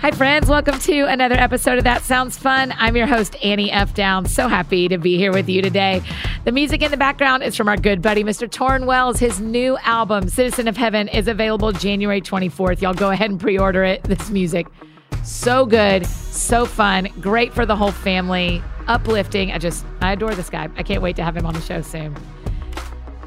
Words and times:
Hi, 0.00 0.10
friends. 0.12 0.48
Welcome 0.48 0.78
to 0.78 1.02
another 1.02 1.34
episode 1.34 1.76
of 1.76 1.84
That 1.84 2.02
Sounds 2.02 2.38
Fun. 2.38 2.72
I'm 2.78 2.96
your 2.96 3.06
host, 3.06 3.36
Annie 3.44 3.70
F. 3.70 3.92
Downs. 3.92 4.34
So 4.34 4.48
happy 4.48 4.88
to 4.88 4.96
be 4.96 5.18
here 5.18 5.30
with 5.30 5.46
you 5.46 5.60
today. 5.60 6.00
The 6.44 6.52
music 6.52 6.80
in 6.80 6.90
the 6.90 6.96
background 6.96 7.42
is 7.42 7.54
from 7.54 7.68
our 7.68 7.76
good 7.76 8.00
buddy, 8.00 8.24
Mr. 8.24 8.48
Tauren 8.48 8.86
Wells. 8.86 9.18
His 9.18 9.40
new 9.40 9.76
album, 9.82 10.30
Citizen 10.30 10.68
of 10.68 10.76
Heaven, 10.78 11.06
is 11.08 11.28
available 11.28 11.72
January 11.72 12.22
24th. 12.22 12.80
Y'all 12.80 12.94
go 12.94 13.10
ahead 13.10 13.28
and 13.28 13.38
pre 13.38 13.58
order 13.58 13.84
it. 13.84 14.02
This 14.04 14.30
music, 14.30 14.68
so 15.22 15.66
good, 15.66 16.06
so 16.06 16.64
fun, 16.64 17.08
great 17.20 17.52
for 17.52 17.66
the 17.66 17.76
whole 17.76 17.92
family, 17.92 18.62
uplifting. 18.86 19.52
I 19.52 19.58
just, 19.58 19.84
I 20.00 20.12
adore 20.12 20.34
this 20.34 20.48
guy. 20.48 20.70
I 20.78 20.82
can't 20.82 21.02
wait 21.02 21.16
to 21.16 21.22
have 21.22 21.36
him 21.36 21.44
on 21.44 21.52
the 21.52 21.60
show 21.60 21.82
soon. 21.82 22.16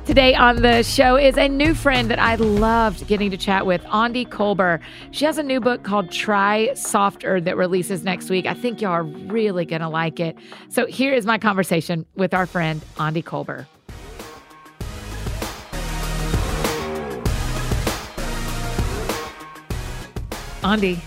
Today 0.06 0.36
on 0.36 0.58
the 0.62 0.84
show 0.84 1.16
is 1.16 1.38
a 1.38 1.48
new 1.48 1.74
friend 1.74 2.10
that 2.12 2.20
I 2.20 2.36
loved 2.36 3.08
getting 3.08 3.32
to 3.32 3.38
chat 3.38 3.66
with, 3.66 3.82
Aundi 3.86 4.28
Kolber. 4.28 4.82
She 5.12 5.24
has 5.24 5.38
a 5.38 5.44
new 5.44 5.62
book 5.62 5.84
called 5.84 6.12
Try 6.12 6.74
Softer 6.74 7.40
that 7.40 7.56
releases 7.56 8.04
next 8.04 8.30
week. 8.30 8.46
I 8.46 8.54
think 8.54 8.82
y'all 8.82 8.92
are 8.92 9.04
really 9.04 9.64
going 9.64 9.82
to 9.82 9.88
like 9.88 10.20
it. 10.20 10.36
So 10.68 10.86
here 10.88 11.14
is 11.14 11.26
my 11.26 11.38
conversation 11.38 12.06
with 12.16 12.34
our 12.34 12.46
friend, 12.46 12.84
Aundi 12.98 13.24
Kolber. 13.24 13.66
Aundi, 20.64 20.98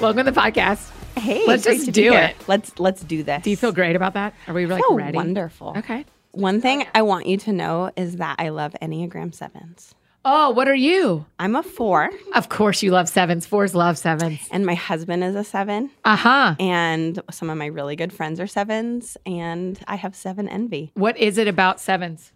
welcome 0.00 0.24
to 0.24 0.30
the 0.30 0.38
podcast. 0.38 0.90
Hey, 1.16 1.46
Let's 1.46 1.64
great 1.64 1.76
just 1.80 1.92
do 1.92 2.02
here. 2.10 2.20
it. 2.20 2.36
Let's 2.48 2.78
let's 2.78 3.02
do 3.02 3.22
this. 3.22 3.42
Do 3.42 3.50
you 3.50 3.56
feel 3.56 3.72
great 3.72 3.96
about 3.96 4.14
that? 4.14 4.34
Are 4.48 4.54
we 4.54 4.66
like 4.66 4.82
ready? 4.90 5.16
wonderful? 5.16 5.74
Okay. 5.76 6.04
One 6.34 6.60
thing 6.60 6.86
I 6.94 7.02
want 7.02 7.26
you 7.26 7.36
to 7.38 7.52
know 7.52 7.90
is 7.96 8.16
that 8.16 8.36
I 8.38 8.48
love 8.50 8.74
Enneagram 8.82 9.34
sevens. 9.34 9.94
Oh, 10.26 10.50
what 10.50 10.68
are 10.68 10.74
you? 10.74 11.26
I'm 11.38 11.54
a 11.54 11.62
four, 11.62 12.10
Of 12.34 12.48
course, 12.48 12.82
you 12.82 12.90
love 12.90 13.08
sevens. 13.10 13.44
Fours 13.46 13.74
love 13.74 13.98
sevens. 13.98 14.40
and 14.50 14.64
my 14.64 14.74
husband 14.74 15.22
is 15.22 15.34
a 15.34 15.44
seven, 15.44 15.90
Uh 16.04 16.16
huh. 16.16 16.54
and 16.58 17.20
some 17.30 17.50
of 17.50 17.58
my 17.58 17.66
really 17.66 17.94
good 17.94 18.12
friends 18.12 18.40
are 18.40 18.46
sevens, 18.46 19.16
and 19.26 19.78
I 19.86 19.96
have 19.96 20.16
seven 20.16 20.48
envy. 20.48 20.92
What 20.94 21.18
is 21.18 21.36
it 21.38 21.46
about 21.46 21.78
sevens 21.78 22.32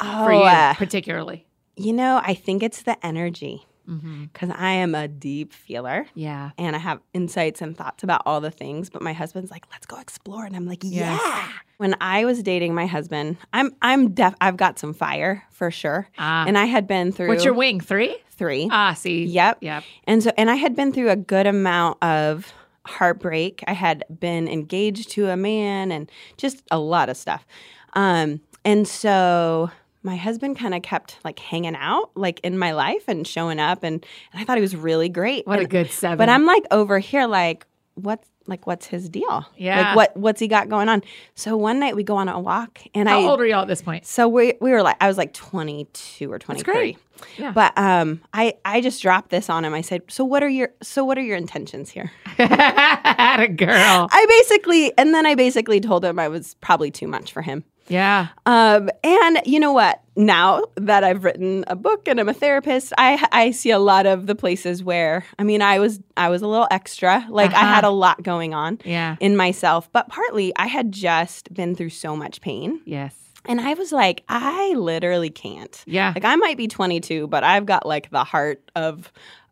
Oh, 0.00 0.24
for 0.26 0.32
you, 0.32 0.40
uh, 0.42 0.74
particularly? 0.74 1.46
you 1.76 1.92
know, 1.92 2.20
I 2.22 2.34
think 2.34 2.62
it's 2.62 2.82
the 2.82 2.96
energy 3.06 3.64
Mm-hmm. 3.92 4.24
because 4.32 4.50
I 4.56 4.70
am 4.72 4.94
a 4.94 5.06
deep 5.08 5.52
feeler. 5.52 6.06
Yeah. 6.14 6.50
And 6.58 6.74
I 6.74 6.78
have 6.78 7.00
insights 7.12 7.60
and 7.60 7.76
thoughts 7.76 8.02
about 8.02 8.22
all 8.24 8.40
the 8.40 8.50
things, 8.50 8.88
but 8.90 9.02
my 9.02 9.12
husband's 9.12 9.50
like, 9.50 9.66
"Let's 9.70 9.86
go 9.86 9.98
explore," 9.98 10.44
and 10.44 10.56
I'm 10.56 10.66
like, 10.66 10.80
Yes. 10.82 11.20
"Yeah." 11.22 11.48
When 11.78 11.94
I 12.00 12.24
was 12.24 12.42
dating 12.42 12.74
my 12.74 12.86
husband, 12.86 13.36
I'm 13.52 13.74
I'm 13.82 14.10
def 14.14 14.34
I've 14.40 14.56
got 14.56 14.78
some 14.78 14.94
fire 14.94 15.44
for 15.50 15.70
sure, 15.70 16.08
Ah. 16.18 16.44
and 16.46 16.56
I 16.56 16.64
had 16.66 16.86
been 16.86 17.12
through 17.12 17.28
What's 17.28 17.44
your 17.44 17.54
wing? 17.54 17.80
Three? 17.80 18.16
three. 18.30 18.68
Ah, 18.72 18.94
see. 18.94 19.24
Yep. 19.24 19.58
Yep. 19.60 19.84
And 20.04 20.22
so, 20.22 20.32
and 20.36 20.50
I 20.50 20.54
had 20.56 20.74
been 20.74 20.92
through 20.92 21.10
a 21.10 21.16
good 21.16 21.46
amount 21.46 22.02
of 22.02 22.52
heartbreak. 22.86 23.62
I 23.68 23.72
had 23.72 24.04
been 24.20 24.48
engaged 24.48 25.10
to 25.12 25.28
a 25.28 25.36
man 25.36 25.92
and 25.92 26.10
just 26.36 26.62
a 26.70 26.78
lot 26.78 27.08
of 27.08 27.16
stuff. 27.16 27.46
Um, 27.94 28.40
and 28.64 28.88
so 28.88 29.70
my 30.02 30.16
husband 30.16 30.58
kind 30.58 30.74
of 30.74 30.82
kept 30.82 31.18
like 31.24 31.38
hanging 31.38 31.76
out 31.76 32.10
like 32.14 32.40
in 32.40 32.58
my 32.58 32.72
life 32.72 33.04
and 33.06 33.26
showing 33.26 33.60
up 33.60 33.82
and, 33.84 34.04
and 34.32 34.40
I 34.40 34.44
thought 34.44 34.56
he 34.56 34.62
was 34.62 34.74
really 34.76 35.08
great. 35.08 35.46
What 35.46 35.60
a 35.60 35.66
good 35.66 35.90
seven. 35.90 36.18
But 36.18 36.28
I'm 36.28 36.44
like 36.46 36.64
over 36.70 36.98
here 36.98 37.26
like 37.26 37.66
what's 37.94 38.28
like 38.48 38.66
what's 38.66 38.86
his 38.86 39.08
deal? 39.08 39.46
Yeah. 39.56 39.80
Like 39.80 39.96
what 39.96 40.16
what's 40.16 40.40
he 40.40 40.48
got 40.48 40.68
going 40.68 40.88
on? 40.88 41.02
So 41.36 41.56
one 41.56 41.78
night 41.78 41.94
we 41.94 42.02
go 42.02 42.16
on 42.16 42.28
a 42.28 42.40
walk 42.40 42.80
and 42.94 43.08
How 43.08 43.20
I 43.20 43.24
old 43.24 43.40
are 43.40 43.46
y'all 43.46 43.62
at 43.62 43.68
this 43.68 43.82
point? 43.82 44.04
so 44.04 44.26
we 44.28 44.54
we 44.60 44.72
were 44.72 44.82
like 44.82 44.96
I 45.00 45.06
was 45.06 45.16
like 45.16 45.32
22 45.32 46.30
or 46.32 46.38
23. 46.40 46.64
great. 46.74 46.98
Yeah. 47.38 47.52
But 47.52 47.72
um 47.78 48.20
I 48.32 48.54
I 48.64 48.80
just 48.80 49.00
dropped 49.00 49.30
this 49.30 49.48
on 49.48 49.64
him. 49.64 49.72
I 49.74 49.80
said, 49.82 50.02
"So 50.08 50.24
what 50.24 50.42
are 50.42 50.48
your 50.48 50.70
so 50.82 51.04
what 51.04 51.16
are 51.18 51.22
your 51.22 51.36
intentions 51.36 51.90
here?" 51.90 52.10
Had 52.36 53.40
a 53.40 53.46
girl. 53.48 54.08
I 54.10 54.26
basically 54.28 54.92
and 54.98 55.14
then 55.14 55.24
I 55.24 55.36
basically 55.36 55.78
told 55.80 56.04
him 56.04 56.18
I 56.18 56.26
was 56.26 56.54
probably 56.60 56.90
too 56.90 57.06
much 57.06 57.32
for 57.32 57.42
him. 57.42 57.62
Yeah. 57.88 58.28
Um 58.46 58.90
and 59.04 59.40
you 59.44 59.60
know 59.60 59.72
what? 59.72 60.00
Now 60.14 60.62
that 60.76 61.04
I've 61.04 61.24
written 61.24 61.64
a 61.68 61.74
book 61.76 62.06
and 62.06 62.20
I'm 62.20 62.28
a 62.28 62.34
therapist, 62.34 62.92
I 62.98 63.26
I 63.32 63.50
see 63.50 63.70
a 63.70 63.78
lot 63.78 64.06
of 64.06 64.26
the 64.26 64.34
places 64.34 64.84
where 64.84 65.24
I 65.38 65.42
mean, 65.42 65.62
I 65.62 65.78
was 65.78 66.00
I 66.16 66.28
was 66.28 66.42
a 66.42 66.46
little 66.46 66.68
extra. 66.70 67.26
Like 67.28 67.52
I 67.52 67.62
Uh-huh. 67.62 67.74
had 67.74 67.84
a 67.84 67.90
lot 67.90 68.22
going 68.22 68.54
on 68.54 68.78
Yeah. 68.84 69.16
in 69.20 69.36
myself, 69.36 69.90
but 69.92 70.08
partly 70.08 70.52
I 70.56 70.66
had 70.66 70.92
just 70.92 71.52
been 71.54 71.74
through 71.74 71.90
so 71.90 72.14
much 72.16 72.40
pain. 72.40 72.80
Yes. 72.84 73.14
And 73.44 73.60
I 73.60 73.74
was 73.74 73.90
like, 73.90 74.22
I 74.28 74.72
literally 74.76 75.30
can't. 75.30 75.82
Yeah. 75.86 76.12
Like 76.14 76.24
I 76.24 76.36
might 76.36 76.56
be 76.56 76.68
22, 76.68 77.26
but 77.26 77.42
I've 77.42 77.66
got 77.66 77.84
like 77.86 78.08
the 78.10 78.22
heart 78.22 78.62
of 78.76 79.10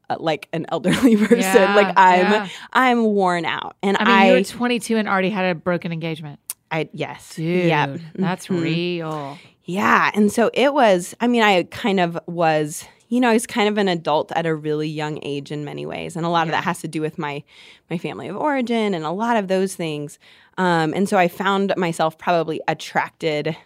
uh, 0.09 0.17
like 0.21 0.49
an 0.53 0.67
elderly 0.69 1.17
person. 1.27 1.39
Yeah, 1.63 1.75
like 1.75 1.95
I'm 1.97 2.31
yeah. 2.33 2.49
I'm 2.73 3.03
worn 3.05 3.45
out. 3.47 3.77
And 3.83 3.97
I 3.97 4.05
mean, 4.05 4.15
I 4.15 4.27
you 4.29 4.33
were 4.35 4.45
22 4.45 4.97
and 4.97 5.09
already 5.09 5.31
had 5.31 5.45
a 5.47 5.55
broken 5.55 5.91
engagement. 5.91 6.39
I 6.71 6.89
yes. 6.93 7.35
Dude, 7.37 7.67
Yep. 7.67 8.01
that's 8.15 8.47
Mhm. 8.49 8.63
real. 8.63 9.39
Yeah, 9.65 10.11
and 10.15 10.33
so 10.33 10.51
it 10.55 10.73
was 10.75 11.15
I 11.21 11.27
mean 11.27 11.43
I 11.43 11.65
kind 11.65 12.01
of 12.01 12.19
was 12.27 12.85
you 13.09 13.19
know, 13.21 13.29
I 13.31 13.33
was 13.33 13.45
kind 13.45 13.69
of 13.69 13.77
an 13.77 13.89
adult 13.89 14.31
at 14.37 14.47
a 14.47 14.55
really 14.55 14.87
young 14.89 15.19
age 15.23 15.51
in 15.51 15.65
many 15.65 15.85
ways, 15.85 16.15
and 16.15 16.25
a 16.25 16.29
lot 16.29 16.47
of 16.47 16.53
that 16.53 16.63
has 16.63 16.81
to 16.83 16.87
do 16.89 17.01
with 17.01 17.19
my 17.19 17.43
my 17.91 17.99
family 17.99 18.29
of 18.29 18.37
origin 18.37 18.95
and 18.95 19.05
a 19.05 19.11
lot 19.11 19.37
of 19.37 19.49
those 19.49 19.75
things. 19.75 20.19
Um, 20.59 20.95
and 20.95 21.09
so 21.09 21.17
I 21.19 21.27
found 21.27 21.73
myself 21.77 22.19
probably 22.19 22.61
attracted, 22.69 23.57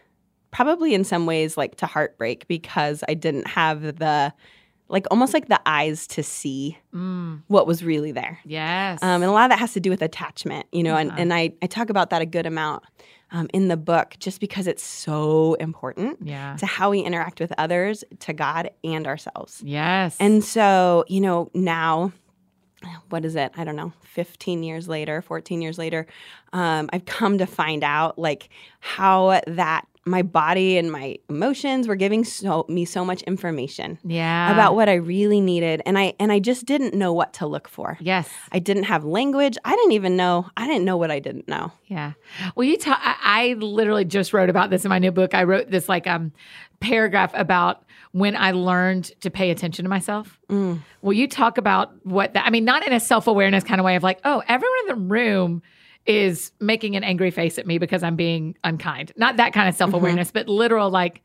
probably 0.51 0.95
in 0.95 1.05
some 1.05 1.27
ways, 1.27 1.59
like 1.59 1.77
to 1.77 1.87
heartbreak 1.87 2.49
because 2.49 3.05
I 3.07 3.13
didn't 3.15 3.49
have 3.49 3.83
the, 3.99 4.33
like 4.89 5.07
almost 5.11 5.33
like 5.35 5.49
the 5.49 5.61
eyes 5.67 6.07
to 6.09 6.23
see 6.23 6.79
Mm. 6.95 7.43
what 7.49 7.67
was 7.67 7.83
really 7.83 8.13
there. 8.13 8.39
Yes. 8.45 9.03
Um, 9.03 9.23
and 9.23 9.25
a 9.25 9.31
lot 9.33 9.45
of 9.45 9.51
that 9.51 9.59
has 9.59 9.73
to 9.73 9.81
do 9.81 9.91
with 9.91 10.03
attachment, 10.03 10.67
you 10.73 10.83
know, 10.83 10.97
and, 10.97 11.11
Uh-huh. 11.11 11.21
and 11.21 11.33
I, 11.35 11.53
I 11.63 11.67
talk 11.67 11.91
about 11.91 12.11
that 12.11 12.23
a 12.23 12.27
good 12.27 12.47
amount 12.47 12.85
um, 13.33 13.49
in 13.53 13.69
the 13.69 13.77
book 13.77 14.15
just 14.21 14.41
because 14.41 14.67
it's 14.67 14.83
so 14.85 15.55
important 15.55 16.19
yeah. 16.23 16.55
to 16.59 16.67
how 16.67 16.91
we 16.91 17.01
interact 17.01 17.41
with 17.41 17.53
others, 17.59 18.05
to 18.21 18.33
God, 18.33 18.71
and 18.85 19.07
ourselves. 19.07 19.61
Yes. 19.65 20.17
And 20.21 20.45
so, 20.45 21.05
you 21.09 21.21
know, 21.21 21.51
now, 21.55 22.13
what 23.09 23.25
is 23.25 23.35
it? 23.35 23.51
I 23.57 23.65
don't 23.65 23.77
know, 23.77 23.93
15 24.03 24.63
years 24.63 24.87
later, 24.87 25.23
14 25.23 25.63
years 25.63 25.79
later, 25.79 26.07
um, 26.53 26.91
I've 26.93 27.07
come 27.07 27.39
to 27.39 27.47
find 27.47 27.83
out 27.83 28.19
like 28.19 28.51
how 28.81 29.41
that 29.47 29.87
my 30.07 30.23
body 30.23 30.77
and 30.77 30.93
my 30.93 31.17
emotions 31.29 31.89
were 31.89 31.97
giving 31.97 32.25
so, 32.25 32.67
me 32.69 32.85
so 32.85 33.05
much 33.05 33.23
information 33.23 33.99
yeah. 34.05 34.53
about 34.53 34.75
what 34.75 34.89
I 34.89 34.95
really 34.95 35.41
needed. 35.41 35.81
And 35.87 35.99
I, 35.99 36.15
and 36.21 36.31
I 36.31 36.41
just 36.41 36.67
didn't 36.67 36.95
know 36.95 37.13
what 37.13 37.33
to 37.35 37.47
look 37.47 37.69
for. 37.69 37.97
Yes. 38.01 38.29
I 38.53 38.59
didn't 38.59 38.85
have 38.85 39.05
language. 39.05 39.57
I 39.65 39.75
didn't 39.75 39.93
even 39.93 40.17
know. 40.17 40.49
I 40.57 40.67
didn't 40.67 40.85
know 40.85 40.97
what 40.97 41.11
I 41.11 41.21
didn't 41.21 41.49
know. 41.49 41.73
Yeah. 41.87 42.13
Well, 42.55 42.65
you 42.65 42.77
tell. 42.77 42.97
I, 42.99 43.17
I 43.23 43.55
literally 43.55 44.05
just 44.05 44.33
wrote 44.33 44.51
about 44.51 44.71
this 44.71 44.85
in 44.85 44.89
my 44.89 44.99
new 44.99 45.13
book. 45.13 45.35
I 45.35 45.45
wrote 45.45 45.71
this 45.71 45.89
like 45.89 46.07
um 46.07 46.33
paragraph 46.81 47.33
about 47.35 47.85
when 48.13 48.37
I 48.37 48.53
learned 48.53 49.11
to 49.23 49.31
pay 49.31 49.51
attention 49.51 49.85
to 49.85 49.89
myself. 49.89 50.39
Mm. 50.49 50.81
Will 51.03 51.13
you 51.13 51.29
talk 51.29 51.59
about 51.59 51.95
what 52.05 52.35
that? 52.35 52.47
I 52.47 52.51
mean, 52.51 52.65
not 52.65 52.87
in 52.87 52.93
a 52.93 53.01
self 53.01 53.27
awareness 53.27 53.65
kind 53.65 53.81
of 53.81 53.85
way 53.85 53.97
of 53.97 54.03
like, 54.03 54.21
oh, 54.25 54.43
everyone 54.49 54.79
in 54.83 54.87
the 54.89 55.09
room 55.09 55.63
is 56.07 56.53
making 56.61 56.97
an 56.97 57.05
angry 57.05 57.31
face 57.31 57.59
at 57.59 57.67
me 57.67 57.79
because 57.79 58.03
I'm 58.03 58.17
being 58.17 58.57
unkind. 58.65 59.13
Not 59.17 59.37
that 59.39 59.53
kind 59.53 59.69
of 59.69 59.75
self 59.75 59.93
awareness, 59.95 60.31
but 60.31 60.49
literal 60.49 60.91
like. 60.91 61.23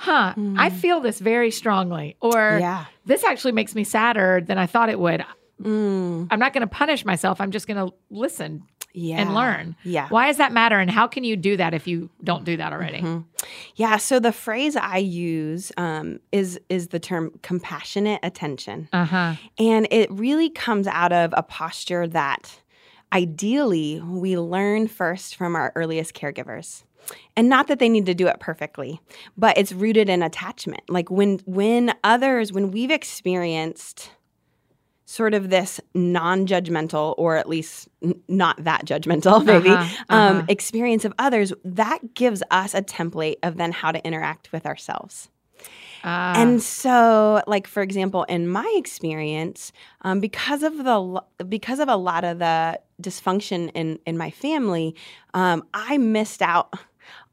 Huh, 0.00 0.32
I 0.56 0.70
feel 0.70 1.00
this 1.00 1.18
very 1.18 1.50
strongly. 1.50 2.16
Or 2.20 2.58
Yeah. 2.60 2.84
this 3.04 3.24
actually 3.24 3.50
makes 3.50 3.74
me 3.74 3.82
sadder 3.82 4.40
than 4.46 4.56
I 4.56 4.66
thought 4.66 4.90
it 4.90 5.00
would. 5.00 5.24
Mm. 5.60 6.28
I'm 6.30 6.38
not 6.38 6.52
going 6.52 6.60
to 6.60 6.68
punish 6.68 7.04
myself. 7.04 7.40
I'm 7.40 7.50
just 7.50 7.66
going 7.66 7.84
to 7.84 7.92
listen 8.08 8.62
Yeah. 8.92 9.16
and 9.16 9.34
learn. 9.34 9.74
Yeah. 9.82 10.06
Why 10.08 10.28
does 10.28 10.36
that 10.36 10.52
matter? 10.52 10.78
And 10.78 10.88
how 10.88 11.08
can 11.08 11.24
you 11.24 11.34
do 11.34 11.56
that 11.56 11.74
if 11.74 11.88
you 11.88 12.10
don't 12.22 12.44
do 12.44 12.56
that 12.58 12.72
already? 12.72 13.00
Mhm. 13.00 13.24
Yeah. 13.74 13.96
So 13.96 14.20
the 14.20 14.30
phrase 14.30 14.76
I 14.76 14.98
use 14.98 15.72
um, 15.76 16.20
is 16.30 16.60
is 16.68 16.88
the 16.88 17.00
term 17.00 17.32
compassionate 17.42 18.20
attention, 18.22 18.88
Uh 18.92 19.04
huh. 19.04 19.34
and 19.58 19.88
it 19.90 20.08
really 20.12 20.48
comes 20.50 20.86
out 20.86 21.12
of 21.12 21.34
a 21.36 21.42
posture 21.42 22.06
that 22.06 22.60
ideally 23.12 24.00
we 24.00 24.38
learn 24.38 24.88
first 24.88 25.36
from 25.36 25.56
our 25.56 25.72
earliest 25.74 26.14
caregivers. 26.14 26.84
And 27.36 27.48
not 27.48 27.68
that 27.68 27.78
they 27.78 27.88
need 27.88 28.04
to 28.06 28.14
do 28.14 28.26
it 28.26 28.38
perfectly, 28.38 29.00
but 29.36 29.56
it's 29.56 29.72
rooted 29.72 30.10
in 30.10 30.22
attachment. 30.22 30.82
Like 30.90 31.10
when 31.10 31.38
when 31.46 31.94
others, 32.04 32.52
when 32.52 32.70
we've 32.70 32.90
experienced 32.90 34.10
sort 35.06 35.32
of 35.32 35.48
this 35.48 35.80
non-judgmental 35.94 37.14
or 37.16 37.36
at 37.36 37.48
least 37.48 37.88
n- 38.02 38.20
not 38.28 38.62
that 38.64 38.84
judgmental 38.84 39.42
maybe 39.52 39.70
Uh-huh, 39.70 40.04
um, 40.10 40.36
uh-huh. 40.38 40.46
experience 40.50 41.06
of 41.06 41.14
others 41.18 41.50
that 41.64 42.12
gives 42.12 42.42
us 42.50 42.74
a 42.74 42.82
template 42.82 43.36
of 43.42 43.56
then 43.56 43.72
how 43.72 43.90
to 43.90 44.04
interact 44.06 44.52
with 44.52 44.66
ourselves 44.66 45.30
Ah, 46.04 46.34
and 46.36 46.62
so 46.62 47.42
like 47.46 47.66
for 47.66 47.82
example 47.82 48.24
in 48.24 48.46
my 48.48 48.70
experience 48.76 49.72
um, 50.02 50.20
because 50.20 50.62
of 50.62 50.76
the 50.76 51.22
because 51.48 51.78
of 51.78 51.88
a 51.88 51.96
lot 51.96 52.22
of 52.24 52.38
the 52.38 52.78
dysfunction 53.00 53.70
in 53.74 53.98
in 54.06 54.18
my 54.18 54.30
family 54.30 54.94
um, 55.34 55.62
i 55.74 55.98
missed 55.98 56.42
out 56.42 56.74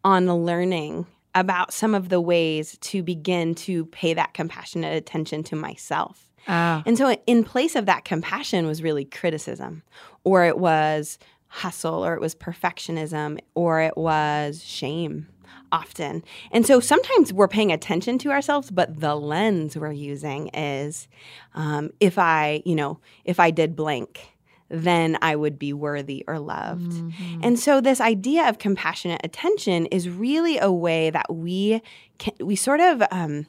on 0.03 0.31
learning 0.31 1.07
about 1.35 1.73
some 1.73 1.93
of 1.93 2.07
the 2.09 2.21
ways 2.21 2.77
to 2.79 3.03
begin 3.03 3.53
to 3.53 3.85
pay 3.87 4.13
that 4.13 4.33
compassionate 4.33 4.95
attention 4.95 5.43
to 5.43 5.55
myself. 5.55 6.31
Oh. 6.47 6.81
And 6.85 6.97
so, 6.97 7.11
in 7.27 7.43
place 7.43 7.75
of 7.75 7.85
that 7.87 8.05
compassion, 8.05 8.65
was 8.65 8.81
really 8.81 9.03
criticism, 9.03 9.83
or 10.23 10.45
it 10.45 10.57
was 10.57 11.19
hustle, 11.47 12.05
or 12.05 12.13
it 12.13 12.21
was 12.21 12.33
perfectionism, 12.33 13.39
or 13.53 13.81
it 13.81 13.97
was 13.97 14.63
shame 14.63 15.27
often. 15.71 16.23
And 16.51 16.65
so 16.65 16.79
sometimes 16.79 17.33
we're 17.33 17.47
paying 17.47 17.71
attention 17.71 18.17
to 18.19 18.29
ourselves, 18.29 18.71
but 18.71 18.99
the 18.99 19.15
lens 19.15 19.75
we're 19.75 19.91
using 19.91 20.49
is 20.49 21.07
um, 21.53 21.89
if 21.99 22.17
I, 22.19 22.61
you 22.65 22.75
know, 22.75 22.99
if 23.25 23.39
I 23.39 23.51
did 23.51 23.75
blank, 23.75 24.34
then 24.69 25.17
I 25.21 25.35
would 25.35 25.59
be 25.59 25.73
worthy 25.73 26.23
or 26.27 26.39
loved. 26.39 26.91
Mhm. 26.91 27.39
And 27.43 27.59
so 27.59 27.81
this 27.81 28.01
idea 28.01 28.47
of 28.49 28.57
compassionate 28.57 29.21
attention 29.23 29.85
is 29.87 30.09
really 30.09 30.57
a 30.57 30.71
way 30.71 31.09
that 31.11 31.33
we 31.33 31.81
can, 32.17 32.33
we 32.39 32.55
sort 32.55 32.79
of 32.79 33.03
um, 33.11 33.45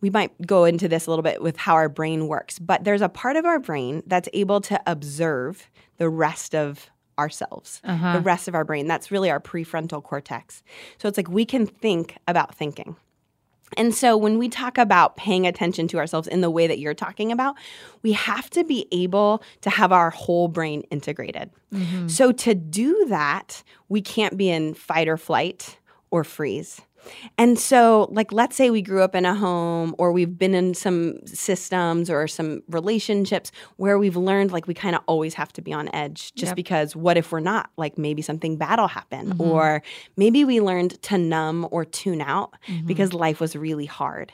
we 0.00 0.10
might 0.10 0.30
go 0.46 0.64
into 0.64 0.88
this 0.88 1.06
a 1.06 1.10
little 1.10 1.24
bit 1.24 1.42
with 1.42 1.56
how 1.56 1.74
our 1.74 1.88
brain 1.88 2.28
works, 2.28 2.58
but 2.60 2.84
there's 2.84 3.02
a 3.02 3.08
part 3.08 3.36
of 3.36 3.44
our 3.44 3.58
brain 3.58 4.02
that's 4.06 4.28
able 4.32 4.60
to 4.60 4.80
observe 4.86 5.68
the 5.96 6.08
rest 6.08 6.54
of 6.54 6.88
ourselves, 7.18 7.80
Uh-huh. 7.84 8.12
the 8.12 8.20
rest 8.20 8.46
of 8.46 8.54
our 8.54 8.64
brain. 8.64 8.86
That's 8.86 9.10
really 9.10 9.28
our 9.28 9.40
prefrontal 9.40 10.00
cortex. 10.02 10.62
So 10.98 11.08
it's 11.08 11.16
like 11.18 11.28
we 11.28 11.44
can 11.44 11.66
think 11.66 12.16
about 12.28 12.54
thinking. 12.54 12.94
And 13.76 13.94
so 13.94 14.16
when 14.16 14.38
we 14.38 14.48
talk 14.48 14.78
about 14.78 15.16
paying 15.16 15.46
attention 15.46 15.88
to 15.88 15.98
ourselves 15.98 16.26
in 16.26 16.40
the 16.40 16.50
way 16.50 16.66
that 16.66 16.78
you're 16.78 16.94
talking 16.94 17.30
about, 17.30 17.56
we 18.02 18.12
have 18.12 18.48
to 18.50 18.64
be 18.64 18.86
able 18.90 19.42
to 19.60 19.70
have 19.70 19.92
our 19.92 20.10
whole 20.10 20.48
brain 20.48 20.82
integrated. 20.90 21.50
Mhm. 21.72 22.10
So 22.10 22.32
to 22.32 22.54
do 22.54 23.06
that, 23.08 23.62
we 23.88 24.00
can't 24.00 24.36
be 24.36 24.48
in 24.48 24.74
fight 24.74 25.08
or 25.08 25.16
flight 25.16 25.78
or 26.10 26.24
freeze. 26.24 26.80
And 27.38 27.58
so, 27.58 28.08
like, 28.10 28.32
let's 28.32 28.56
say 28.56 28.70
we 28.70 28.82
grew 28.82 29.02
up 29.02 29.14
in 29.14 29.24
a 29.24 29.34
home 29.34 29.94
or 29.98 30.12
we've 30.12 30.36
been 30.36 30.54
in 30.54 30.74
some 30.74 31.24
systems 31.26 32.10
or 32.10 32.26
some 32.28 32.62
relationships 32.68 33.50
where 33.76 33.98
we've 33.98 34.16
learned, 34.16 34.52
like, 34.52 34.66
we 34.66 34.74
kind 34.74 34.94
of 34.94 35.02
always 35.06 35.34
have 35.34 35.52
to 35.54 35.62
be 35.62 35.72
on 35.72 35.88
edge 35.94 36.34
just 36.34 36.50
Yep. 36.50 36.56
because 36.56 36.96
what 36.96 37.16
if 37.16 37.32
we're 37.32 37.40
not? 37.40 37.70
Like, 37.76 37.96
maybe 37.98 38.20
something 38.22 38.56
bad 38.56 38.78
will 38.78 38.88
happen. 38.88 39.34
Mhm. 39.34 39.40
Or 39.40 39.82
maybe 40.16 40.44
we 40.44 40.60
learned 40.60 41.00
to 41.02 41.18
numb 41.18 41.66
or 41.70 41.84
tune 41.84 42.20
out 42.20 42.54
Mhm. 42.66 42.86
because 42.86 43.12
life 43.12 43.40
was 43.40 43.54
really 43.56 43.86
hard. 43.86 44.32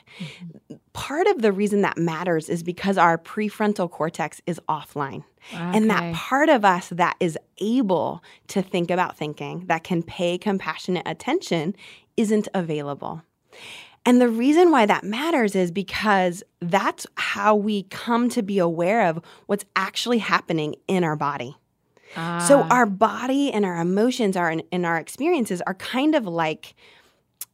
Part 0.93 1.27
of 1.27 1.41
the 1.41 1.51
reason 1.51 1.81
that 1.81 1.97
matters 1.97 2.49
is 2.49 2.63
because 2.63 2.97
our 2.97 3.17
prefrontal 3.17 3.89
cortex 3.89 4.41
is 4.47 4.59
offline. 4.67 5.23
And 5.53 5.91
that 5.91 6.13
part 6.15 6.49
of 6.49 6.65
us 6.65 6.89
that 6.89 7.15
is 7.19 7.37
able 7.59 8.23
to 8.47 8.63
think 8.63 8.89
about 8.89 9.15
thinking, 9.15 9.65
that 9.67 9.83
can 9.83 10.01
pay 10.01 10.39
compassionate 10.39 11.03
attention, 11.05 11.75
isn't 12.17 12.47
available. 12.53 13.21
And 14.05 14.21
the 14.21 14.29
reason 14.29 14.69
why 14.71 14.85
that 14.85 15.03
matters 15.03 15.55
is 15.55 15.71
because 15.71 16.43
that's 16.59 17.07
how 17.17 17.55
we 17.55 17.83
come 17.83 18.29
to 18.29 18.43
be 18.43 18.59
aware 18.59 19.07
of 19.07 19.19
what's 19.47 19.65
actually 19.75 20.19
happening 20.19 20.75
in 20.87 21.03
our 21.03 21.15
body. 21.15 21.57
So 22.15 22.61
Ah. 22.61 22.67
our 22.69 22.85
body 22.85 23.51
and 23.51 23.65
our 23.65 23.77
emotions 23.81 24.37
are 24.37 24.55
and 24.71 24.85
our 24.85 24.97
experiences 24.97 25.61
are 25.67 25.73
kind 25.73 26.15
of 26.15 26.25
like 26.25 26.75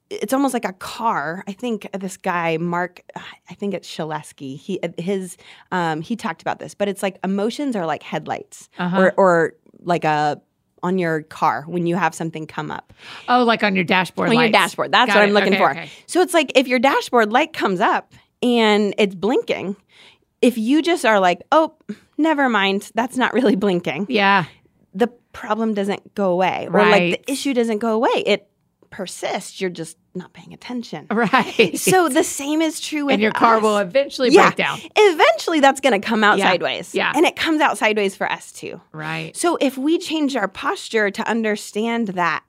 it's 0.10 0.34
almost 0.34 0.54
like 0.54 0.66
a 0.66 0.74
car. 0.74 1.42
I 1.48 1.54
think 1.54 1.88
this 1.98 2.18
guy 2.18 2.58
Mark, 2.58 3.02
I 3.50 3.54
think 3.54 3.74
it's 3.74 3.88
Schelske. 3.90 4.58
He 4.60 4.78
his 5.00 5.38
um, 5.72 6.02
he 6.02 6.16
talked 6.18 6.42
about 6.42 6.60
this, 6.60 6.76
but 6.76 6.90
it's 6.90 7.02
like 7.02 7.18
emotions 7.24 7.76
are 7.78 7.86
like 7.86 8.04
headlights 8.04 8.70
Uh-huh. 8.78 9.00
or 9.00 9.14
or 9.18 9.54
like 9.80 10.04
a 10.04 10.40
on 10.84 10.98
your 10.98 11.22
car 11.24 11.64
when 11.68 11.86
you 11.88 11.96
have 11.96 12.14
something 12.16 12.48
come 12.48 12.72
up 12.72 12.94
oh, 13.30 13.44
like 13.44 13.64
on 13.64 13.76
your 13.76 13.84
dashboard. 13.86 14.30
on 14.30 14.36
your 14.40 14.50
dashboard. 14.50 14.92
That's 14.92 15.08
Got 15.08 15.16
what 15.18 15.24
it. 15.24 15.28
I'm 15.28 15.34
looking 15.34 15.54
Okay, 15.54 15.58
for. 15.58 15.72
okay. 15.72 15.90
So 16.08 16.22
it's 16.22 16.34
like 16.34 16.52
if 16.56 16.68
your 16.68 16.80
dashboard 16.80 17.32
light 17.32 17.54
comes 17.54 17.80
up 17.80 18.14
and 18.42 18.94
it's 18.98 19.14
blinking, 19.16 19.76
if 20.42 20.58
you 20.58 20.82
just 20.82 21.06
are 21.06 21.20
like, 21.20 21.42
oh, 21.52 21.76
never 22.18 22.50
mind, 22.50 22.92
that's 22.96 23.16
not 23.18 23.34
really 23.34 23.56
blinking 23.56 24.08
Yeah. 24.10 24.46
the 24.94 25.08
problem 25.34 25.74
doesn't 25.74 26.14
go 26.16 26.32
away 26.32 26.68
or 26.68 26.72
Right. 26.80 26.92
like 27.12 27.26
the 27.26 27.32
issue 27.32 27.54
doesn't 27.54 27.78
go 27.80 27.94
away 27.94 28.10
it 28.26 28.48
persists 28.92 29.60
you're 29.60 29.70
just 29.70 29.98
not 30.14 30.32
paying 30.34 30.54
attention 30.54 31.08
Right. 31.12 31.78
so 31.80 32.10
the 32.10 32.24
same 32.24 32.62
is 32.62 32.80
true 32.80 33.06
with 33.06 33.14
and 33.14 33.22
your 33.22 33.32
car 33.32 33.58
us. 33.58 33.64
will 33.64 33.78
eventually 33.78 34.30
Yeah. 34.30 34.48
break 34.50 34.58
down. 34.58 34.80
eventually 34.96 35.60
that's 35.62 35.80
going 35.82 36.00
to 36.00 36.06
come 36.08 36.24
out 36.24 36.38
Yeah. 36.38 36.50
sideways 36.52 36.94
Yeah. 36.94 37.14
and 37.16 37.26
it 37.26 37.36
comes 37.36 37.62
out 37.62 37.78
sideways 37.78 38.16
for 38.16 38.30
us 38.32 38.52
too 38.52 38.80
Right. 38.92 39.36
so 39.36 39.58
if 39.62 39.78
we 39.78 39.98
change 39.98 40.36
our 40.36 40.48
posture 40.50 41.10
to 41.10 41.28
understand 41.28 42.10
that 42.10 42.44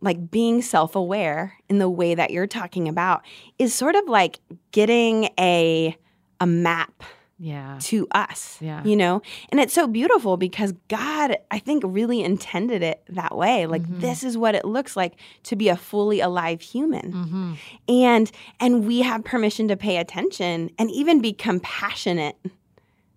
like 0.00 0.30
being 0.30 0.60
self-aware 0.62 1.54
in 1.68 1.78
the 1.78 1.88
way 1.88 2.14
that 2.14 2.30
you're 2.30 2.46
talking 2.46 2.88
about 2.88 3.22
is 3.58 3.72
sort 3.74 3.94
of 3.96 4.06
like 4.08 4.38
getting 4.72 5.30
a 5.40 5.96
a 6.40 6.46
map 6.46 7.02
Yeah. 7.44 7.78
to 7.82 8.06
us. 8.12 8.56
Yeah. 8.60 8.84
You 8.84 8.94
know? 8.96 9.20
And 9.48 9.58
it's 9.60 9.74
so 9.74 9.88
beautiful 9.88 10.36
because 10.36 10.72
God, 10.86 11.36
I 11.50 11.58
think, 11.58 11.82
really 11.84 12.22
intended 12.22 12.82
it 12.84 13.02
that 13.08 13.36
way. 13.36 13.66
Like 13.66 13.82
Mhm. 13.82 14.00
this 14.00 14.22
is 14.22 14.38
what 14.38 14.54
it 14.54 14.64
looks 14.64 14.96
like 14.96 15.14
to 15.44 15.56
be 15.56 15.68
a 15.68 15.76
fully 15.76 16.20
alive 16.20 16.60
human. 16.60 17.12
hmm 17.12 17.52
And 17.88 18.30
and 18.60 18.86
we 18.86 19.00
have 19.02 19.24
permission 19.24 19.66
to 19.68 19.76
pay 19.76 19.96
attention 19.96 20.70
and 20.78 20.88
even 20.92 21.20
be 21.20 21.32
compassionate 21.32 22.36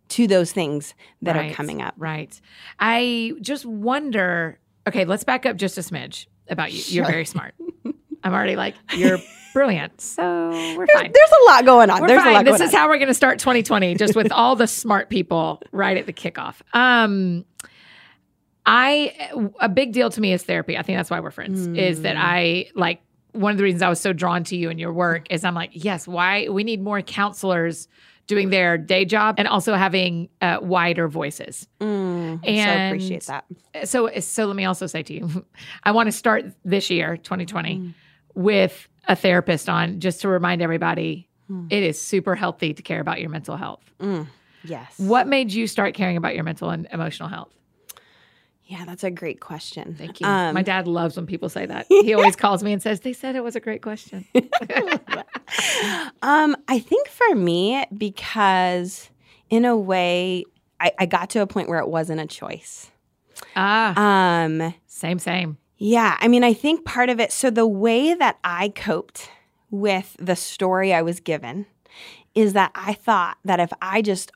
to 0.10 0.26
those 0.28 0.52
things 0.52 0.94
that 1.22 1.36
Right. 1.36 1.52
are 1.52 1.54
coming 1.54 1.82
up. 1.82 1.94
Right. 1.98 2.40
I 2.80 3.34
just 3.42 3.66
wonder. 3.66 4.58
Okay, 4.88 5.06
let's 5.06 5.24
back 5.24 5.46
up 5.46 5.56
just 5.58 5.78
a 5.78 5.82
smidge 5.82 6.26
about 6.50 6.72
you. 6.74 6.82
You're 6.88 7.06
very 7.06 7.26
smart. 7.26 7.54
I'm 8.26 8.34
already 8.34 8.56
like 8.58 8.76
you're 8.98 9.20
brilliant. 9.54 10.02
So 10.02 10.22
we're 10.50 10.86
There's, 10.86 10.90
fine. 11.02 11.12
there's 11.14 11.32
a 11.42 11.46
lot 11.46 11.64
going 11.66 11.90
on. 11.90 12.02
We're 12.02 12.08
there's 12.10 12.22
fine. 12.24 12.32
a 12.32 12.34
lot 12.34 12.46
This 12.46 12.60
is 12.60 12.74
on. 12.74 12.80
how 12.82 12.88
we're 12.90 12.98
going 12.98 13.08
to 13.08 13.14
start 13.14 13.40
2020, 13.40 13.96
just 13.96 14.16
with 14.16 14.32
all 14.34 14.56
the 14.58 14.68
smart 14.68 15.10
people 15.10 15.62
right 15.72 15.96
at 15.96 16.06
the 16.08 16.12
kickoff. 16.14 16.56
Um, 16.74 17.46
I 18.66 19.14
a 19.60 19.70
big 19.70 19.94
deal 19.94 20.10
to 20.10 20.20
me 20.22 20.34
is 20.34 20.44
therapy. 20.44 20.78
I 20.78 20.82
think 20.82 20.98
that's 20.98 21.10
why 21.12 21.20
we're 21.20 21.32
friends. 21.32 21.68
Is 21.68 22.02
that 22.02 22.16
Mm. 22.16 22.22
I 22.22 22.66
like 22.76 23.02
one 23.34 23.52
of 23.52 23.58
the 23.58 23.64
reasons 23.64 23.82
I 23.82 23.90
was 23.90 24.00
so 24.00 24.12
drawn 24.14 24.44
to 24.46 24.56
you 24.56 24.70
and 24.70 24.80
your 24.80 24.92
work 24.94 25.28
is 25.30 25.44
I'm 25.44 25.54
like, 25.54 25.72
yes, 25.74 26.08
why 26.08 26.48
we 26.50 26.64
need 26.64 26.82
more 26.82 27.02
counselors 27.02 27.88
doing 28.28 28.50
their 28.50 28.76
day 28.78 29.06
job 29.06 29.36
and 29.38 29.48
also 29.48 29.76
having 29.76 30.30
uh, 30.42 30.58
wider 30.62 31.08
voices. 31.08 31.68
Mm, 31.80 32.40
so 32.44 32.50
And- 32.50 32.96
appreciate 32.96 33.26
that. 33.28 33.46
So 33.88 34.10
so 34.20 34.46
let 34.48 34.56
me 34.56 34.66
also 34.66 34.88
say 34.88 35.04
to 35.04 35.14
you, 35.14 35.46
I 35.84 35.92
want 35.92 36.08
to 36.08 36.12
start 36.12 36.46
this 36.64 36.90
year, 36.90 37.18
2020, 37.18 37.78
Mm. 37.78 37.94
With 38.36 38.88
a 39.08 39.16
therapist 39.16 39.68
on 39.70 40.00
just 40.00 40.22
to 40.22 40.28
remind 40.28 40.62
everybody 40.62 41.28
Mm. 41.50 41.68
it 41.72 41.84
is 41.84 42.02
super 42.02 42.34
healthy 42.34 42.74
to 42.74 42.82
care 42.82 43.00
about 43.00 43.22
your 43.22 43.30
mental 43.30 43.56
health. 43.56 43.84
Mm, 44.00 44.26
yes. 44.64 44.96
What 44.98 45.28
made 45.28 45.54
you 45.54 45.68
start 45.68 45.94
caring 45.94 46.18
about 46.18 46.34
your 46.34 46.44
mental 46.44 46.72
and 46.72 46.88
emotional 46.92 47.30
health? 47.30 47.52
Yeah, 48.64 48.84
that's 48.84 49.04
a 49.04 49.12
great 49.12 49.40
question. 49.42 49.94
Thank 49.96 50.22
you. 50.22 50.26
Um, 50.26 50.56
My 50.56 50.64
dad 50.64 50.88
loves 50.88 51.16
when 51.18 51.28
people 51.28 51.50
say 51.50 51.68
that. 51.68 51.86
He 51.90 52.16
always 52.16 52.36
calls 52.36 52.64
me 52.64 52.74
and 52.74 52.82
says, 52.82 53.02
They 53.02 53.14
said 53.14 53.36
it 53.36 53.44
was 53.44 53.56
a 53.56 53.60
great 53.60 53.84
question. 53.84 54.26
um, 56.24 56.56
I 56.68 56.80
think 56.80 57.08
for 57.08 57.36
me, 57.36 57.86
because 57.96 59.10
in 59.52 59.66
a 59.66 59.78
way, 59.78 60.46
I, 60.80 60.92
I 60.98 61.06
got 61.06 61.30
to 61.32 61.42
a 61.42 61.48
point 61.48 61.70
where 61.70 61.80
it 61.80 61.88
wasn't 61.88 62.22
a 62.22 62.26
choice. 62.28 62.90
ah, 63.56 64.44
Um, 64.46 64.74
same, 64.88 65.20
same. 65.20 65.58
Yeah, 65.78 66.18
I 66.20 66.28
mean, 66.28 66.44
I 66.44 66.54
think 66.54 66.86
part 66.86 67.10
of 67.10 67.20
it. 67.20 67.32
So 67.32 67.50
the 67.50 67.68
way 67.68 68.14
that 68.14 68.38
I 68.44 68.70
coped 68.70 69.30
with 69.72 70.16
the 70.20 70.36
story 70.36 70.94
I 70.94 71.02
was 71.02 71.20
given 71.20 71.66
is 72.34 72.54
that 72.54 72.72
I 72.76 72.94
thought 72.94 73.38
that 73.46 73.60
if 73.60 73.72
I 73.82 74.02
just 74.02 74.32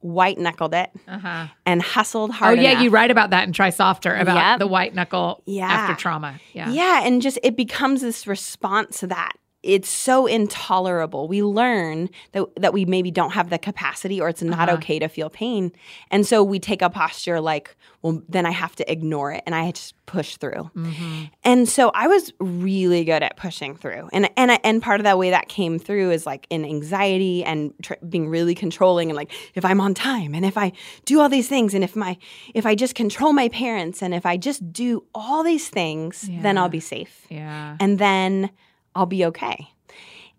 white 0.00 0.38
knuckled 0.38 0.74
it 0.74 0.90
Uh-huh. 1.08 1.46
and 1.64 1.80
hustled 1.80 2.30
harder. 2.32 2.44
Oh, 2.52 2.56
hard, 2.56 2.58
yeah. 2.62 2.70
enough- 2.72 2.82
You 2.84 2.90
write 2.90 3.10
about 3.10 3.30
that 3.30 3.46
in 3.46 3.52
Try 3.54 3.70
Softer 3.70 4.14
about 4.14 4.36
Yep. 4.36 4.58
the 4.58 4.66
white 4.66 4.94
knuckle 4.94 5.42
Yeah. 5.46 5.66
after 5.66 5.94
trauma. 5.94 6.40
Yeah. 6.52 6.68
Yeah, 6.68 7.06
and 7.06 7.22
just 7.22 7.38
it 7.42 7.56
becomes 7.56 8.02
this 8.02 8.26
response 8.26 9.00
to 9.00 9.06
that. 9.06 9.32
It's 9.64 9.88
so 9.88 10.26
intolerable. 10.26 11.26
We 11.26 11.42
learn 11.42 12.10
that 12.32 12.44
that 12.56 12.72
we 12.72 12.84
maybe 12.84 13.10
don't 13.10 13.32
have 13.32 13.48
the 13.50 13.58
capacity 13.58 14.20
or 14.20 14.28
it's 14.28 14.42
not 14.42 14.68
Uh-huh. 14.68 14.76
okay 14.78 14.98
to 14.98 15.08
feel 15.08 15.30
pain. 15.30 15.72
And 16.10 16.26
so 16.26 16.42
we 16.42 16.58
take 16.58 16.82
a 16.82 16.90
posture 16.90 17.40
like, 17.40 17.74
well, 18.02 18.22
then 18.28 18.44
I 18.46 18.50
have 18.50 18.76
to 18.76 18.92
ignore 18.92 19.32
it 19.32 19.42
and 19.46 19.54
I 19.54 19.70
just 19.70 19.94
push 20.06 20.36
through. 20.36 20.70
Mhm. 20.76 21.30
And 21.44 21.66
so 21.68 21.90
I 21.94 22.06
was 22.08 22.30
really 22.38 23.04
good 23.04 23.22
at 23.22 23.36
pushing 23.38 23.74
through. 23.74 24.08
And 24.12 24.28
and 24.36 24.50
and 24.62 24.82
part 24.82 25.00
of 25.00 25.04
that 25.04 25.16
way 25.18 25.30
that 25.30 25.48
came 25.48 25.78
through 25.78 26.10
is 26.10 26.26
like 26.26 26.46
in 26.50 26.64
anxiety 26.64 27.42
and 27.44 27.72
tr- 27.82 27.94
being 28.06 28.28
really 28.28 28.54
controlling 28.54 29.08
and 29.10 29.16
like 29.16 29.32
if 29.54 29.64
I'm 29.64 29.80
on 29.80 29.94
time 29.94 30.34
and 30.34 30.44
if 30.44 30.58
I 30.58 30.72
do 31.06 31.20
all 31.20 31.30
these 31.30 31.48
things 31.48 31.72
and 31.74 31.82
if 31.82 31.96
my 31.96 32.18
if 32.54 32.66
I 32.66 32.74
just 32.74 32.94
control 32.94 33.32
my 33.32 33.48
parents 33.48 34.02
and 34.02 34.12
if 34.14 34.26
I 34.26 34.36
just 34.36 34.60
do 34.72 35.04
all 35.14 35.42
these 35.42 35.68
things, 35.70 36.28
then 36.42 36.58
I'll 36.58 36.68
be 36.68 36.80
safe 36.80 37.26
Yeah. 37.30 37.76
and 37.80 37.98
then 37.98 38.50
I'll 38.94 39.06
be 39.06 39.24
okay. 39.26 39.68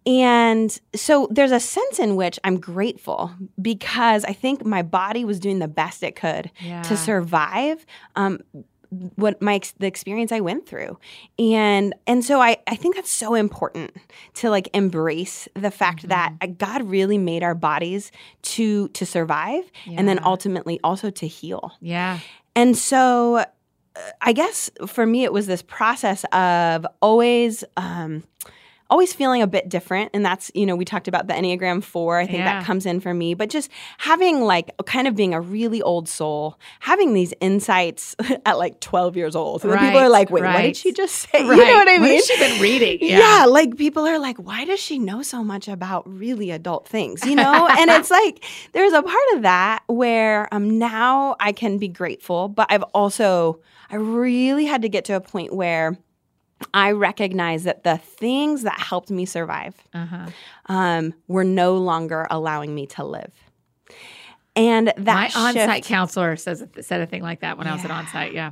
And 0.07 0.77
so 0.95 1.27
there's 1.31 1.51
a 1.51 1.59
sense 1.59 1.97
in 1.99 2.15
which 2.15 2.39
I'm 2.43 2.59
grateful 2.59 3.31
because 3.59 4.23
I 4.23 4.33
think 4.33 4.63
my 4.63 4.83
body 4.83 5.25
was 5.25 5.39
doing 5.39 5.59
the 5.59 5.67
best 5.67 6.03
it 6.03 6.15
could 6.15 6.51
Yeah. 6.61 6.83
to 6.83 6.95
survive 6.95 7.85
um, 8.15 8.39
what 9.15 9.41
my 9.41 9.59
the 9.79 9.87
experience 9.87 10.31
I 10.31 10.41
went 10.41 10.67
through. 10.67 10.99
And 11.39 11.95
and 12.05 12.23
so 12.23 12.39
I 12.39 12.57
I 12.67 12.75
think 12.75 12.95
that's 12.95 13.09
so 13.11 13.33
important 13.33 13.91
to 14.35 14.51
like 14.51 14.69
embrace 14.75 15.47
the 15.55 15.71
fact 15.71 16.07
Mm-hmm. 16.07 16.37
that 16.39 16.57
God 16.59 16.83
really 16.83 17.17
made 17.17 17.41
our 17.41 17.55
bodies 17.55 18.11
to 18.43 18.89
to 18.89 19.05
survive 19.07 19.63
and 19.87 20.07
then 20.07 20.19
ultimately 20.23 20.79
also 20.83 21.09
to 21.09 21.27
heal. 21.27 21.71
Yeah. 21.81 22.19
And 22.55 22.77
so 22.77 23.43
I 24.21 24.33
guess 24.33 24.69
for 24.87 25.05
me, 25.05 25.23
it 25.23 25.33
was 25.33 25.47
this 25.47 25.61
process 25.61 26.25
of 26.31 26.85
always, 27.01 27.63
um, 27.77 28.23
always 28.89 29.13
feeling 29.13 29.41
a 29.41 29.47
bit 29.47 29.67
different. 29.67 30.11
And 30.13 30.23
that's, 30.25 30.51
you 30.53 30.65
know, 30.65 30.75
we 30.75 30.85
talked 30.85 31.07
about 31.07 31.27
the 31.27 31.33
Enneagram 31.33 31.83
4. 31.83 32.19
I 32.19 32.25
think 32.25 32.37
Yeah. 32.39 32.59
that 32.59 32.65
comes 32.65 32.85
in 32.85 32.99
for 32.99 33.13
me. 33.13 33.33
But 33.33 33.49
just 33.49 33.69
having 33.97 34.41
like 34.41 34.69
kind 34.85 35.07
of 35.07 35.15
being 35.15 35.33
a 35.33 35.41
really 35.41 35.81
old 35.81 36.07
soul, 36.07 36.59
having 36.81 37.13
these 37.13 37.33
insights 37.41 38.15
at 38.45 38.57
like 38.59 38.79
12 38.81 39.17
years 39.17 39.35
old. 39.35 39.63
And 39.63 39.73
then 39.73 39.79
people 39.79 39.99
are 39.99 40.09
like, 40.09 40.29
wait, 40.29 40.43
what 40.43 40.61
did 40.61 40.77
she 40.77 40.91
just 40.91 41.15
say? 41.15 41.43
Right. 41.43 41.57
You 41.57 41.65
know 41.65 41.75
what 41.77 41.87
I 41.87 41.93
What 41.93 42.01
mean? 42.01 42.15
has 42.15 42.25
she 42.27 42.37
been 42.37 42.61
reading? 42.61 42.97
Yeah. 43.01 43.45
like 43.47 43.75
people 43.77 44.05
are 44.05 44.19
like, 44.19 44.37
why 44.37 44.65
does 44.65 44.79
she 44.79 44.99
know 44.99 45.21
so 45.23 45.43
much 45.43 45.67
about 45.67 46.03
really 46.07 46.51
adult 46.51 46.87
things? 46.87 47.25
You 47.25 47.35
know? 47.43 47.67
and 47.67 47.89
it's 47.89 48.11
like 48.11 48.43
there's 48.73 48.93
a 48.93 49.01
part 49.01 49.23
of 49.35 49.41
that 49.43 49.83
where 49.87 50.47
um 50.53 50.77
now 50.77 51.35
I 51.39 51.51
can 51.53 51.77
be 51.79 51.87
grateful, 51.87 52.49
but 52.49 52.67
I've 52.71 52.83
also 52.93 53.59
I 53.89 53.95
really 53.95 54.65
had 54.65 54.81
to 54.83 54.89
get 54.89 55.05
to 55.05 55.13
a 55.13 55.21
point 55.21 55.53
where 55.55 55.97
I 56.73 56.91
recognize 56.91 57.63
that 57.63 57.83
the 57.83 57.97
things 57.97 58.63
that 58.63 58.79
helped 58.79 59.09
me 59.11 59.25
survive 59.25 59.75
Uh-huh. 59.93 60.27
um, 60.67 61.13
were 61.27 61.43
no 61.43 61.75
longer 61.77 62.27
allowing 62.29 62.73
me 62.73 62.85
to 62.87 63.03
live. 63.03 63.31
And 64.55 64.87
that 64.87 65.05
My 65.05 65.25
on-site 65.35 65.83
shift- 65.83 65.87
counselor 65.89 66.35
says 66.37 66.63
said 66.79 67.01
a 67.01 67.05
thing 67.05 67.21
like 67.21 67.41
that 67.41 67.57
when 67.57 67.67
I 67.67 67.73
was 67.73 67.83
at 67.83 67.91
on-site. 67.91 68.33
Yeah. 68.33 68.51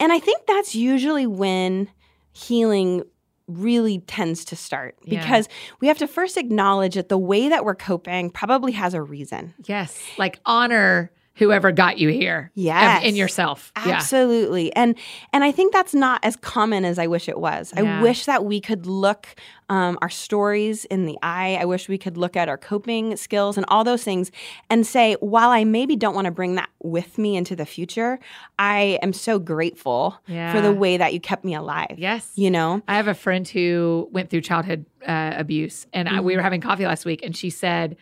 And 0.00 0.12
I 0.12 0.18
think 0.18 0.46
that's 0.46 0.74
usually 0.74 1.26
when 1.28 1.88
healing 2.32 3.04
really 3.46 4.00
tends 4.00 4.44
to 4.46 4.56
start 4.56 4.96
Yeah. 5.04 5.20
because 5.20 5.48
we 5.80 5.86
have 5.86 5.98
to 5.98 6.08
first 6.08 6.36
acknowledge 6.36 6.94
that 6.94 7.08
the 7.08 7.18
way 7.18 7.48
that 7.50 7.64
we're 7.64 7.74
coping 7.76 8.30
probably 8.30 8.72
has 8.72 8.94
a 8.94 9.02
reason. 9.02 9.54
Yes. 9.64 10.00
Like 10.18 10.40
honor 10.44 11.12
whoever 11.36 11.72
got 11.72 11.98
you 11.98 12.08
here. 12.10 12.50
Yes. 12.54 13.04
In 13.04 13.16
yourself. 13.16 13.72
Yeah. 13.86 13.94
Absolutely. 13.94 14.74
And 14.76 14.94
and 15.32 15.42
I 15.44 15.50
think 15.52 15.72
that's 15.72 15.94
not 15.94 16.20
as 16.24 16.36
common 16.36 16.84
as 16.84 16.98
I 16.98 17.06
wish 17.06 17.28
it 17.28 17.38
was. 17.38 17.72
Yeah. 17.76 17.98
I 17.98 18.02
wish 18.02 18.24
that 18.26 18.44
we 18.44 18.60
could 18.60 18.86
look 18.86 19.28
um, 19.68 19.98
our 20.02 20.10
stories 20.10 20.84
in 20.86 21.06
the 21.06 21.16
eye. 21.22 21.56
I 21.60 21.64
wish 21.64 21.88
we 21.88 21.96
could 21.98 22.16
look 22.16 22.36
at 22.36 22.48
our 22.48 22.58
coping 22.58 23.16
skills 23.16 23.56
and 23.56 23.64
all 23.68 23.82
those 23.82 24.04
things 24.04 24.30
and 24.68 24.86
say, 24.86 25.14
while 25.20 25.48
I 25.50 25.64
maybe 25.64 25.96
don't 25.96 26.14
want 26.14 26.26
to 26.26 26.30
bring 26.30 26.54
that 26.56 26.68
with 26.82 27.16
me 27.18 27.34
into 27.36 27.56
the 27.56 27.64
future, 27.66 28.18
I 28.58 28.98
am 29.02 29.12
so 29.12 29.38
grateful 29.38 30.16
for 30.26 30.60
the 30.60 30.72
way 30.72 30.98
that 30.98 31.14
you 31.14 31.20
kept 31.20 31.44
me 31.44 31.54
alive. 31.54 31.94
Yes. 31.96 32.30
You 32.36 32.50
know? 32.50 32.82
I 32.86 32.96
have 32.96 33.08
a 33.08 33.14
friend 33.14 33.48
who 33.48 34.08
went 34.12 34.28
through 34.30 34.42
childhood 34.42 34.84
uh, 35.06 35.32
abuse, 35.36 35.86
and 35.92 36.08
Mm-hmm. 36.08 36.24
we 36.24 36.36
were 36.36 36.42
having 36.42 36.60
coffee 36.60 36.84
last 36.84 37.04
week, 37.06 37.22
and 37.24 37.34
she 37.34 37.48
said, 37.50 37.96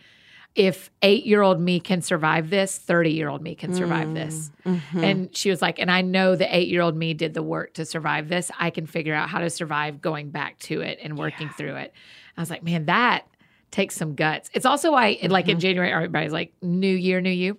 "If 0.54 0.90
eight-year-old 1.02 1.61
me 1.61 1.80
can 1.80 2.02
survive 2.02 2.50
this, 2.50 2.76
thirty-year-old 2.78 3.42
me 3.42 3.54
can 3.54 3.75
survive 3.75 4.12
this." 4.14 4.50
Mm-hmm. 4.66 5.04
And 5.04 5.37
she 5.37 5.50
was 5.50 5.62
like, 5.62 5.78
"And 5.78 5.90
I 5.90 6.02
know 6.02 6.37
the 6.37 6.54
eight-year-old 6.54 6.97
me 6.97 7.14
did 7.14 7.35
the 7.35 7.42
work 7.42 7.75
to 7.75 7.85
survive 7.85 8.28
this. 8.28 8.50
I 8.59 8.71
can 8.71 8.87
figure 8.87 9.14
out 9.14 9.28
how 9.28 9.38
to 9.40 9.50
survive 9.50 10.00
going 10.00 10.30
back 10.30 10.59
to 10.61 10.80
it 10.80 10.99
and 11.02 11.16
working 11.18 11.49
through 11.50 11.76
it." 11.76 11.92
I 12.37 12.40
was 12.40 12.50
like, 12.50 12.62
"Man, 12.62 12.87
that." 12.87 13.26
Takes 13.71 13.97
some 13.97 14.14
guts. 14.14 14.50
It's 14.52 14.66
also 14.66 14.92
why, 14.92 15.16
like 15.23 15.44
Mm-hmm. 15.47 15.50
in 15.52 15.61
January, 15.61 15.90
everybody's 15.90 16.30
like, 16.30 16.52
"New 16.61 16.94
year, 16.94 17.23
new 17.23 17.30
you," 17.30 17.56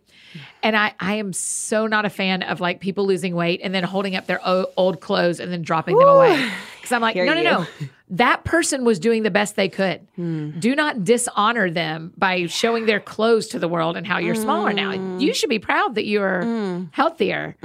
and 0.62 0.78
I, 0.78 0.94
I 1.00 1.16
am 1.16 1.34
so 1.34 1.88
not 1.88 2.06
a 2.06 2.10
fan 2.12 2.44
of 2.44 2.62
like 2.62 2.80
people 2.82 3.08
losing 3.08 3.34
weight 3.34 3.62
and 3.64 3.74
then 3.74 3.84
holding 3.84 4.16
up 4.16 4.28
their 4.28 4.40
o- 4.48 4.68
old 4.78 5.02
clothes 5.02 5.40
and 5.40 5.52
then 5.52 5.64
dropping 5.64 5.98
them 5.98 6.08
away 6.08 6.52
because 6.76 6.92
I'm 6.92 7.02
like, 7.02 7.16
Hear 7.16 7.26
no, 7.26 7.34
no, 7.34 7.40
you. 7.40 7.44
no, 7.50 7.66
that 8.16 8.44
person 8.44 8.86
was 8.86 9.00
doing 9.00 9.24
the 9.24 9.32
best 9.32 9.56
they 9.56 9.68
could. 9.70 10.06
Hmm. 10.16 10.52
Do 10.60 10.76
not 10.76 11.04
dishonor 11.04 11.72
them 11.72 12.14
by 12.16 12.46
showing 12.46 12.86
their 12.86 13.00
clothes 13.00 13.48
to 13.50 13.60
the 13.60 13.68
world 13.68 13.98
and 13.98 14.06
how 14.06 14.20
you're 14.20 14.36
smaller 14.36 14.72
now. 14.72 14.96
Hmm. 14.96 15.20
You 15.20 15.34
should 15.34 15.50
be 15.50 15.58
proud 15.60 15.96
that 15.96 16.06
you're 16.06 16.44
healthier 16.92 17.56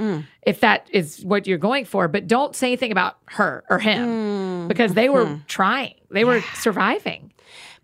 if 0.45 0.61
that 0.61 0.89
is 0.91 1.23
what 1.23 1.45
you're 1.45 1.59
going 1.59 1.85
for, 1.85 2.07
but 2.07 2.27
don't 2.27 2.55
say 2.55 2.67
anything 2.67 2.91
about 2.91 3.17
her 3.25 3.63
or 3.69 3.77
him 3.79 4.63
Hmm. 4.63 4.67
because 4.67 4.95
they 4.95 5.07
were 5.09 5.39
trying, 5.47 5.93
they 6.09 6.25
were 6.25 6.41
surviving. 6.55 7.31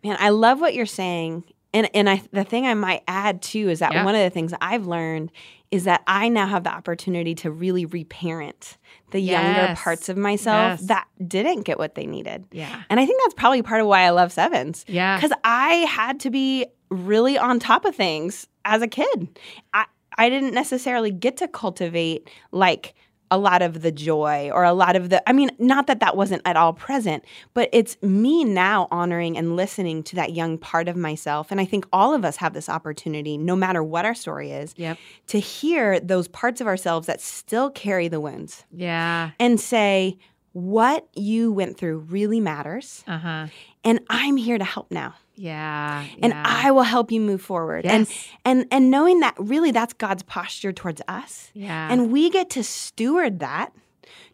Man, 0.04 0.18
I 0.20 0.30
love 0.30 0.60
what 0.60 0.74
you're 0.74 0.86
saying. 0.86 1.44
And 1.74 1.90
and 1.94 2.10
I 2.10 2.22
the 2.32 2.44
thing 2.46 2.66
I 2.66 2.74
might 2.74 3.04
add 3.08 3.42
too 3.42 3.70
is 3.70 3.80
that 3.80 3.92
Yeah. 3.94 4.06
one 4.06 4.16
of 4.16 4.22
the 4.24 4.30
things 4.30 4.54
I've 4.62 4.88
learned 4.88 5.32
is 5.72 5.84
that 5.84 6.02
I 6.08 6.30
now 6.30 6.48
have 6.48 6.64
the 6.64 6.72
opportunity 6.74 7.36
to 7.36 7.52
really 7.52 7.86
reparent 7.86 8.78
the 9.16 9.22
younger 9.22 9.74
parts 9.76 10.10
of 10.10 10.18
myself 10.18 10.80
Yes. 10.80 10.88
that 10.90 11.08
didn't 11.26 11.62
get 11.62 11.78
what 11.78 11.96
they 11.96 12.06
needed. 12.06 12.46
Yeah. 12.52 12.84
And 12.90 13.00
I 13.00 13.06
think 13.06 13.22
that's 13.24 13.34
probably 13.34 13.62
part 13.62 13.80
of 13.80 13.88
why 13.88 14.02
I 14.02 14.10
love 14.10 14.32
sevens. 14.34 14.84
Yeah. 14.90 15.16
Because 15.16 15.32
I 15.46 15.70
had 15.90 16.20
to 16.22 16.30
be 16.30 16.66
really 16.90 17.38
on 17.38 17.60
top 17.60 17.86
of 17.86 17.96
things 17.96 18.48
as 18.66 18.82
a 18.82 18.88
kid. 18.88 19.40
I, 19.74 19.86
I 20.18 20.30
didn't 20.30 20.54
necessarily 20.54 21.12
get 21.12 21.38
to 21.38 21.48
cultivate 21.48 22.30
like 22.52 22.94
a 23.32 23.38
lot 23.38 23.62
of 23.62 23.82
the 23.82 23.92
joy 23.92 24.50
or 24.54 24.64
a 24.64 24.74
lot 24.74 24.96
of 24.96 25.10
the, 25.10 25.28
I 25.28 25.34
mean, 25.34 25.50
not 25.58 25.88
that 25.88 26.00
that 26.02 26.16
wasn't 26.16 26.42
at 26.46 26.56
all 26.56 26.74
present, 26.74 27.26
but 27.54 27.70
it's 27.74 28.02
me 28.04 28.44
now 28.44 28.88
honoring 28.92 29.38
and 29.38 29.56
listening 29.56 30.04
to 30.04 30.16
that 30.18 30.34
young 30.34 30.58
part 30.58 30.88
of 30.88 30.96
myself. 30.96 31.52
And 31.52 31.60
I 31.60 31.66
think 31.66 31.88
all 31.92 32.14
of 32.14 32.24
us 32.24 32.36
have 32.38 32.54
this 32.54 32.70
opportunity, 32.70 33.38
no 33.38 33.56
matter 33.56 33.84
what 33.84 34.06
our 34.06 34.14
story 34.16 34.52
is, 34.52 34.74
Yep. 34.78 34.98
to 35.28 35.40
hear 35.40 36.00
those 36.00 36.28
parts 36.28 36.62
of 36.62 36.68
ourselves 36.68 37.08
that 37.08 37.20
still 37.20 37.70
carry 37.72 38.08
the 38.08 38.20
wounds 38.22 38.64
Yeah. 38.72 39.32
and 39.40 39.60
say, 39.60 40.18
what 40.54 41.08
you 41.16 41.52
went 41.52 41.78
through 41.78 41.98
really 42.10 42.40
matters. 42.40 43.04
Uh 43.08 43.18
huh. 43.18 43.48
And 43.84 44.00
I'm 44.10 44.38
here 44.38 44.58
to 44.58 44.64
help 44.64 44.90
now 44.92 45.16
Yeah. 45.36 46.06
and 46.22 46.34
yeah. 46.34 46.44
I 46.46 46.72
will 46.72 46.84
help 46.84 47.12
you 47.12 47.20
move 47.22 47.42
forward. 47.42 47.86
And 47.86 48.08
Yes. 48.08 48.28
and 48.46 48.66
and 48.72 48.90
knowing 48.92 49.20
that 49.20 49.36
really 49.38 49.72
that's 49.72 49.94
God's 49.94 50.24
posture 50.24 50.72
towards 50.74 51.02
us. 51.08 51.52
Yeah. 51.54 51.88
And 51.92 52.12
we 52.12 52.30
get 52.30 52.50
to 52.52 52.64
steward 52.64 53.40
that 53.40 53.72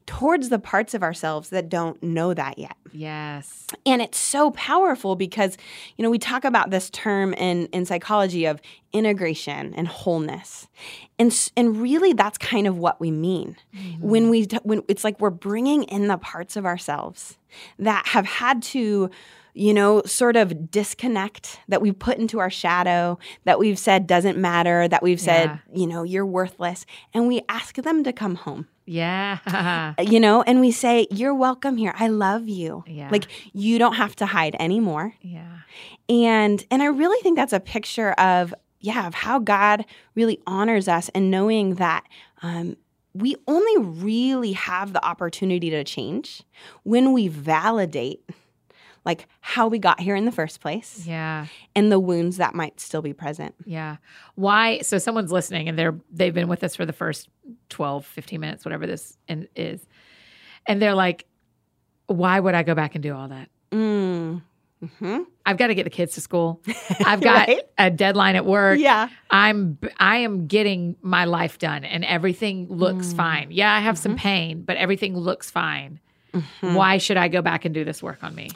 towards 0.08 0.50
the 0.50 0.60
parts 0.60 0.93
of 0.93 1.03
ourselves 1.03 1.50
that 1.50 1.70
don't 1.70 2.01
know 2.03 2.34
that 2.34 2.58
yet. 2.58 2.75
yes. 2.91 3.67
And 3.86 4.01
it's 4.01 4.17
so 4.17 4.51
powerful 4.51 5.15
because 5.15 5.58
you 5.96 6.03
know 6.03 6.10
we 6.10 6.20
talk 6.20 6.43
about 6.43 6.70
this 6.72 6.89
term 6.89 7.34
in 7.34 7.67
in 7.67 7.86
psychology 7.86 8.46
of 8.46 8.60
integration 8.93 9.74
and 9.75 9.88
wholeness. 9.88 10.67
And 11.17 11.51
and 11.55 11.81
really 11.81 12.13
that's 12.13 12.38
kind 12.38 12.67
of 12.67 12.77
what 12.77 13.00
we 13.00 13.12
mean. 13.12 13.55
Mm-hmm. 13.75 14.01
When 14.08 14.29
we 14.29 14.48
when 14.63 14.84
it's 14.88 15.03
like 15.03 15.20
we're 15.20 15.29
bringing 15.29 15.84
in 15.84 16.08
the 16.08 16.17
parts 16.17 16.55
of 16.58 16.65
ourselves 16.65 17.38
that 17.79 18.08
have 18.08 18.25
had 18.25 18.62
to 18.63 19.10
you 19.53 19.74
know, 19.74 20.01
sort 20.05 20.36
of 20.36 20.72
disconnect 20.72 21.60
that 21.67 21.81
we've 21.81 21.98
put 21.98 22.17
into 22.17 22.39
our 22.39 22.50
shadow, 22.50 23.17
that 23.46 23.60
we've 23.60 23.79
said 23.79 24.08
doesn't 24.08 24.38
matter, 24.38 24.88
that 24.88 25.03
we've 25.03 25.20
said, 25.20 25.50
Yeah. 25.50 25.58
you 25.81 25.88
know, 25.88 26.03
you're 26.03 26.25
worthless. 26.25 26.86
And 27.13 27.27
we 27.27 27.41
ask 27.50 27.75
them 27.75 28.03
to 28.03 28.13
come 28.13 28.36
home 28.36 28.67
Yeah. 28.86 29.93
you 30.01 30.20
know, 30.20 30.41
and 30.43 30.60
we 30.60 30.72
say, 30.72 31.08
You're 31.12 31.36
welcome 31.36 31.77
here. 31.77 31.93
I 31.98 32.08
love 32.08 32.48
you. 32.48 32.84
Yeah. 32.88 33.10
Like 33.12 33.27
you 33.53 33.77
don't 33.79 33.93
have 33.96 34.15
to 34.17 34.25
hide 34.25 34.55
anymore. 34.60 35.13
yeah. 35.22 35.60
And 36.10 36.65
and 36.72 36.81
I 36.84 36.88
really 36.88 37.22
think 37.22 37.38
that's 37.38 37.53
a 37.53 37.60
picture 37.60 38.12
of, 38.13 38.53
yeah, 38.79 39.08
of 39.08 39.13
how 39.13 39.39
God 39.39 39.86
really 40.15 40.39
honors 40.48 40.88
us 40.88 41.10
and 41.15 41.29
knowing 41.31 41.75
that 41.75 42.03
um, 42.41 42.75
we 43.13 43.36
only 43.48 43.77
really 43.77 44.53
have 44.53 44.93
the 44.93 45.05
opportunity 45.05 45.70
to 45.70 45.84
change 45.84 46.43
when 46.84 47.13
we 47.13 47.27
validate 47.27 48.22
like 49.05 49.27
how 49.39 49.67
we 49.67 49.79
got 49.79 50.00
here 50.00 50.15
in 50.15 50.25
the 50.25 50.31
first 50.31 50.60
place 50.62 51.05
Yeah. 51.08 51.48
and 51.75 51.91
the 51.91 52.00
wounds 52.00 52.38
that 52.38 52.53
might 52.53 52.79
still 52.79 53.01
be 53.01 53.13
present. 53.13 53.55
Yeah. 53.65 53.98
Why? 54.36 54.81
So 54.81 54.98
someone's 55.00 55.31
listening 55.31 55.67
and 55.67 55.77
they're 55.79 55.96
they've 56.12 56.34
been 56.34 56.48
with 56.48 56.63
us 56.63 56.75
for 56.75 56.86
the 56.86 56.93
first 56.93 57.27
12, 57.70 58.05
15 58.05 58.39
minutes, 58.39 58.63
whatever 58.65 58.86
this 58.86 59.17
in, 59.27 59.48
is. 59.55 59.86
And 60.67 60.79
they're 60.81 60.93
like, 60.93 61.25
why 62.08 62.39
would 62.39 62.53
I 62.53 62.63
go 62.63 62.75
back 62.75 62.93
and 62.96 63.01
do 63.01 63.15
all 63.15 63.27
that? 63.29 63.50
Mm. 63.72 64.41
hmm 65.00 65.20
I've 65.43 65.58
got 65.58 65.67
to 65.67 65.74
get 65.75 65.86
the 65.86 65.89
kids 65.89 66.13
to 66.15 66.22
school. 66.22 66.62
I've 67.05 67.22
got 67.22 67.48
Right? 67.48 67.62
a 67.79 67.89
deadline 67.89 68.36
at 68.36 68.46
work. 68.46 68.77
Yeah. 68.79 69.10
I'm 69.31 69.79
I 69.98 70.17
am 70.17 70.46
getting 70.46 70.96
my 71.01 71.25
life 71.25 71.58
done 71.58 71.84
and 71.86 72.05
everything 72.05 72.67
looks 72.70 73.08
Mm. 73.13 73.17
fine. 73.17 73.48
Yeah, 73.51 73.74
I 73.74 73.79
have 73.79 73.96
Mm-hmm. 73.96 74.01
some 74.03 74.15
pain, 74.15 74.62
but 74.62 74.77
everything 74.77 75.17
looks 75.17 75.50
fine. 75.50 76.00
Why 76.62 76.98
should 77.00 77.17
I 77.17 77.27
go 77.27 77.41
back 77.41 77.65
and 77.65 77.74
do 77.74 77.84
this 77.84 78.01
work 78.03 78.24
on 78.24 78.34
me? 78.36 78.50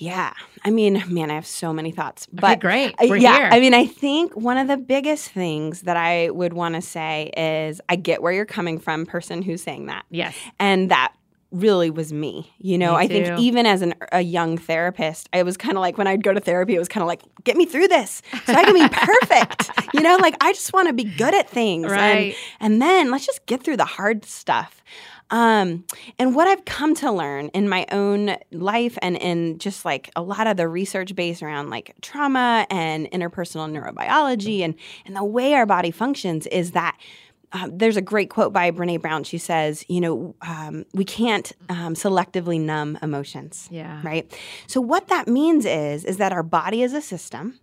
Yeah. 0.00 0.32
I 0.64 0.70
mean, 0.70 1.02
man, 1.08 1.30
I 1.30 1.34
have 1.34 1.46
so 1.46 1.74
many 1.74 1.90
thoughts. 1.90 2.26
Okay, 2.32 2.40
But 2.40 2.60
great. 2.60 2.94
Uh, 2.94 3.06
We're 3.08 3.16
yeah, 3.16 3.36
here. 3.36 3.48
I 3.52 3.60
mean, 3.60 3.74
I 3.74 3.84
think 3.86 4.34
one 4.34 4.56
of 4.56 4.66
the 4.66 4.78
biggest 4.78 5.28
things 5.30 5.82
that 5.82 5.96
I 5.98 6.30
would 6.30 6.54
want 6.54 6.74
to 6.74 6.80
say 6.80 7.30
is 7.36 7.82
I 7.90 7.96
get 7.96 8.22
where 8.22 8.32
you're 8.32 8.46
coming 8.46 8.78
from, 8.78 9.04
person 9.04 9.42
who's 9.42 9.62
saying 9.62 9.86
that. 9.86 10.06
yes. 10.10 10.34
And 10.58 10.90
that 10.90 11.12
really 11.52 11.90
was 11.90 12.12
me. 12.12 12.52
You 12.58 12.78
know, 12.78 12.92
Me 12.92 13.04
I 13.04 13.08
think 13.08 13.26
even 13.40 13.66
as 13.66 13.82
an, 13.82 13.94
a 14.12 14.20
young 14.20 14.56
therapist, 14.58 15.28
I 15.32 15.42
was 15.42 15.56
kind 15.56 15.76
of 15.76 15.80
like 15.80 15.98
when 15.98 16.06
I'd 16.06 16.22
go 16.22 16.32
to 16.32 16.40
therapy, 16.40 16.74
it 16.76 16.78
was 16.78 16.88
kind 16.88 17.02
of 17.02 17.08
like, 17.08 17.22
get 17.44 17.56
me 17.56 17.66
through 17.66 17.88
this 17.88 18.22
so 18.46 18.52
I 18.52 18.64
can 18.64 18.74
be 18.74 18.88
perfect. 18.88 19.70
you 19.94 20.00
know, 20.00 20.16
like 20.16 20.36
I 20.40 20.52
just 20.52 20.72
want 20.72 20.88
to 20.88 20.94
be 20.94 21.04
good 21.04 21.34
at 21.34 21.48
things. 21.50 21.84
And- 21.84 21.92
Right. 21.92 22.34
And, 22.60 22.80
then 22.80 23.10
let's 23.10 23.26
just 23.26 23.44
get 23.46 23.62
through 23.62 23.76
the 23.78 23.84
hard 23.84 24.24
stuff. 24.24 24.82
Um, 25.32 25.84
and 26.18 26.34
what 26.34 26.48
I've 26.48 26.64
come 26.64 26.94
to 26.96 27.12
learn 27.12 27.48
in 27.48 27.68
my 27.68 27.86
own 27.92 28.36
life 28.50 28.98
and 29.00 29.16
in 29.16 29.58
just 29.58 29.84
like 29.84 30.10
a 30.16 30.22
lot 30.22 30.46
of 30.48 30.56
the 30.56 30.66
research 30.66 31.14
based 31.14 31.40
around 31.42 31.70
like 31.70 31.94
trauma 32.02 32.66
and 32.68 33.08
interpersonal 33.12 33.70
neurobiology 33.70 34.60
and, 34.60 34.74
and 35.06 35.14
the 35.14 35.24
way 35.24 35.54
our 35.54 35.66
body 35.66 35.92
functions 35.92 36.46
is 36.48 36.72
that 36.72 36.96
uh, 37.52 37.68
there's 37.72 37.96
a 37.96 38.02
great 38.02 38.30
quote 38.30 38.52
by 38.52 38.70
Brene 38.70 39.00
Brown. 39.00 39.24
She 39.24 39.38
says, 39.38 39.84
you 39.88 40.00
know, 40.00 40.36
um, 40.42 40.84
we 40.94 41.04
can't 41.04 41.50
um, 41.68 41.94
selectively 41.94 42.60
numb 42.60 42.98
emotions. 43.02 43.68
Yeah. 43.70 44.00
Right. 44.04 44.30
So 44.66 44.80
what 44.80 45.08
that 45.08 45.26
means 45.26 45.64
is, 45.64 46.04
is 46.04 46.18
that 46.18 46.32
our 46.32 46.44
body 46.44 46.82
is 46.82 46.92
a 46.92 47.02
system. 47.02 47.58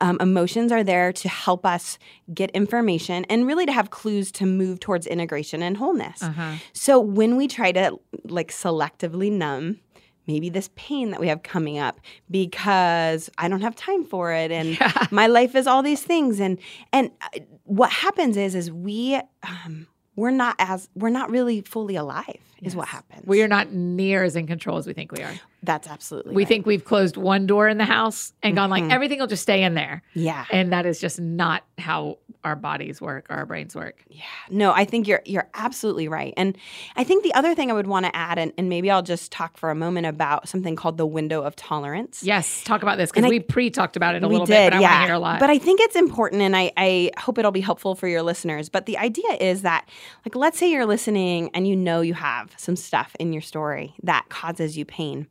Um, 0.00 0.18
emotions 0.20 0.72
are 0.72 0.82
there 0.82 1.12
to 1.12 1.28
help 1.28 1.64
us 1.66 1.98
get 2.32 2.50
information 2.50 3.24
and 3.26 3.46
really 3.46 3.66
to 3.66 3.72
have 3.72 3.90
clues 3.90 4.32
to 4.32 4.46
move 4.46 4.80
towards 4.80 5.06
integration 5.06 5.62
and 5.62 5.76
wholeness. 5.76 6.22
Uh-huh. 6.22 6.54
So 6.72 7.00
when 7.00 7.36
we 7.36 7.48
try 7.48 7.72
to 7.72 7.98
like 8.24 8.50
selectively 8.50 9.30
numb 9.30 9.80
maybe 10.28 10.48
this 10.50 10.70
pain 10.76 11.10
that 11.10 11.18
we 11.20 11.26
have 11.26 11.42
coming 11.42 11.78
up 11.78 11.98
because 12.30 13.28
I 13.38 13.48
don't 13.48 13.62
have 13.62 13.74
time 13.74 14.04
for 14.04 14.32
it 14.32 14.52
and 14.52 14.68
Yeah. 14.80 15.06
my 15.10 15.26
life 15.26 15.56
is 15.56 15.66
all 15.66 15.82
these 15.82 16.02
things 16.02 16.38
and 16.38 16.58
and 16.92 17.10
uh, 17.22 17.40
what 17.64 17.90
happens 17.90 18.36
is 18.36 18.54
is 18.54 18.70
we 18.70 19.20
um, 19.42 19.88
we're 20.14 20.30
not 20.30 20.54
as 20.60 20.88
we're 20.94 21.08
not 21.10 21.30
really 21.30 21.62
fully 21.62 21.96
alive 21.96 22.38
is 22.62 22.74
what 22.76 22.88
happens. 22.88 23.26
We 23.26 23.42
are 23.42 23.48
not 23.48 23.72
near 23.72 24.24
as 24.24 24.36
in 24.36 24.46
control 24.46 24.78
as 24.78 24.86
we 24.86 24.92
think 24.92 25.12
we 25.12 25.22
are. 25.22 25.32
That's 25.62 25.88
absolutely 25.88 26.34
We 26.34 26.42
right. 26.42 26.48
think 26.48 26.66
we've 26.66 26.84
closed 26.84 27.16
one 27.16 27.46
door 27.46 27.68
in 27.68 27.78
the 27.78 27.84
house 27.84 28.32
and 28.42 28.54
gone 28.54 28.70
like 28.70 28.84
Mhm. 28.84 28.92
everything 28.92 29.18
will 29.18 29.26
just 29.26 29.42
stay 29.42 29.62
in 29.64 29.74
there. 29.74 30.02
yeah. 30.14 30.44
And 30.50 30.72
that 30.72 30.86
is 30.86 31.00
just 31.00 31.20
not 31.20 31.64
how 31.78 32.18
our 32.44 32.54
bodies 32.54 33.00
work, 33.00 33.26
our 33.30 33.44
brains 33.44 33.74
work. 33.74 34.04
Yeah. 34.08 34.22
No, 34.50 34.72
I 34.72 34.84
think 34.84 35.08
you're 35.08 35.20
you're 35.26 35.48
absolutely 35.54 36.06
right. 36.06 36.32
And 36.36 36.56
I 36.94 37.02
think 37.02 37.24
the 37.24 37.34
other 37.34 37.54
thing 37.54 37.70
I 37.70 37.74
would 37.74 37.88
want 37.88 38.06
to 38.06 38.14
add, 38.14 38.38
and, 38.38 38.52
and 38.56 38.68
maybe 38.68 38.90
I'll 38.90 39.02
just 39.02 39.32
talk 39.32 39.56
for 39.58 39.70
a 39.70 39.74
moment 39.74 40.06
about 40.06 40.48
something 40.48 40.76
called 40.76 40.96
the 40.98 41.06
window 41.06 41.42
of 41.42 41.56
tolerance. 41.56 42.22
Yes, 42.22 42.62
talk 42.62 42.82
about 42.82 42.96
this 42.96 43.10
because 43.10 43.28
we 43.28 43.40
pre-talked 43.40 43.96
about 43.96 44.14
it 44.14 44.22
a 44.22 44.28
little 44.28 44.46
did, 44.46 44.52
bit, 44.52 44.70
but 44.70 44.76
I 44.78 44.80
yeah. 44.80 44.90
want 44.92 45.02
to 45.02 45.06
hear 45.06 45.14
a 45.14 45.18
lot. 45.18 45.40
But 45.40 45.50
I 45.50 45.58
think 45.58 45.80
it's 45.80 45.96
important, 45.96 46.42
and 46.42 46.56
I, 46.56 46.70
I 46.76 47.10
hope 47.18 47.38
it'll 47.38 47.50
be 47.50 47.60
helpful 47.60 47.96
for 47.96 48.06
your 48.06 48.22
listeners. 48.22 48.68
But 48.68 48.86
the 48.86 48.96
idea 48.96 49.30
is 49.40 49.62
that, 49.62 49.88
like, 50.24 50.36
let's 50.36 50.58
say 50.58 50.70
you're 50.70 50.86
listening 50.86 51.50
and 51.54 51.66
you 51.66 51.74
know 51.74 52.00
you 52.00 52.14
have 52.14 52.47
some 52.56 52.76
stuff 52.76 53.14
in 53.18 53.32
your 53.32 53.42
story 53.42 53.94
that 54.02 54.28
causes 54.28 54.76
you 54.76 54.84
pain. 54.84 55.26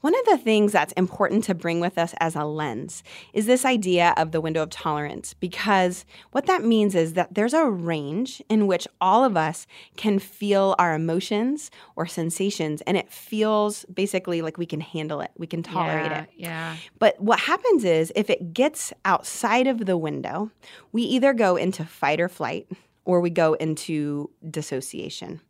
One 0.00 0.14
of 0.14 0.24
the 0.26 0.38
things 0.38 0.72
that's 0.72 0.92
important 0.92 1.44
to 1.44 1.54
bring 1.54 1.80
with 1.80 1.98
us 1.98 2.14
as 2.20 2.36
a 2.36 2.44
lens 2.44 3.02
is 3.32 3.46
this 3.46 3.64
idea 3.64 4.14
of 4.16 4.30
the 4.30 4.40
window 4.40 4.62
of 4.62 4.70
tolerance, 4.70 5.34
because 5.34 6.04
what 6.30 6.46
that 6.46 6.62
means 6.64 6.94
is 6.94 7.14
that 7.14 7.34
there's 7.34 7.54
a 7.54 7.64
range 7.64 8.40
in 8.48 8.66
which 8.66 8.86
all 9.00 9.24
of 9.24 9.36
us 9.36 9.66
can 9.96 10.18
feel 10.18 10.76
our 10.78 10.94
emotions 10.94 11.70
or 11.96 12.06
sensations, 12.06 12.80
and 12.82 12.96
it 12.96 13.10
feels 13.10 13.84
basically 13.86 14.40
like 14.42 14.56
we 14.56 14.66
can 14.66 14.80
handle 14.80 15.20
it, 15.20 15.30
we 15.36 15.46
can 15.46 15.62
tolerate 15.62 16.10
yeah, 16.10 16.22
it. 16.22 16.28
Yeah. 16.36 16.76
But 16.98 17.20
what 17.20 17.40
happens 17.40 17.84
is 17.84 18.12
if 18.14 18.30
it 18.30 18.52
gets 18.52 18.92
outside 19.04 19.66
of 19.66 19.86
the 19.86 19.96
window, 19.96 20.50
we 20.92 21.02
either 21.02 21.32
go 21.32 21.56
into 21.56 21.84
fight 21.84 22.20
or 22.20 22.28
flight 22.28 22.68
or 23.08 23.22
we 23.22 23.30
go 23.30 23.54
into 23.54 24.30
dissociation. 24.50 25.40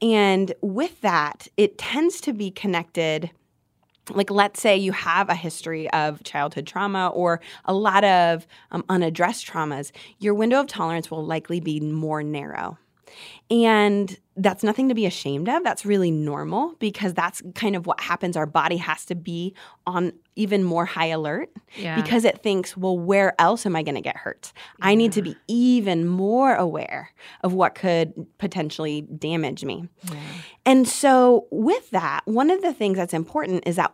And 0.00 0.54
with 0.62 1.02
that, 1.02 1.46
it 1.58 1.76
tends 1.76 2.18
to 2.22 2.32
be 2.32 2.50
connected 2.50 3.30
like 4.10 4.30
let's 4.30 4.60
say 4.60 4.76
you 4.76 4.92
have 4.92 5.30
a 5.30 5.34
history 5.34 5.88
of 5.92 6.22
childhood 6.24 6.66
trauma 6.66 7.08
or 7.08 7.40
a 7.64 7.72
lot 7.72 8.04
of 8.04 8.46
um, 8.70 8.84
unaddressed 8.90 9.46
traumas 9.46 9.92
your 10.18 10.34
window 10.34 10.60
of 10.60 10.66
tolerance 10.66 11.10
will 11.10 11.24
likely 11.24 11.58
be 11.58 11.80
more 11.80 12.22
narrow 12.22 12.76
and 13.50 14.18
that's 14.36 14.64
nothing 14.64 14.88
to 14.88 14.94
be 14.94 15.06
ashamed 15.06 15.48
of. 15.48 15.62
That's 15.62 15.86
really 15.86 16.10
normal 16.10 16.74
because 16.80 17.14
that's 17.14 17.40
kind 17.54 17.76
of 17.76 17.86
what 17.86 18.00
happens. 18.00 18.36
Our 18.36 18.46
body 18.46 18.78
has 18.78 19.04
to 19.06 19.14
be 19.14 19.54
on 19.86 20.12
even 20.34 20.64
more 20.64 20.84
high 20.86 21.06
alert 21.06 21.50
Yeah. 21.76 22.00
because 22.00 22.24
it 22.24 22.42
thinks 22.42 22.76
well 22.76 22.98
where 22.98 23.40
else 23.40 23.64
am 23.66 23.76
i 23.76 23.82
going 23.84 23.94
to 23.94 24.00
get 24.00 24.16
hurt? 24.16 24.52
I 24.82 24.96
need 24.96 25.12
to 25.12 25.22
be 25.22 25.36
even 25.46 26.06
more 26.08 26.54
aware 26.56 27.10
of 27.42 27.52
what 27.52 27.76
could 27.76 28.26
potentially 28.38 29.02
damage 29.02 29.64
me. 29.64 29.88
Yeah. 30.10 30.18
and 30.66 30.88
so, 30.88 31.46
with 31.50 31.90
that, 31.90 32.22
one 32.24 32.50
of 32.50 32.62
the 32.62 32.72
things 32.72 32.96
that's 32.96 33.14
important 33.14 33.62
is 33.66 33.76
that 33.76 33.92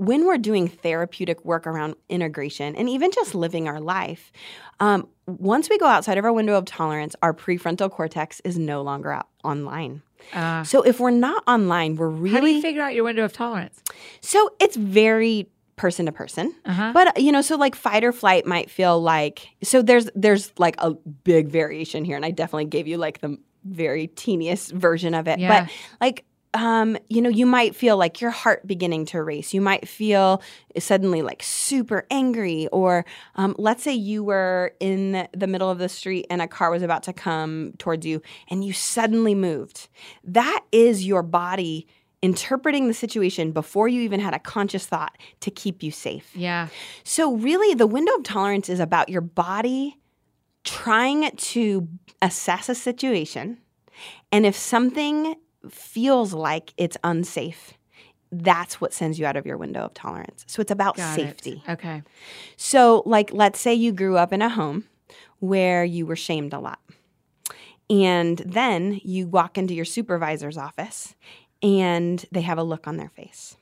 when 0.00 0.24
we're 0.26 0.38
doing 0.38 0.66
therapeutic 0.66 1.44
work 1.44 1.66
around 1.66 1.94
integration 2.08 2.74
and 2.74 2.88
even 2.88 3.10
just 3.12 3.34
living 3.34 3.68
our 3.68 3.80
life, 3.80 4.32
um, 4.80 5.06
once 5.26 5.68
we 5.68 5.76
go 5.76 5.84
outside 5.84 6.16
of 6.16 6.24
our 6.24 6.32
window 6.32 6.56
of 6.56 6.64
tolerance, 6.64 7.14
our 7.22 7.34
prefrontal 7.34 7.90
cortex 7.90 8.40
is 8.42 8.58
no 8.58 8.80
longer 8.80 9.12
out 9.12 9.28
online. 9.44 10.00
Uh, 10.32 10.64
So, 10.64 10.80
if 10.80 11.00
we're 11.00 11.10
not 11.10 11.44
online, 11.46 11.96
we're 11.96 12.08
really. 12.08 12.34
how 12.34 12.40
do 12.40 12.46
you 12.46 12.62
figure 12.62 12.80
out 12.80 12.94
your 12.94 13.04
window 13.04 13.24
of 13.24 13.34
tolerance? 13.34 13.82
so 14.22 14.48
it's 14.58 14.74
very 14.76 15.48
person 15.76 16.06
to 16.06 16.12
person. 16.12 16.54
Uh-huh. 16.64 16.92
But 16.94 17.20
you 17.20 17.30
know, 17.30 17.42
so 17.42 17.56
like 17.56 17.74
fight 17.74 18.02
or 18.02 18.12
flight 18.12 18.46
might 18.46 18.70
feel 18.70 19.00
like 19.02 19.48
so 19.62 19.82
there's 19.82 20.08
there's 20.14 20.52
like 20.58 20.76
a 20.78 20.92
big 21.24 21.48
variation 21.48 22.06
here, 22.06 22.16
and 22.16 22.24
I 22.24 22.30
definitely 22.30 22.66
gave 22.66 22.86
you 22.88 22.96
like 22.96 23.20
the 23.20 23.36
very 23.64 24.06
teeniest 24.06 24.72
version 24.72 25.12
of 25.14 25.28
it. 25.28 25.38
Yeah. 25.38 25.64
But 25.64 25.72
like 26.00 26.24
um, 26.54 26.96
you 27.08 27.22
know, 27.22 27.28
you 27.28 27.46
might 27.46 27.76
feel 27.76 27.96
like 27.96 28.20
your 28.20 28.30
heart 28.30 28.66
beginning 28.66 29.06
to 29.06 29.22
race. 29.22 29.54
You 29.54 29.60
might 29.60 29.86
feel 29.86 30.42
suddenly 30.78 31.22
like 31.22 31.42
super 31.42 32.06
angry, 32.10 32.66
or 32.68 33.04
um, 33.36 33.54
let's 33.56 33.82
say 33.82 33.94
you 33.94 34.24
were 34.24 34.72
in 34.80 35.28
the 35.32 35.46
middle 35.46 35.70
of 35.70 35.78
the 35.78 35.88
street 35.88 36.26
and 36.28 36.42
a 36.42 36.48
car 36.48 36.70
was 36.70 36.82
about 36.82 37.04
to 37.04 37.12
come 37.12 37.74
towards 37.78 38.04
you, 38.04 38.20
and 38.48 38.64
you 38.64 38.72
suddenly 38.72 39.34
moved. 39.34 39.88
That 40.24 40.64
is 40.72 41.06
your 41.06 41.22
body 41.22 41.86
interpreting 42.22 42.86
the 42.88 42.94
situation 42.94 43.52
before 43.52 43.88
you 43.88 44.02
even 44.02 44.20
had 44.20 44.34
a 44.34 44.38
conscious 44.38 44.84
thought 44.86 45.16
to 45.40 45.50
keep 45.50 45.82
you 45.82 45.90
safe. 45.90 46.30
yeah. 46.34 46.68
So, 47.04 47.36
really, 47.36 47.74
the 47.74 47.86
window 47.86 48.14
of 48.16 48.24
tolerance 48.24 48.68
is 48.68 48.80
about 48.80 49.08
your 49.08 49.22
body 49.22 49.96
trying 50.64 51.30
to 51.30 51.88
assess 52.20 52.68
a 52.68 52.74
situation. 52.74 53.58
And 54.32 54.44
if 54.44 54.56
something 54.56 55.36
feels 55.68 56.32
like 56.32 56.72
it's 56.76 56.96
unsafe, 57.04 57.74
that's 58.32 58.80
what 58.80 58.92
sends 58.92 59.18
you 59.18 59.26
out 59.26 59.36
of 59.36 59.44
your 59.44 59.56
window 59.56 59.80
of 59.80 59.94
tolerance. 59.94 60.44
So, 60.46 60.60
it's 60.62 60.70
about 60.70 60.96
Got 60.96 61.18
it. 61.18 61.22
safety. 61.22 61.62
Okay. 61.68 62.02
So, 62.56 63.02
like, 63.04 63.32
let's 63.32 63.60
say 63.60 63.74
you 63.74 63.92
grew 63.92 64.16
up 64.16 64.32
in 64.32 64.40
a 64.40 64.48
home 64.48 64.84
where 65.40 65.84
you 65.84 66.06
were 66.06 66.16
shamed 66.16 66.52
a 66.52 66.60
lot. 66.60 66.78
And 67.88 68.38
then 68.38 69.00
you 69.02 69.26
walk 69.26 69.58
into 69.58 69.74
your 69.74 69.84
supervisor's 69.84 70.56
office 70.56 71.16
and 71.60 72.24
they 72.30 72.42
have 72.42 72.58
a 72.58 72.62
look 72.62 72.86
on 72.86 72.98
their 72.98 73.08
face. 73.08 73.56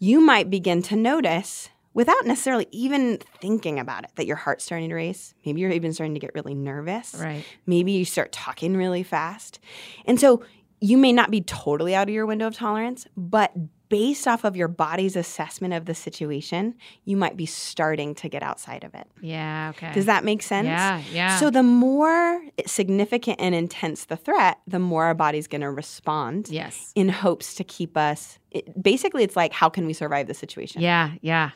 You 0.00 0.20
might 0.20 0.50
begin 0.50 0.82
to 0.82 0.96
notice, 0.96 1.70
without 1.94 2.26
necessarily 2.26 2.66
even 2.72 3.18
thinking 3.40 3.78
about 3.78 4.02
it, 4.02 4.10
that 4.16 4.26
your 4.26 4.36
heart's 4.36 4.64
starting 4.64 4.88
to 4.88 4.94
race. 4.96 5.34
Maybe 5.46 5.60
you're 5.60 5.70
even 5.70 5.92
starting 5.92 6.14
to 6.14 6.20
get 6.20 6.34
really 6.34 6.54
nervous. 6.54 7.14
Right. 7.16 7.44
Maybe 7.64 7.92
you 7.92 8.04
start 8.04 8.32
talking 8.32 8.76
really 8.76 9.04
fast. 9.04 9.60
And 10.04 10.18
so 10.18 10.42
you 10.84 10.98
may 10.98 11.14
not 11.14 11.30
be 11.30 11.40
totally 11.40 11.94
out 11.94 12.08
of 12.10 12.14
your 12.14 12.26
window 12.26 12.46
of 12.46 12.54
tolerance, 12.54 13.06
but 13.16 13.52
based 13.88 14.28
off 14.28 14.44
of 14.44 14.54
your 14.54 14.68
body's 14.68 15.16
assessment 15.16 15.72
of 15.72 15.86
the 15.86 15.94
situation, 15.94 16.74
you 17.06 17.16
might 17.16 17.38
be 17.38 17.46
starting 17.46 18.14
to 18.16 18.28
get 18.28 18.42
outside 18.42 18.84
of 18.84 18.94
it. 18.94 19.06
Yeah. 19.22 19.72
Okay. 19.74 19.92
Does 19.94 20.04
that 20.04 20.24
make 20.24 20.42
sense? 20.42 20.66
Yeah. 20.66 21.00
Yeah. 21.10 21.38
So 21.38 21.48
the 21.48 21.62
more 21.62 22.42
significant 22.66 23.40
and 23.40 23.54
intense 23.54 24.04
the 24.04 24.16
threat, 24.16 24.58
the 24.66 24.78
more 24.78 25.04
our 25.04 25.14
body's 25.14 25.46
going 25.46 25.62
to 25.62 25.70
respond 25.70 26.50
yes. 26.50 26.92
in 26.94 27.08
hopes 27.08 27.54
to 27.54 27.64
keep 27.64 27.96
us. 27.96 28.38
It, 28.50 28.82
basically, 28.82 29.24
it's 29.24 29.36
like, 29.36 29.54
how 29.54 29.70
can 29.70 29.86
we 29.86 29.94
survive 29.94 30.26
the 30.26 30.34
situation? 30.34 30.82
Yeah. 30.82 31.12
Yeah. 31.22 31.52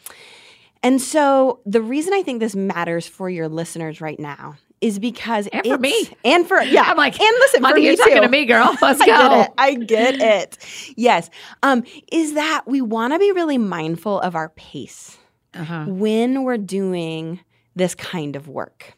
And 0.83 1.03
so 1.03 1.61
the 1.67 1.83
reason 1.83 2.15
I 2.15 2.23
think 2.23 2.41
this 2.41 2.57
matters 2.57 3.07
for 3.07 3.29
your 3.29 3.49
listeners 3.49 4.01
right 4.01 4.19
now 4.19 4.57
is 4.81 4.99
because 4.99 5.47
And 5.49 5.65
for 5.67 5.79
me. 5.79 6.09
and 6.25 6.47
for 6.47 6.61
yeah, 6.63 6.83
I'm 6.83 6.97
like, 6.97 7.19
and 7.21 7.37
listen 7.41 7.63
for 7.65 7.75
me 7.75 7.85
you're 7.85 7.97
too. 7.97 8.03
talking 8.03 8.23
to 8.23 8.29
me, 8.29 8.45
girl. 8.45 8.77
Let's 8.83 9.01
I 9.01 9.07
go. 9.07 9.13
get 9.29 9.41
it. 9.49 9.53
I 9.59 9.75
get 9.75 10.15
it. 10.21 10.59
Yes, 10.97 11.31
um, 11.63 11.83
is 12.13 12.35
that 12.35 12.63
we 12.67 12.81
want 12.81 13.13
to 13.13 13.19
be 13.19 13.33
really 13.33 13.59
mindful 13.59 14.21
of 14.21 14.35
our 14.37 14.51
pace 14.51 15.19
Uh-huh. 15.55 15.87
when 15.89 16.45
we're 16.45 16.59
doing 16.59 17.41
this 17.75 17.95
kind 17.95 18.37
of 18.37 18.49
work, 18.49 18.95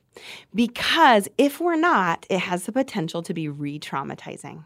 because 0.54 1.28
if 1.38 1.60
we're 1.60 1.76
not, 1.76 2.26
it 2.30 2.38
has 2.40 2.64
the 2.64 2.72
potential 2.72 3.22
to 3.22 3.34
be 3.34 3.48
re-traumatizing. 3.48 4.64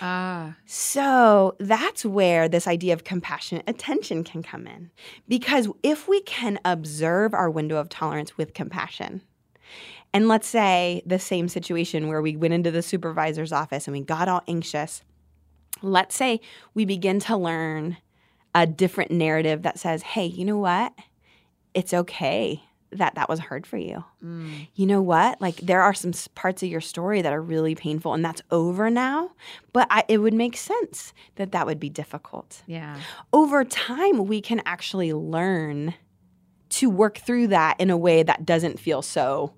Ah. 0.00 0.56
So 0.66 1.54
that's 1.60 2.04
where 2.04 2.48
this 2.48 2.66
idea 2.66 2.94
of 2.94 3.04
compassionate 3.04 3.64
attention 3.66 4.24
can 4.24 4.42
come 4.42 4.66
in. 4.66 4.90
Because 5.28 5.68
if 5.82 6.08
we 6.08 6.20
can 6.22 6.58
observe 6.64 7.34
our 7.34 7.50
window 7.50 7.76
of 7.76 7.88
tolerance 7.88 8.36
with 8.38 8.54
compassion, 8.54 9.22
and 10.18 10.26
let's 10.26 10.48
say 10.48 11.00
the 11.06 11.20
same 11.20 11.46
situation 11.46 12.08
where 12.08 12.20
we 12.20 12.34
went 12.34 12.52
into 12.52 12.72
the 12.72 12.82
supervisor's 12.82 13.52
office 13.52 13.86
and 13.86 13.96
we 13.96 14.00
got 14.00 14.26
all 14.26 14.42
anxious, 14.48 15.04
let's 15.80 16.16
say 16.16 16.40
we 16.74 16.84
begin 16.84 17.20
to 17.20 17.36
learn 17.36 17.98
a 18.52 18.66
different 18.66 19.12
narrative 19.12 19.62
that 19.62 19.78
says, 19.78 20.02
hey, 20.02 20.26
you 20.26 20.44
know 20.44 20.58
what? 20.58 20.92
It's 21.72 21.94
okay 21.94 22.64
that 22.90 23.14
that 23.14 23.28
was 23.28 23.38
hard 23.38 23.64
for 23.64 23.76
you. 23.76 24.02
Mm. 24.20 24.66
You 24.74 24.86
know 24.86 25.00
what? 25.00 25.40
Like 25.40 25.58
there 25.58 25.82
are 25.82 25.94
some 25.94 26.10
parts 26.34 26.64
of 26.64 26.68
your 26.68 26.80
story 26.80 27.22
that 27.22 27.32
are 27.32 27.40
really 27.40 27.76
painful 27.76 28.12
and 28.12 28.24
that's 28.24 28.42
over 28.50 28.90
now, 28.90 29.30
but 29.72 29.86
I, 29.88 30.02
it 30.08 30.18
would 30.18 30.34
make 30.34 30.56
sense 30.56 31.12
that 31.36 31.52
that 31.52 31.64
would 31.64 31.78
be 31.78 31.90
difficult. 31.90 32.64
Yeah. 32.66 32.98
Over 33.32 33.64
time 33.64 34.26
we 34.26 34.40
can 34.40 34.62
actually 34.66 35.12
learn 35.12 35.94
to 36.70 36.90
work 36.90 37.18
through 37.18 37.46
that 37.46 37.78
in 37.78 37.88
a 37.88 37.96
way 37.96 38.24
that 38.24 38.44
doesn't 38.44 38.80
feel 38.80 39.00
so 39.00 39.54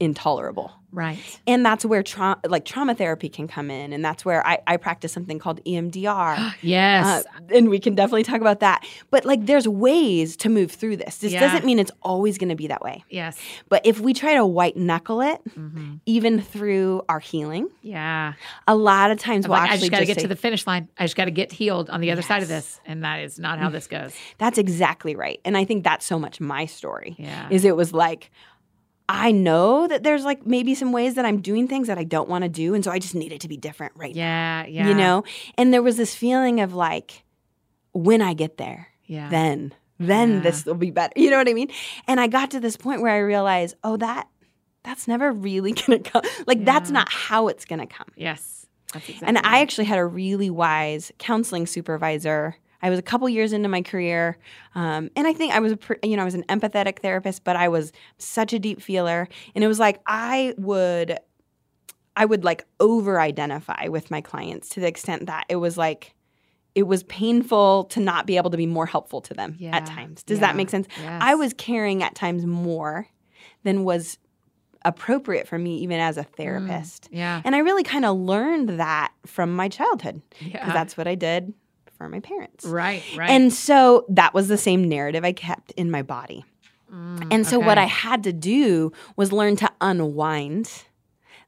intolerable. 0.00 0.72
Right. 0.94 1.18
And 1.48 1.66
that's 1.66 1.84
where 1.84 2.04
trauma, 2.04 2.38
like 2.46 2.64
trauma 2.64 2.94
therapy 2.94 3.28
can 3.28 3.48
come 3.48 3.68
in. 3.68 3.92
And 3.92 4.04
that's 4.04 4.24
where 4.24 4.46
I, 4.46 4.60
I 4.64 4.76
practice 4.76 5.12
something 5.12 5.40
called 5.40 5.62
EMDR. 5.64 6.54
yes. 6.62 7.26
Uh, 7.26 7.40
and 7.52 7.68
we 7.68 7.80
can 7.80 7.96
definitely 7.96 8.22
talk 8.22 8.40
about 8.40 8.60
that. 8.60 8.86
But 9.10 9.24
like 9.24 9.44
there's 9.44 9.66
ways 9.66 10.36
to 10.38 10.48
move 10.48 10.70
through 10.70 10.98
this. 10.98 11.18
This 11.18 11.32
yeah. 11.32 11.40
doesn't 11.40 11.66
mean 11.66 11.80
it's 11.80 11.90
always 12.02 12.38
going 12.38 12.50
to 12.50 12.54
be 12.54 12.68
that 12.68 12.80
way. 12.80 13.04
Yes. 13.10 13.36
But 13.68 13.84
if 13.84 13.98
we 13.98 14.14
try 14.14 14.34
to 14.34 14.46
white 14.46 14.76
knuckle 14.76 15.20
it, 15.20 15.40
mm-hmm. 15.48 15.96
even 16.06 16.40
through 16.40 17.02
our 17.08 17.18
healing, 17.18 17.68
yeah, 17.82 18.34
a 18.68 18.76
lot 18.76 19.10
of 19.10 19.18
times 19.18 19.48
we'll 19.48 19.58
like, 19.58 19.72
I 19.72 19.76
just 19.76 19.90
got 19.90 19.98
to 19.98 20.06
get 20.06 20.18
say, 20.18 20.22
to 20.22 20.28
the 20.28 20.36
finish 20.36 20.64
line. 20.64 20.88
I 20.96 21.04
just 21.04 21.16
got 21.16 21.24
to 21.24 21.32
get 21.32 21.50
healed 21.50 21.90
on 21.90 22.02
the 22.02 22.12
other 22.12 22.20
yes. 22.20 22.28
side 22.28 22.42
of 22.42 22.48
this. 22.48 22.80
And 22.86 23.02
that 23.02 23.20
is 23.20 23.36
not 23.36 23.58
how 23.58 23.68
this 23.68 23.88
goes. 23.88 24.14
That's 24.38 24.58
exactly 24.58 25.16
right. 25.16 25.40
And 25.44 25.56
I 25.56 25.64
think 25.64 25.82
that's 25.82 26.06
so 26.06 26.18
much 26.18 26.40
my 26.40 26.66
story. 26.66 27.16
Yeah. 27.18 27.48
Is 27.50 27.64
it 27.64 27.76
was 27.76 27.92
like, 27.92 28.30
I 29.08 29.32
know 29.32 29.86
that 29.86 30.02
there's 30.02 30.24
like 30.24 30.46
maybe 30.46 30.74
some 30.74 30.92
ways 30.92 31.14
that 31.14 31.26
I'm 31.26 31.40
doing 31.40 31.68
things 31.68 31.88
that 31.88 31.98
I 31.98 32.04
don't 32.04 32.28
want 32.28 32.42
to 32.42 32.48
do. 32.48 32.74
And 32.74 32.82
so 32.82 32.90
I 32.90 32.98
just 32.98 33.14
need 33.14 33.32
it 33.32 33.40
to 33.42 33.48
be 33.48 33.56
different 33.56 33.92
right 33.96 34.14
yeah, 34.14 34.62
now. 34.62 34.68
Yeah. 34.68 34.88
You 34.88 34.94
know? 34.94 35.24
And 35.58 35.74
there 35.74 35.82
was 35.82 35.96
this 35.96 36.14
feeling 36.14 36.60
of 36.60 36.74
like, 36.74 37.22
when 37.92 38.22
I 38.22 38.34
get 38.34 38.56
there, 38.56 38.88
yeah. 39.04 39.28
then, 39.28 39.74
then 39.98 40.34
yeah. 40.34 40.40
this 40.40 40.64
will 40.64 40.74
be 40.74 40.90
better. 40.90 41.12
You 41.16 41.30
know 41.30 41.36
what 41.36 41.48
I 41.48 41.54
mean? 41.54 41.70
And 42.08 42.18
I 42.18 42.26
got 42.28 42.50
to 42.52 42.60
this 42.60 42.76
point 42.76 43.02
where 43.02 43.12
I 43.12 43.18
realized, 43.18 43.76
oh, 43.84 43.96
that 43.98 44.28
that's 44.84 45.08
never 45.08 45.32
really 45.32 45.72
gonna 45.86 45.98
come. 45.98 46.22
Like 46.46 46.58
yeah. 46.58 46.64
that's 46.64 46.90
not 46.90 47.10
how 47.10 47.48
it's 47.48 47.64
gonna 47.64 47.86
come. 47.86 48.08
Yes. 48.16 48.66
Exactly 48.94 49.26
and 49.26 49.38
I 49.38 49.60
actually 49.60 49.86
had 49.86 49.98
a 49.98 50.06
really 50.06 50.50
wise 50.50 51.10
counseling 51.18 51.66
supervisor 51.66 52.56
I 52.84 52.90
was 52.90 52.98
a 52.98 53.02
couple 53.02 53.26
years 53.30 53.54
into 53.54 53.70
my 53.70 53.80
career, 53.80 54.36
um, 54.74 55.10
and 55.16 55.26
I 55.26 55.32
think 55.32 55.54
I 55.54 55.58
was 55.58 55.72
a 55.72 55.78
you 56.06 56.16
know 56.16 56.22
I 56.22 56.26
was 56.26 56.34
an 56.34 56.44
empathetic 56.50 56.98
therapist, 56.98 57.42
but 57.42 57.56
I 57.56 57.66
was 57.68 57.92
such 58.18 58.52
a 58.52 58.58
deep 58.58 58.82
feeler, 58.82 59.26
and 59.54 59.64
it 59.64 59.68
was 59.68 59.78
like 59.78 60.02
I 60.06 60.54
would 60.58 61.18
I 62.14 62.26
would 62.26 62.44
like 62.44 62.66
over 62.80 63.18
identify 63.18 63.88
with 63.88 64.10
my 64.10 64.20
clients 64.20 64.68
to 64.70 64.80
the 64.80 64.86
extent 64.86 65.26
that 65.26 65.46
it 65.48 65.56
was 65.56 65.78
like 65.78 66.14
it 66.74 66.82
was 66.82 67.04
painful 67.04 67.84
to 67.84 68.00
not 68.00 68.26
be 68.26 68.36
able 68.36 68.50
to 68.50 68.58
be 68.58 68.66
more 68.66 68.84
helpful 68.84 69.22
to 69.22 69.32
them 69.32 69.56
yeah. 69.58 69.74
at 69.74 69.86
times. 69.86 70.22
Does 70.22 70.38
yeah. 70.38 70.48
that 70.48 70.56
make 70.56 70.68
sense? 70.68 70.86
Yes. 71.00 71.22
I 71.22 71.36
was 71.36 71.54
caring 71.54 72.02
at 72.02 72.14
times 72.14 72.44
more 72.44 73.08
than 73.62 73.84
was 73.84 74.18
appropriate 74.84 75.48
for 75.48 75.56
me 75.56 75.78
even 75.78 76.00
as 76.00 76.18
a 76.18 76.24
mm, 76.24 76.36
therapist. 76.36 77.04
Mm, 77.04 77.16
yeah. 77.16 77.42
And 77.46 77.56
I 77.56 77.60
really 77.60 77.82
kind 77.82 78.04
of 78.04 78.18
learned 78.18 78.78
that 78.78 79.12
from 79.24 79.56
my 79.56 79.70
childhood. 79.70 80.20
Yeah. 80.40 80.70
That's 80.70 80.98
what 80.98 81.08
I 81.08 81.14
did 81.14 81.54
for 82.04 82.10
my 82.10 82.20
parents. 82.20 82.66
Right, 82.66 83.02
right. 83.16 83.30
And 83.30 83.50
so 83.50 84.04
that 84.10 84.34
was 84.34 84.48
the 84.48 84.58
same 84.58 84.86
narrative 84.88 85.24
I 85.24 85.32
kept 85.32 85.72
in 85.72 85.90
my 85.90 86.02
body. 86.02 86.44
Mm, 86.92 87.28
and 87.30 87.46
so 87.46 87.56
okay. 87.58 87.66
what 87.66 87.78
I 87.78 87.84
had 87.86 88.24
to 88.24 88.32
do 88.32 88.92
was 89.16 89.32
learn 89.32 89.56
to 89.56 89.70
unwind 89.80 90.84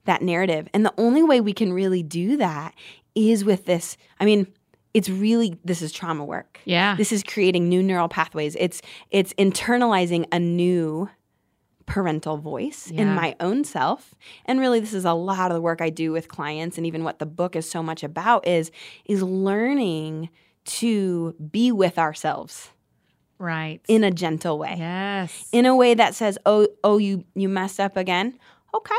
that 0.07 0.23
narrative. 0.23 0.67
And 0.73 0.85
the 0.85 0.95
only 0.97 1.23
way 1.23 1.43
we 1.43 1.53
can 1.53 1.75
really 1.75 2.03
do 2.03 2.39
that 2.39 2.75
is 3.15 3.45
with 3.45 3.67
this. 3.67 3.99
I 4.19 4.25
mean, 4.25 4.47
it's 4.95 5.11
really 5.11 5.59
this 5.63 5.83
is 5.83 5.93
trauma 5.93 6.25
work. 6.25 6.59
Yeah. 6.65 6.97
This 6.97 7.13
is 7.13 7.23
creating 7.23 7.69
new 7.69 7.83
neural 7.83 8.09
pathways. 8.09 8.57
It's 8.59 8.81
it's 9.11 9.35
internalizing 9.35 10.25
a 10.33 10.39
new 10.39 11.11
parental 11.87 12.37
voice 12.37 12.91
yeah. 12.91 13.03
in 13.03 13.15
my 13.15 13.37
own 13.39 13.63
self 13.63 14.15
and 14.45 14.59
really 14.59 14.81
this 14.81 14.93
is 14.93 15.05
a 15.05 15.13
lot 15.13 15.53
of 15.53 15.55
the 15.55 15.61
work 15.61 15.81
i 15.81 15.89
do 15.89 16.11
with 16.11 16.27
clients 16.27 16.77
and 16.77 16.85
even 16.85 17.05
what 17.05 17.21
the 17.21 17.27
book 17.27 17.55
is 17.55 17.69
so 17.69 17.81
much 17.81 18.03
about 18.03 18.47
is 18.47 18.73
is 19.05 19.23
learning 19.23 20.29
to 20.67 21.35
be 21.51 21.73
with 21.73 21.99
ourselves 21.99 22.71
right. 23.39 23.81
in 23.89 24.05
a 24.05 24.11
gentle 24.11 24.59
way. 24.59 24.75
Yes. 24.79 25.49
In 25.53 25.67
a 25.67 25.75
way 25.75 25.95
that 25.95 26.15
says 26.15 26.39
oh 26.47 26.69
oh 26.85 26.99
you 26.99 27.25
you 27.35 27.49
messed 27.49 27.81
up 27.81 27.97
again? 27.97 28.39
Okay. 28.75 28.95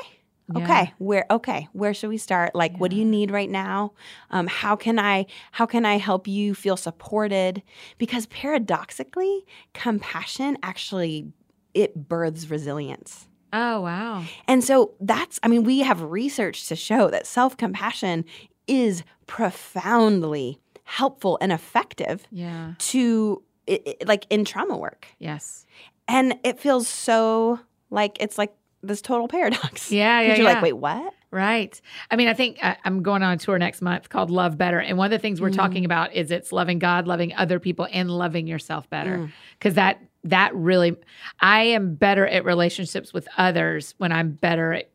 Yeah. 0.55 0.63
okay. 0.63 0.93
Where 0.97 1.25
okay. 1.29 1.67
Where 1.73 1.93
should 1.93 2.09
we 2.09 2.17
start? 2.17 2.55
Like 2.55 2.73
yeah. 2.73 2.77
what 2.77 2.91
do 2.91 2.97
you 2.97 3.05
need 3.05 3.31
right 3.31 3.49
now? 3.49 3.93
Um, 4.31 4.47
how 4.47 4.75
can 4.75 4.97
i 4.97 5.25
how 5.51 5.65
can 5.65 5.85
i 5.85 5.97
help 5.97 6.27
you 6.27 6.55
feel 6.55 6.77
supported? 6.77 7.61
Because 7.97 8.25
paradoxically 8.27 9.45
compassion 9.73 10.57
actually 10.63 11.31
it 11.73 12.07
births 12.07 12.49
resilience. 12.49 13.27
Oh, 13.53 13.81
wow. 13.81 14.25
And 14.47 14.63
so 14.63 14.93
that's, 14.99 15.39
I 15.43 15.47
mean, 15.47 15.63
we 15.63 15.79
have 15.79 16.01
research 16.01 16.67
to 16.67 16.75
show 16.75 17.09
that 17.09 17.25
self 17.25 17.55
compassion 17.55 18.25
is 18.67 19.03
profoundly 19.25 20.59
helpful 20.87 21.37
and 21.41 21.51
effective 21.51 22.25
yeah. 22.31 22.73
to, 22.79 23.43
it, 23.67 23.81
it, 23.85 24.07
like, 24.07 24.25
in 24.29 24.45
trauma 24.45 24.77
work. 24.77 25.07
Yes. 25.19 25.65
And 26.07 26.35
it 26.43 26.59
feels 26.59 26.87
so 26.87 27.59
like 27.89 28.17
it's 28.19 28.37
like 28.37 28.53
this 28.81 29.01
total 29.01 29.27
paradox. 29.27 29.91
Yeah, 29.91 30.21
yeah. 30.21 30.27
You're 30.35 30.47
yeah. 30.47 30.53
like, 30.53 30.63
wait, 30.63 30.73
what? 30.73 31.13
Right. 31.29 31.79
I 32.09 32.15
mean, 32.15 32.29
I 32.29 32.33
think 32.33 32.57
I, 32.63 32.77
am 32.85 33.03
going 33.03 33.21
on 33.21 33.33
a 33.33 33.37
tour 33.37 33.59
next 33.59 33.81
month 33.81 34.07
called 34.07 34.31
Love 34.31 34.57
Better. 34.57 34.79
And 34.79 34.97
one 34.97 35.05
of 35.05 35.11
the 35.11 35.19
things 35.19 35.41
we're 35.41 35.49
mm. 35.49 35.55
talking 35.55 35.83
about 35.83 36.13
is 36.13 36.31
it's 36.31 36.53
loving 36.53 36.79
God, 36.79 37.05
loving 37.05 37.35
other 37.35 37.59
people, 37.59 37.85
and 37.91 38.09
loving 38.09 38.47
yourself 38.47 38.89
better. 38.89 39.29
Because 39.59 39.73
mm. 39.73 39.75
that 39.75 40.01
that 40.23 40.55
really 40.55 40.95
I 41.41 41.63
am 41.63 41.95
better 41.95 42.25
at 42.25 42.45
relationships 42.45 43.13
with 43.13 43.27
others 43.37 43.93
when 43.97 44.13
I'm 44.13 44.31
better 44.31 44.73
at 44.73 44.89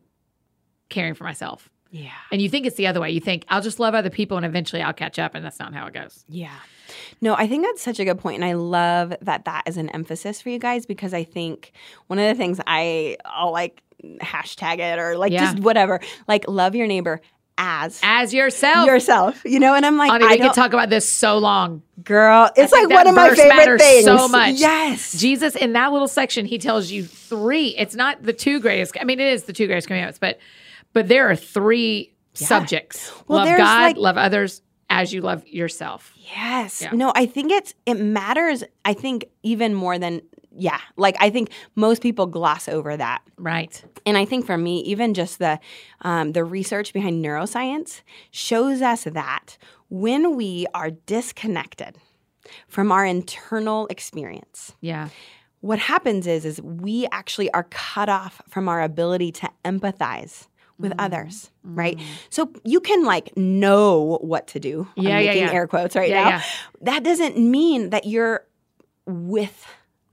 caring 0.88 1.14
for 1.14 1.24
myself. 1.24 1.68
Yeah. 1.92 2.10
And 2.32 2.40
you 2.40 2.48
think 2.48 2.66
it's 2.66 2.76
the 2.76 2.86
other 2.86 3.00
way. 3.00 3.10
You 3.10 3.20
think 3.20 3.44
I'll 3.48 3.60
just 3.60 3.78
love 3.78 3.94
other 3.94 4.10
people 4.10 4.38
and 4.38 4.46
eventually 4.46 4.82
I'll 4.82 4.94
catch 4.94 5.18
up 5.18 5.34
and 5.34 5.44
that's 5.44 5.58
not 5.58 5.74
how 5.74 5.86
it 5.86 5.94
goes. 5.94 6.24
Yeah. 6.28 6.56
No, 7.20 7.34
I 7.34 7.46
think 7.46 7.64
that's 7.64 7.82
such 7.82 8.00
a 8.00 8.04
good 8.04 8.18
point 8.18 8.36
and 8.36 8.44
I 8.44 8.54
love 8.54 9.14
that 9.20 9.44
that 9.44 9.64
is 9.66 9.76
an 9.76 9.90
emphasis 9.90 10.40
for 10.40 10.48
you 10.48 10.58
guys 10.58 10.86
because 10.86 11.12
I 11.12 11.22
think 11.22 11.72
one 12.06 12.18
of 12.18 12.26
the 12.26 12.34
things 12.34 12.60
I 12.66 13.18
I'll 13.26 13.52
like 13.52 13.82
hashtag 14.20 14.78
it 14.78 14.98
or 14.98 15.18
like 15.18 15.32
yeah. 15.32 15.52
just 15.52 15.62
whatever, 15.62 16.00
like 16.26 16.48
love 16.48 16.74
your 16.74 16.86
neighbor 16.86 17.20
as 17.58 18.00
as 18.02 18.32
yourself 18.32 18.86
yourself 18.86 19.42
you 19.44 19.60
know 19.60 19.74
and 19.74 19.84
i'm 19.84 19.98
like 19.98 20.10
Honey, 20.10 20.26
we 20.26 20.38
could 20.38 20.54
talk 20.54 20.72
about 20.72 20.88
this 20.88 21.06
so 21.06 21.36
long 21.36 21.82
girl 22.02 22.50
it's 22.56 22.72
like 22.72 22.88
one 22.88 23.06
of 23.06 23.14
my 23.14 23.34
favorite 23.34 23.78
things 23.78 24.06
so 24.06 24.26
much 24.26 24.54
yes 24.54 25.12
jesus 25.18 25.54
in 25.54 25.74
that 25.74 25.92
little 25.92 26.08
section 26.08 26.46
he 26.46 26.56
tells 26.56 26.90
you 26.90 27.04
three 27.04 27.68
it's 27.76 27.94
not 27.94 28.22
the 28.22 28.32
two 28.32 28.58
greatest 28.58 28.96
i 28.98 29.04
mean 29.04 29.20
it 29.20 29.30
is 29.30 29.44
the 29.44 29.52
two 29.52 29.66
greatest 29.66 29.86
commandments 29.86 30.18
but 30.18 30.38
but 30.92 31.08
there 31.08 31.30
are 31.30 31.36
three 31.36 32.12
yeah. 32.34 32.46
subjects 32.46 33.12
well, 33.28 33.44
love 33.44 33.58
god 33.58 33.82
like, 33.82 33.96
love 33.96 34.16
others 34.16 34.62
as 34.90 35.12
you 35.12 35.20
love 35.20 35.46
yourself 35.46 36.12
yes 36.16 36.82
yeah. 36.82 36.90
no 36.92 37.12
i 37.14 37.26
think 37.26 37.50
it's 37.50 37.74
it 37.86 37.94
matters 37.94 38.64
i 38.84 38.92
think 38.92 39.24
even 39.42 39.74
more 39.74 39.98
than 39.98 40.20
yeah, 40.56 40.80
like 40.96 41.16
I 41.20 41.30
think 41.30 41.50
most 41.76 42.02
people 42.02 42.26
gloss 42.26 42.68
over 42.68 42.96
that. 42.96 43.22
Right. 43.38 43.82
And 44.04 44.18
I 44.18 44.24
think 44.24 44.46
for 44.46 44.58
me, 44.58 44.80
even 44.80 45.14
just 45.14 45.38
the 45.38 45.58
um, 46.02 46.32
the 46.32 46.44
research 46.44 46.92
behind 46.92 47.24
neuroscience 47.24 48.02
shows 48.30 48.82
us 48.82 49.04
that 49.04 49.56
when 49.88 50.36
we 50.36 50.66
are 50.74 50.90
disconnected 50.90 51.96
from 52.68 52.92
our 52.92 53.04
internal 53.04 53.86
experience, 53.88 54.74
yeah, 54.80 55.08
what 55.60 55.78
happens 55.78 56.26
is 56.26 56.44
is 56.44 56.60
we 56.60 57.06
actually 57.12 57.50
are 57.52 57.64
cut 57.70 58.08
off 58.08 58.42
from 58.48 58.68
our 58.68 58.82
ability 58.82 59.32
to 59.32 59.50
empathize 59.64 60.48
with 60.78 60.92
mm. 60.92 60.96
others, 60.98 61.50
right? 61.62 61.96
Mm. 61.96 62.04
So 62.30 62.52
you 62.64 62.80
can 62.80 63.04
like 63.04 63.36
know 63.36 64.18
what 64.20 64.46
to 64.48 64.60
do. 64.60 64.88
Yeah, 64.96 65.16
I'm 65.16 65.24
yeah, 65.24 65.30
making 65.30 65.42
yeah. 65.44 65.52
air 65.52 65.66
quotes 65.66 65.96
right 65.96 66.08
yeah, 66.08 66.22
now. 66.22 66.28
Yeah. 66.28 66.42
That 66.82 67.04
doesn't 67.04 67.38
mean 67.38 67.90
that 67.90 68.06
you're 68.06 68.44
with 69.06 69.66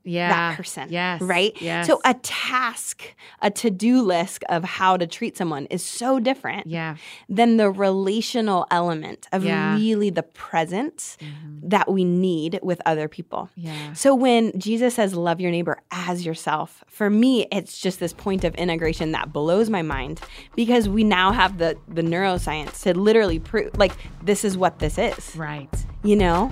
yeah. 0.10 0.30
that 0.30 0.58
person. 0.58 0.88
Yes. 0.90 1.22
Right? 1.22 1.54
Yes. 1.62 1.88
So 1.88 2.02
a 2.04 2.14
task, 2.16 3.16
a 3.42 3.52
to-do 3.52 4.02
list 4.02 4.44
of 4.50 4.64
how 4.64 4.98
to 4.98 5.08
treat 5.08 5.38
someone 5.38 5.66
is 5.68 5.84
so 5.84 6.20
different 6.20 6.68
yeah. 6.68 6.96
than 7.28 7.58
the 7.58 7.70
relational 7.70 8.66
element 8.72 9.28
of 9.32 9.44
yeah. 9.44 9.76
really 9.76 10.10
the 10.10 10.24
presence 10.24 11.18
mm-hmm. 11.22 11.70
that 11.70 11.92
we 11.92 12.04
need 12.04 12.60
with 12.64 12.82
other 12.86 13.08
people. 13.08 13.50
Yeah. 13.56 13.94
So 13.94 14.16
when 14.16 14.58
Jesus 14.60 14.96
says 14.96 15.14
love 15.14 15.40
your 15.40 15.52
neighbor 15.52 15.80
as 15.92 16.26
yourself, 16.26 16.84
for 16.88 17.10
me 17.10 17.48
it's 17.52 17.80
just 17.80 18.00
this 18.00 18.14
point 18.14 18.44
of 18.44 18.56
integration 18.56 19.12
that 19.12 19.32
blows 19.32 19.70
my 19.70 19.82
mind 19.82 20.20
because 20.56 20.90
we 20.90 21.04
now 21.04 21.32
have 21.32 21.58
the 21.58 21.78
the 21.88 22.02
neuroscience 22.02 22.82
to 22.84 22.98
literally 22.98 23.40
prove 23.40 23.76
like 23.78 23.94
this 24.24 24.44
is 24.44 24.58
what 24.58 24.80
this 24.80 24.98
is. 24.98 25.36
Right. 25.36 25.70
You 26.04 26.16
know? 26.16 26.52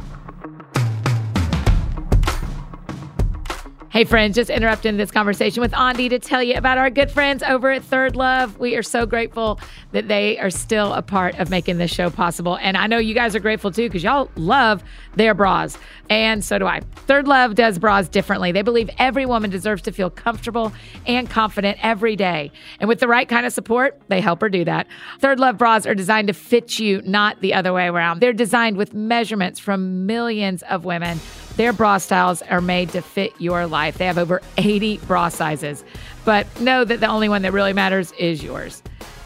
Hey, 3.97 4.03
friends, 4.03 4.35
just 4.35 4.51
interrupting 4.51 4.97
this 4.97 5.09
conversation 5.09 5.59
with 5.59 5.71
Aundi 5.71 6.07
to 6.11 6.19
tell 6.19 6.43
you 6.43 6.53
about 6.53 6.77
our 6.77 6.91
good 6.91 7.09
friends 7.09 7.41
over 7.41 7.71
at 7.71 7.83
Third 7.83 8.15
Love. 8.15 8.59
We 8.59 8.75
are 8.75 8.83
so 8.83 9.07
grateful 9.07 9.59
that 9.91 10.07
they 10.07 10.37
are 10.37 10.51
still 10.51 10.93
a 10.93 11.01
part 11.01 11.39
of 11.39 11.49
making 11.49 11.79
this 11.79 11.89
show 11.89 12.11
possible. 12.11 12.59
And 12.59 12.77
I 12.77 12.85
know 12.85 12.99
you 12.99 13.15
guys 13.15 13.35
are 13.35 13.39
grateful 13.39 13.71
too 13.71 13.89
because 13.89 14.03
y'all 14.03 14.29
love 14.35 14.83
their 15.15 15.33
bras. 15.33 15.79
And 16.11 16.45
so 16.45 16.59
do 16.59 16.67
I. 16.67 16.81
Third 17.07 17.27
Love 17.27 17.55
does 17.55 17.79
bras 17.79 18.07
differently. 18.07 18.51
They 18.51 18.61
believe 18.61 18.87
every 18.99 19.25
woman 19.25 19.49
deserves 19.49 19.81
to 19.81 19.91
feel 19.91 20.11
comfortable 20.11 20.71
and 21.07 21.27
confident 21.27 21.79
every 21.81 22.15
day. 22.15 22.51
And 22.79 22.87
with 22.87 22.99
the 22.99 23.07
right 23.07 23.27
kind 23.27 23.47
of 23.47 23.51
support, 23.51 23.99
they 24.09 24.21
help 24.21 24.41
her 24.41 24.49
do 24.49 24.63
that. 24.65 24.85
Third 25.21 25.39
Love 25.39 25.57
bras 25.57 25.87
are 25.87 25.95
designed 25.95 26.27
to 26.27 26.35
fit 26.35 26.77
you, 26.77 27.01
not 27.01 27.41
the 27.41 27.55
other 27.55 27.73
way 27.73 27.87
around. 27.87 28.19
They're 28.19 28.31
designed 28.31 28.77
with 28.77 28.93
measurements 28.93 29.59
from 29.59 30.05
millions 30.05 30.61
of 30.69 30.85
women. 30.85 31.19
Their 31.57 31.73
bra 31.73 31.97
styles 31.97 32.41
are 32.43 32.61
made 32.61 32.89
to 32.89 33.01
fit 33.01 33.33
your 33.39 33.65
life. 33.67 33.97
They 33.97 34.05
have 34.05 34.17
over 34.17 34.41
80 34.57 34.99
bra 34.99 35.29
sizes. 35.29 35.83
But 36.23 36.47
know 36.61 36.85
that 36.85 36.99
the 36.99 37.07
only 37.07 37.29
one 37.29 37.41
that 37.41 37.51
really 37.51 37.73
matters 37.73 38.11
is 38.13 38.43
yours. 38.43 38.83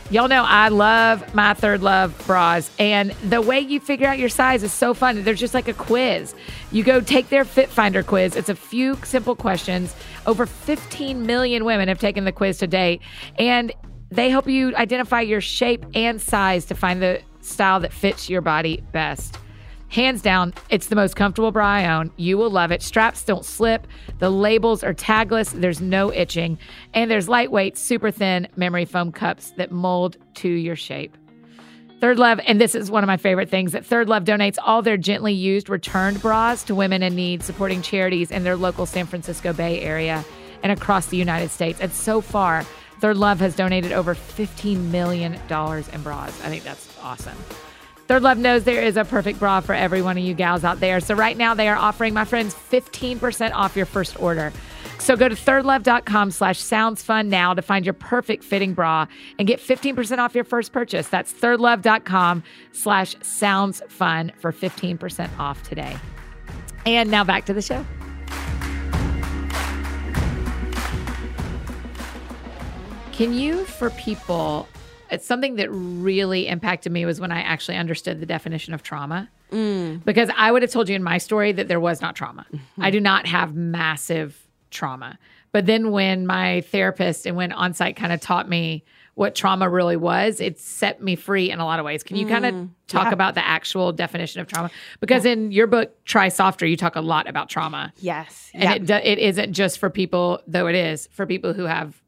Y'all 0.10 0.28
know 0.28 0.44
I 0.46 0.70
love 0.70 1.34
my 1.34 1.54
Third 1.54 1.82
Love 1.82 2.22
bras, 2.28 2.70
and 2.78 3.12
the 3.30 3.42
way 3.42 3.62
you 3.62 3.80
figure 3.80 4.08
out 4.08 4.20
your 4.20 4.28
size 4.28 4.62
is 4.62 4.74
so 4.74 4.94
fun. 4.94 5.24
There's 5.24 5.40
just 5.40 5.54
like 5.54 5.70
a 5.70 5.74
quiz. 5.74 6.36
You 6.70 6.84
go 6.84 7.00
take 7.00 7.30
their 7.30 7.46
Fit 7.46 7.70
Finder 7.70 8.04
quiz. 8.04 8.36
It's 8.36 8.50
a 8.50 8.56
few 8.56 8.98
simple 9.06 9.38
questions. 9.38 9.96
Over 10.26 10.46
15 10.46 11.26
million 11.26 11.64
women 11.64 11.88
have 11.88 12.00
taken 12.00 12.26
the 12.26 12.34
quiz 12.34 12.58
to 12.58 12.68
date, 12.68 13.02
and 13.40 13.72
they 14.10 14.30
help 14.30 14.50
you 14.50 14.76
identify 14.76 15.22
your 15.22 15.40
shape 15.40 15.86
and 15.96 16.22
size 16.22 16.66
to 16.66 16.76
find 16.76 17.02
the 17.02 17.22
style 17.40 17.80
that 17.80 17.94
fits 17.94 18.30
your 18.30 18.42
body 18.42 18.84
best. 18.92 19.38
Hands 19.92 20.22
down, 20.22 20.54
it's 20.70 20.88
the 20.88 20.96
most 20.96 21.18
comfortable 21.18 21.52
bra 21.52 21.68
I 21.68 21.94
own. 21.94 22.12
You 22.16 22.38
will 22.38 22.50
love 22.50 22.72
it. 22.72 22.82
Straps 22.82 23.26
don't 23.26 23.44
slip. 23.44 23.86
The 24.20 24.30
labels 24.30 24.86
are 24.86 24.94
tagless. 24.94 25.52
There's 25.52 25.82
no 25.82 26.14
itching. 26.14 26.58
And 26.94 27.12
there's 27.12 27.28
lightweight, 27.28 27.78
super 27.78 28.10
thin 28.10 28.48
memory 28.56 28.86
foam 28.86 29.12
cups 29.12 29.52
that 29.58 29.70
mold 29.70 30.16
to 30.36 30.48
your 30.48 30.78
shape. 30.78 31.18
Third 32.00 32.18
Love, 32.20 32.40
and 32.48 32.60
this 32.60 32.74
is 32.74 32.90
one 32.90 33.04
of 33.04 33.08
my 33.08 33.18
favorite 33.18 33.50
things 33.50 33.74
that 33.74 33.86
Third 33.86 34.08
Love 34.08 34.24
donates 34.24 34.58
all 34.66 34.82
their 34.82 34.96
gently 34.96 35.34
used 35.34 35.70
returned 35.70 36.22
bras 36.22 36.64
to 36.64 36.74
women 36.74 37.04
in 37.04 37.14
need, 37.14 37.44
supporting 37.44 37.82
charities 37.82 38.32
in 38.32 38.46
their 38.46 38.56
local 38.56 38.86
San 38.86 39.06
Francisco 39.06 39.52
Bay 39.52 39.82
Area 39.82 40.24
and 40.64 40.72
across 40.72 41.08
the 41.08 41.18
United 41.18 41.52
States. 41.52 41.82
And 41.82 41.92
so 41.92 42.22
far, 42.22 42.64
Third 43.02 43.18
Love 43.18 43.42
has 43.42 43.58
donated 43.58 43.92
over 43.92 44.16
$15 44.16 44.90
million 44.90 45.34
in 45.34 46.02
bras. 46.02 46.42
I 46.44 46.50
think 46.50 46.64
that's 46.64 46.98
awesome. 47.04 47.38
Third 48.12 48.24
Love 48.24 48.40
knows 48.40 48.66
there 48.66 48.84
is 48.84 48.98
a 48.98 49.06
perfect 49.06 49.40
bra 49.40 49.62
for 49.62 49.74
every 49.74 50.02
one 50.02 50.18
of 50.18 50.24
you 50.26 50.34
gals 50.34 50.66
out 50.66 50.82
there. 50.82 51.00
So 51.00 51.16
right 51.16 51.38
now 51.38 51.54
they 51.54 51.70
are 51.70 51.78
offering 51.78 52.14
my 52.14 52.26
friends 52.26 52.54
15% 52.54 53.54
off 53.54 53.78
your 53.78 53.86
first 53.86 54.22
order. 54.22 54.52
So 55.00 55.16
go 55.16 55.30
to 55.30 55.36
thirdlove.com 55.36 56.32
slash 56.32 56.60
sounds 56.60 57.02
fun 57.02 57.30
now 57.30 57.54
to 57.54 57.62
find 57.62 57.86
your 57.86 57.94
perfect 57.94 58.44
fitting 58.44 58.74
bra 58.74 59.08
and 59.40 59.48
get 59.48 59.62
15% 59.62 60.18
off 60.18 60.36
your 60.36 60.44
first 60.44 60.74
purchase. 60.74 61.08
That's 61.08 61.32
thirdlove.com 61.32 62.44
slash 62.74 63.16
sounds 63.22 63.82
fun 63.88 64.34
for 64.40 64.52
15% 64.52 65.30
off 65.40 65.64
today. 65.64 65.96
And 66.86 67.10
now 67.10 67.24
back 67.24 67.46
to 67.46 67.54
the 67.54 67.62
show. 67.62 67.86
Can 73.14 73.34
you, 73.34 73.64
for 73.64 73.90
people 73.92 74.68
it's 75.12 75.26
something 75.26 75.58
that 75.58 75.70
really 75.70 76.48
impacted 76.48 76.92
me 76.92 77.06
was 77.06 77.20
when 77.20 77.32
I 77.32 77.42
actually 77.42 77.78
understood 77.78 78.20
the 78.20 78.26
definition 78.26 78.74
of 78.74 78.82
trauma. 78.82 79.30
Mm. 79.52 80.04
Because 80.06 80.30
I 80.36 80.52
would 80.52 80.62
have 80.62 80.72
told 80.72 80.88
you 80.88 80.96
in 80.96 81.04
my 81.04 81.18
story 81.18 81.52
that 81.52 81.68
there 81.68 81.80
was 81.80 82.02
not 82.02 82.16
trauma. 82.16 82.46
Mm-hmm. 82.54 82.84
I 82.84 82.90
do 82.90 83.02
not 83.02 83.28
have 83.28 83.54
massive 83.54 84.48
trauma. 84.72 85.20
But 85.52 85.66
then 85.66 85.92
when 85.92 86.26
my 86.26 86.62
therapist 86.62 87.26
and 87.26 87.36
when 87.36 87.52
on-site 87.52 87.98
kind 87.98 88.14
of 88.14 88.22
taught 88.22 88.48
me 88.48 88.86
what 89.16 89.36
trauma 89.36 89.70
really 89.70 89.98
was, 89.98 90.40
it 90.40 90.58
set 90.58 91.04
me 91.04 91.18
free 91.18 91.52
in 91.52 91.60
a 91.60 91.66
lot 91.66 91.80
of 91.80 91.86
ways. 91.86 92.02
Can 92.02 92.16
you 92.16 92.26
mm. 92.26 92.30
kind 92.30 92.46
of 92.46 92.70
talk 92.88 93.08
yeah. 93.08 93.12
about 93.12 93.36
the 93.36 93.46
actual 93.46 93.92
definition 93.92 94.40
of 94.40 94.48
trauma? 94.48 94.72
Because 95.02 95.26
yeah. 95.26 95.34
in 95.34 95.52
your 95.52 95.68
book, 95.68 96.06
Try 96.06 96.30
Softer, 96.30 96.66
you 96.66 96.78
talk 96.78 96.96
a 96.96 97.02
lot 97.02 97.28
about 97.28 97.50
trauma. 97.50 97.92
Yes. 97.98 98.50
And 98.54 98.88
yeah. 98.88 98.98
it, 99.00 99.06
it 99.06 99.20
isn't 99.20 99.52
just 99.52 99.80
for 99.80 99.90
people, 99.90 100.42
though 100.48 100.68
it 100.68 100.76
is, 100.76 101.10
for 101.12 101.26
people 101.26 101.52
who 101.52 101.66
have 101.66 102.02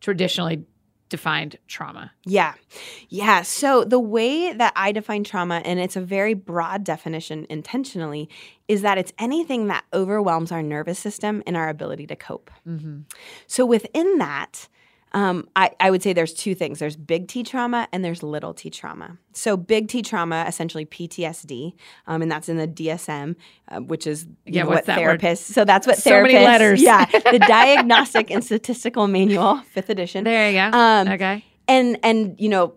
traditionally 0.00 0.62
defined 1.10 1.56
trauma? 1.68 2.12
Yeah. 2.24 2.54
Yeah. 3.10 3.42
So 3.42 3.84
the 3.84 3.98
way 3.98 4.54
that 4.54 4.72
I 4.74 4.92
define 4.92 5.24
trauma, 5.24 5.60
and 5.64 5.78
it's 5.78 5.96
a 5.96 6.00
very 6.00 6.32
broad 6.32 6.84
definition 6.84 7.46
intentionally, 7.50 8.30
is 8.68 8.80
that 8.80 8.96
it's 8.96 9.12
anything 9.18 9.66
that 9.66 9.84
overwhelms 9.92 10.50
our 10.50 10.62
nervous 10.62 10.98
system 10.98 11.42
and 11.46 11.56
our 11.56 11.68
ability 11.68 12.06
to 12.06 12.16
cope. 12.16 12.50
Mm-hmm. 12.66 13.00
So 13.46 13.66
within 13.66 14.18
that, 14.18 14.68
um, 15.12 15.48
I, 15.56 15.70
I, 15.80 15.90
would 15.90 16.02
say 16.02 16.12
there's 16.12 16.32
two 16.32 16.54
things 16.54 16.78
there's 16.78 16.96
big 16.96 17.26
T 17.26 17.42
trauma 17.42 17.88
and 17.92 18.04
there's 18.04 18.22
little 18.22 18.54
t 18.54 18.70
trauma. 18.70 19.18
So, 19.32 19.56
big 19.56 19.88
T 19.88 20.02
trauma, 20.02 20.44
essentially 20.46 20.86
PTSD, 20.86 21.72
um, 22.06 22.22
and 22.22 22.30
that's 22.30 22.48
in 22.48 22.56
the 22.56 22.68
DSM, 22.68 23.36
uh, 23.68 23.80
which 23.80 24.06
is 24.06 24.26
yeah, 24.46 24.64
what 24.64 24.86
therapists. 24.86 25.22
Word? 25.22 25.54
So, 25.54 25.64
that's 25.64 25.86
what 25.86 25.98
so 25.98 26.10
therapists. 26.10 26.32
many 26.32 26.44
letters. 26.44 26.82
yeah. 26.82 27.06
The 27.30 27.38
Diagnostic 27.38 28.30
and 28.30 28.42
Statistical 28.42 29.06
Manual, 29.06 29.58
fifth 29.72 29.90
edition. 29.90 30.24
There 30.24 30.50
you 30.50 30.56
go. 30.56 30.76
Um, 30.76 31.08
okay. 31.08 31.44
And, 31.68 31.98
and, 32.02 32.40
you 32.40 32.48
know, 32.48 32.74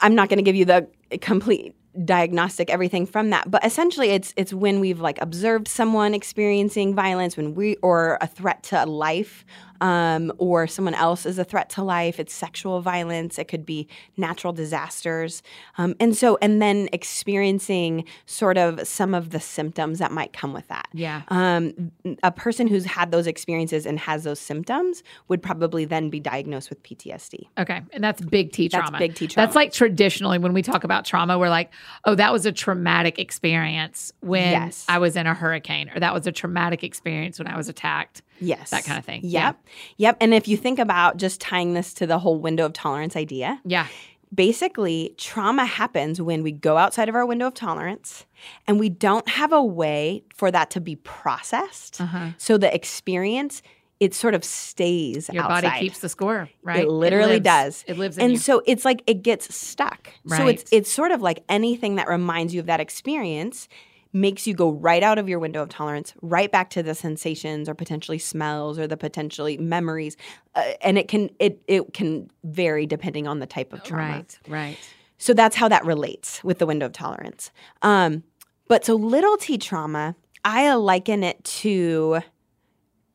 I'm 0.00 0.14
not 0.16 0.28
going 0.28 0.38
to 0.38 0.42
give 0.42 0.56
you 0.56 0.64
the 0.64 0.88
complete 1.20 1.76
diagnostic 2.04 2.70
everything 2.70 3.06
from 3.06 3.30
that 3.30 3.48
but 3.48 3.64
essentially 3.64 4.08
it's 4.10 4.34
it's 4.36 4.52
when 4.52 4.80
we've 4.80 4.98
like 4.98 5.20
observed 5.22 5.68
someone 5.68 6.12
experiencing 6.12 6.92
violence 6.92 7.36
when 7.36 7.54
we 7.54 7.76
or 7.76 8.18
a 8.20 8.26
threat 8.26 8.64
to 8.64 8.84
life 8.84 9.44
um, 9.84 10.32
or 10.38 10.66
someone 10.66 10.94
else 10.94 11.26
is 11.26 11.38
a 11.38 11.44
threat 11.44 11.68
to 11.68 11.82
life. 11.82 12.18
It's 12.18 12.32
sexual 12.32 12.80
violence. 12.80 13.38
It 13.38 13.48
could 13.48 13.66
be 13.66 13.86
natural 14.16 14.54
disasters. 14.54 15.42
Um, 15.76 15.94
and 16.00 16.16
so, 16.16 16.38
and 16.40 16.62
then 16.62 16.88
experiencing 16.90 18.06
sort 18.24 18.56
of 18.56 18.88
some 18.88 19.14
of 19.14 19.28
the 19.28 19.40
symptoms 19.40 19.98
that 19.98 20.10
might 20.10 20.32
come 20.32 20.54
with 20.54 20.66
that. 20.68 20.88
Yeah. 20.94 21.20
Um, 21.28 21.92
a 22.22 22.32
person 22.32 22.66
who's 22.66 22.86
had 22.86 23.12
those 23.12 23.26
experiences 23.26 23.84
and 23.84 23.98
has 23.98 24.24
those 24.24 24.40
symptoms 24.40 25.02
would 25.28 25.42
probably 25.42 25.84
then 25.84 26.08
be 26.08 26.18
diagnosed 26.18 26.70
with 26.70 26.82
PTSD. 26.82 27.48
Okay. 27.58 27.82
And 27.92 28.02
that's 28.02 28.22
big 28.22 28.52
T 28.52 28.70
trauma. 28.70 28.92
That's 28.92 28.98
big 28.98 29.14
T 29.14 29.26
trauma. 29.26 29.46
That's 29.46 29.54
like 29.54 29.70
traditionally 29.74 30.38
when 30.38 30.54
we 30.54 30.62
talk 30.62 30.84
about 30.84 31.04
trauma, 31.04 31.38
we're 31.38 31.50
like, 31.50 31.70
oh, 32.06 32.14
that 32.14 32.32
was 32.32 32.46
a 32.46 32.52
traumatic 32.52 33.18
experience 33.18 34.14
when 34.20 34.50
yes. 34.50 34.86
I 34.88 34.96
was 34.96 35.14
in 35.14 35.26
a 35.26 35.34
hurricane, 35.34 35.90
or 35.94 36.00
that 36.00 36.14
was 36.14 36.26
a 36.26 36.32
traumatic 36.32 36.82
experience 36.82 37.38
when 37.38 37.48
I 37.48 37.58
was 37.58 37.68
attacked. 37.68 38.22
Yes. 38.40 38.70
That 38.70 38.84
kind 38.84 38.98
of 38.98 39.04
thing. 39.04 39.20
Yep. 39.22 39.30
Yeah. 39.32 40.08
Yep. 40.08 40.16
And 40.20 40.34
if 40.34 40.48
you 40.48 40.56
think 40.56 40.78
about 40.78 41.16
just 41.16 41.40
tying 41.40 41.74
this 41.74 41.94
to 41.94 42.06
the 42.06 42.18
whole 42.18 42.38
window 42.38 42.66
of 42.66 42.72
tolerance 42.72 43.16
idea. 43.16 43.60
Yeah. 43.64 43.86
Basically, 44.34 45.14
trauma 45.16 45.64
happens 45.64 46.20
when 46.20 46.42
we 46.42 46.50
go 46.50 46.76
outside 46.76 47.08
of 47.08 47.14
our 47.14 47.24
window 47.24 47.46
of 47.46 47.54
tolerance 47.54 48.26
and 48.66 48.80
we 48.80 48.88
don't 48.88 49.28
have 49.28 49.52
a 49.52 49.62
way 49.62 50.24
for 50.34 50.50
that 50.50 50.70
to 50.70 50.80
be 50.80 50.96
processed. 50.96 52.00
Uh-huh. 52.00 52.30
So 52.38 52.58
the 52.58 52.74
experience 52.74 53.62
it 54.00 54.12
sort 54.12 54.34
of 54.34 54.44
stays 54.44 55.30
your 55.32 55.44
outside. 55.44 55.62
body 55.62 55.78
keeps 55.80 56.00
the 56.00 56.08
score 56.08 56.50
right 56.62 56.84
it 56.84 56.88
literally 56.88 57.36
it 57.36 57.42
does 57.42 57.84
it 57.86 57.96
lives 57.96 58.18
and 58.18 58.32
you. 58.32 58.38
so 58.38 58.60
it's 58.66 58.84
like 58.84 59.02
it 59.06 59.22
gets 59.22 59.54
stuck 59.54 60.12
right. 60.24 60.36
so 60.36 60.46
it's 60.46 60.64
it's 60.72 60.90
sort 60.90 61.12
of 61.12 61.22
like 61.22 61.44
anything 61.48 61.94
that 61.94 62.08
reminds 62.08 62.52
you 62.52 62.60
of 62.60 62.66
that 62.66 62.80
experience 62.80 63.68
makes 64.14 64.46
you 64.46 64.54
go 64.54 64.70
right 64.70 65.02
out 65.02 65.18
of 65.18 65.28
your 65.28 65.38
window 65.38 65.60
of 65.60 65.68
tolerance, 65.68 66.14
right 66.22 66.50
back 66.50 66.70
to 66.70 66.82
the 66.82 66.94
sensations 66.94 67.68
or 67.68 67.74
potentially 67.74 68.18
smells 68.18 68.78
or 68.78 68.86
the 68.86 68.96
potentially 68.96 69.58
memories, 69.58 70.16
uh, 70.54 70.62
and 70.80 70.96
it 70.96 71.08
can 71.08 71.30
it 71.38 71.60
it 71.66 71.92
can 71.92 72.30
vary 72.44 72.86
depending 72.86 73.26
on 73.26 73.40
the 73.40 73.46
type 73.46 73.72
of 73.72 73.82
trauma. 73.82 74.12
Right, 74.12 74.38
right. 74.48 74.78
So 75.18 75.34
that's 75.34 75.56
how 75.56 75.68
that 75.68 75.84
relates 75.84 76.42
with 76.44 76.58
the 76.58 76.66
window 76.66 76.86
of 76.86 76.92
tolerance. 76.92 77.50
Um, 77.82 78.22
but 78.68 78.84
so 78.84 78.94
little 78.94 79.36
t 79.36 79.58
trauma, 79.58 80.14
I 80.44 80.72
liken 80.74 81.22
it 81.22 81.42
to 81.44 82.20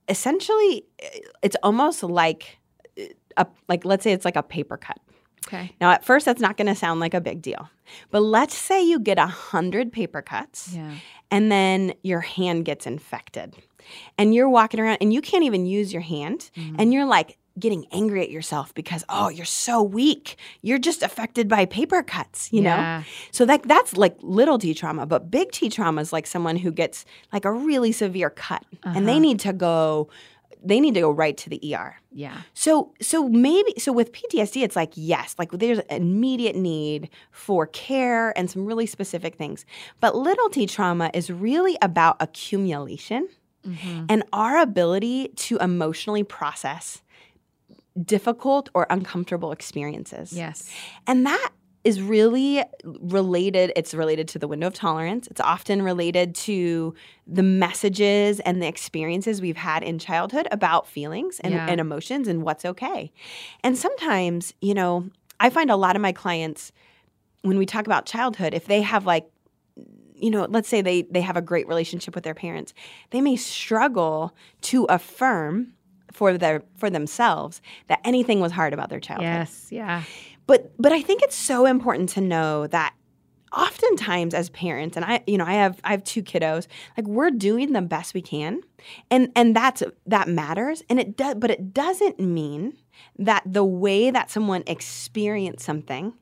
essentially, 0.07 0.85
it's 1.41 1.55
almost 1.63 2.03
like 2.03 2.59
a 3.38 3.47
like 3.67 3.85
let's 3.85 4.03
say 4.03 4.12
it's 4.12 4.25
like 4.25 4.35
a 4.35 4.43
paper 4.43 4.77
cut. 4.77 4.99
Okay. 5.47 5.73
Now, 5.80 5.91
at 5.91 6.06
first, 6.06 6.25
that's 6.25 6.41
not 6.41 6.58
going 6.58 6.67
to 6.67 6.75
sound 6.75 6.99
like 6.99 7.13
a 7.13 7.21
big 7.21 7.41
deal. 7.41 7.69
But 8.12 8.21
let's 8.21 8.56
say 8.56 8.84
you 8.84 8.99
get 8.99 9.17
a 9.17 9.23
100 9.23 9.91
paper 9.91 10.21
cuts 10.21 10.73
yeah. 10.75 10.93
and 11.32 11.52
then 11.52 11.93
your 12.04 12.21
hand 12.21 12.65
gets 12.65 12.86
infected. 12.86 13.56
And 14.17 14.36
you're 14.36 14.49
walking 14.49 14.80
around 14.80 14.99
and 15.02 15.12
you 15.12 15.21
can't 15.21 15.43
even 15.43 15.65
use 15.65 15.91
your 15.91 16.04
hand. 16.04 16.52
Mm-hmm. 16.56 16.75
And 16.78 16.93
you're 16.93 17.06
like 17.06 17.38
getting 17.58 17.86
angry 17.91 18.21
at 18.21 18.30
yourself 18.30 18.73
because, 18.75 19.04
oh, 19.10 19.30
you're 19.30 19.45
so 19.45 19.82
weak. 19.82 20.38
You're 20.62 20.78
just 20.78 21.02
affected 21.02 21.47
by 21.47 21.65
paper 21.65 22.04
cuts, 22.04 22.54
you 22.54 22.62
yeah. 22.62 22.99
know? 22.99 23.06
So 23.32 23.45
that, 23.45 23.63
that's 23.63 23.97
like 23.97 24.15
little 24.21 24.60
t 24.60 24.73
trauma. 24.73 25.06
But 25.06 25.32
big 25.32 25.52
T 25.52 25.69
trauma 25.69 26.02
is 26.02 26.13
like 26.13 26.28
someone 26.28 26.58
who 26.58 26.71
gets 26.71 27.06
like 27.34 27.45
a 27.45 27.52
really 27.52 27.91
severe 27.91 28.30
cut 28.30 28.63
uh-huh. 28.84 28.93
and 28.95 29.08
they 29.08 29.13
uh-huh. 29.13 29.19
need 29.19 29.39
to 29.41 29.54
go 29.54 30.10
they 30.63 30.79
need 30.79 30.93
to 30.95 30.99
go 31.01 31.09
right 31.11 31.37
to 31.37 31.49
the 31.49 31.59
ER. 31.75 31.95
Yeah. 32.11 32.41
So 32.53 32.93
so 33.01 33.29
maybe 33.29 33.73
so 33.77 33.91
with 33.93 34.11
PTSD 34.11 34.63
it's 34.63 34.75
like 34.75 34.91
yes, 34.95 35.35
like 35.39 35.51
there's 35.51 35.79
an 35.79 35.85
immediate 36.01 36.55
need 36.55 37.09
for 37.31 37.67
care 37.67 38.37
and 38.37 38.49
some 38.51 38.65
really 38.65 38.85
specific 38.85 39.35
things. 39.35 39.65
But 39.99 40.15
little 40.15 40.49
T 40.49 40.65
trauma 40.67 41.11
is 41.13 41.29
really 41.31 41.77
about 41.81 42.17
accumulation 42.19 43.27
Mhm. 43.65 44.05
and 44.09 44.23
our 44.31 44.57
ability 44.57 45.29
to 45.35 45.57
emotionally 45.57 46.23
process 46.23 47.01
difficult 48.05 48.69
or 48.73 48.87
uncomfortable 48.89 49.51
experiences. 49.51 50.31
Yes. 50.31 50.69
And 51.07 51.25
that 51.25 51.49
is 51.83 52.01
really 52.01 52.63
related. 52.83 53.71
It's 53.75 53.93
related 53.93 54.27
to 54.29 54.39
the 54.39 54.47
window 54.47 54.67
of 54.67 54.73
tolerance. 54.73 55.27
It's 55.27 55.39
often 55.41 55.81
related 55.81 56.35
to 56.35 56.93
the 57.25 57.43
messages 57.43 58.39
and 58.41 58.61
the 58.61 58.67
experiences 58.67 59.41
we've 59.41 59.55
had 59.57 59.81
in 59.83 59.97
childhood 59.97 60.47
about 60.51 60.87
feelings 60.87 61.39
and, 61.39 61.53
Yeah. 61.53 61.65
and 61.69 61.79
emotions 61.79 62.27
and 62.27 62.43
what's 62.43 62.65
okay. 62.65 63.11
And 63.63 63.77
sometimes, 63.77 64.53
you 64.61 64.73
know, 64.73 65.09
I 65.39 65.49
find 65.49 65.71
a 65.71 65.77
lot 65.77 65.95
of 65.95 66.01
my 66.01 66.11
clients, 66.11 66.71
when 67.43 67.57
we 67.57 67.65
talk 67.65 67.85
about 67.85 68.05
childhood, 68.05 68.53
if 68.53 68.65
they 68.65 68.81
have 68.81 69.05
like, 69.05 69.29
you 70.13 70.29
know, 70.29 70.45
let's 70.49 70.67
say 70.67 70.81
they 70.81 71.03
they 71.03 71.21
have 71.21 71.37
a 71.37 71.41
great 71.41 71.65
relationship 71.65 72.13
with 72.13 72.25
their 72.25 72.33
parents, 72.33 72.73
they 73.11 73.21
may 73.21 73.37
struggle 73.37 74.35
to 74.63 74.83
affirm 74.85 75.73
for 76.11 76.37
their 76.37 76.61
for 76.75 76.89
themselves 76.89 77.61
that 77.87 78.01
anything 78.03 78.41
was 78.41 78.51
hard 78.51 78.73
about 78.73 78.89
their 78.89 78.99
childhood. 78.99 79.27
Yes. 79.27 79.67
Yeah. 79.71 80.03
But 80.49 80.71
but 80.79 80.91
I 80.91 81.03
think 81.03 81.21
it's 81.21 81.35
so 81.35 81.67
important 81.67 82.09
to 82.09 82.21
know 82.21 82.65
that 82.67 82.95
oftentimes 83.55 84.33
as 84.33 84.49
parents 84.49 84.95
and 84.95 85.05
I 85.05 85.23
you 85.27 85.38
know 85.38 85.45
I 85.45 85.53
have 85.53 85.79
I 85.83 85.91
have 85.91 86.03
two 86.03 86.23
kiddos 86.23 86.65
like 86.97 87.07
we're 87.07 87.29
doing 87.29 87.73
the 87.73 87.81
best 87.83 88.15
we 88.15 88.21
can 88.23 88.62
and 89.12 89.31
and 89.35 89.55
that's 89.55 89.83
that 90.07 90.27
matters 90.27 90.81
and 90.89 90.99
it 90.99 91.15
does 91.15 91.35
but 91.35 91.51
it 91.51 91.71
doesn't 91.71 92.19
mean 92.19 92.73
that 93.19 93.43
the 93.45 93.63
way 93.63 94.09
that 94.09 94.31
someone 94.31 94.63
experienced 94.65 95.63
something 95.65 96.13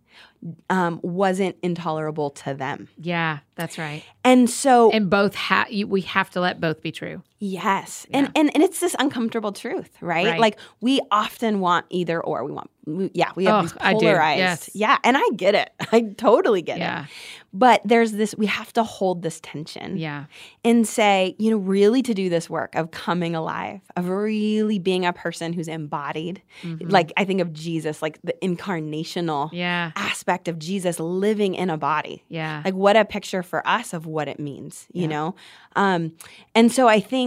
um, 0.69 0.99
wasn't 1.03 1.55
intolerable 1.63 2.29
to 2.31 2.53
them 2.53 2.89
Yeah. 2.97 3.39
That's 3.55 3.77
right. 3.77 4.03
and 4.25 4.49
so 4.49 4.91
And 4.91 5.09
both 5.09 5.35
have 5.35 5.67
we 5.87 6.01
have 6.01 6.29
to 6.31 6.41
let 6.41 6.59
both 6.59 6.81
be 6.81 6.91
true. 6.91 7.23
Yes. 7.39 8.07
Yeah. 8.09 8.17
And, 8.17 8.31
and 8.35 8.51
and 8.55 8.63
it's 8.63 8.79
this 8.79 8.95
uncomfortable 8.97 9.51
truth, 9.51 9.91
right? 10.01 10.25
Right. 10.27 10.39
Like 10.39 10.57
we 10.81 10.99
often 11.11 11.59
want 11.59 11.85
either 11.89 12.19
or. 12.21 12.43
We 12.43 12.51
want 12.51 12.69
we, 12.87 13.11
yeah, 13.13 13.31
we 13.35 13.43
have 13.45 13.55
Oh, 13.55 13.61
these 13.63 13.73
polarized. 13.73 14.39
Yes. 14.39 14.69
Yeah, 14.73 14.97
and 15.03 15.17
I 15.17 15.23
get 15.35 15.53
it. 15.55 15.69
I 15.91 16.01
totally 16.17 16.61
get 16.61 16.79
Yeah. 16.79 17.03
it. 17.03 17.09
But 17.53 17.81
there's 17.85 18.13
this 18.13 18.33
we 18.37 18.45
have 18.47 18.71
to 18.73 18.83
hold 18.83 19.21
this 19.23 19.39
tension 19.41 19.97
Yeah. 19.97 20.25
and 20.63 20.87
say, 20.87 21.35
you 21.37 21.51
know, 21.51 21.57
really 21.57 22.01
to 22.03 22.13
do 22.13 22.29
this 22.29 22.49
work 22.49 22.75
of 22.75 22.91
coming 22.91 23.35
alive, 23.35 23.81
of 23.97 24.07
really 24.09 24.79
being 24.79 25.05
a 25.05 25.11
person 25.13 25.53
who's 25.53 25.67
embodied. 25.67 26.41
Mhm. 26.63 26.91
Like 26.91 27.11
I 27.17 27.25
think 27.25 27.41
of 27.41 27.51
Jesus, 27.53 28.01
like 28.01 28.19
the 28.23 28.33
incarnational 28.41 29.49
Yeah. 29.51 29.91
aspect 29.95 30.47
of 30.47 30.57
Jesus 30.59 30.99
living 30.99 31.55
in 31.55 31.69
a 31.69 31.77
body 31.77 32.23
Yeah. 32.29 32.61
like 32.65 32.73
what 32.73 32.95
a 32.95 33.05
picture 33.05 33.43
for 33.43 33.67
us 33.67 33.93
of 33.93 34.05
what 34.05 34.27
it 34.27 34.39
means 34.39 34.87
you 34.93 35.01
Yeah. 35.03 35.07
know 35.07 35.35
um, 35.75 36.11
and 36.55 36.71
so 36.71 36.87
i 36.87 36.99
think 36.99 37.26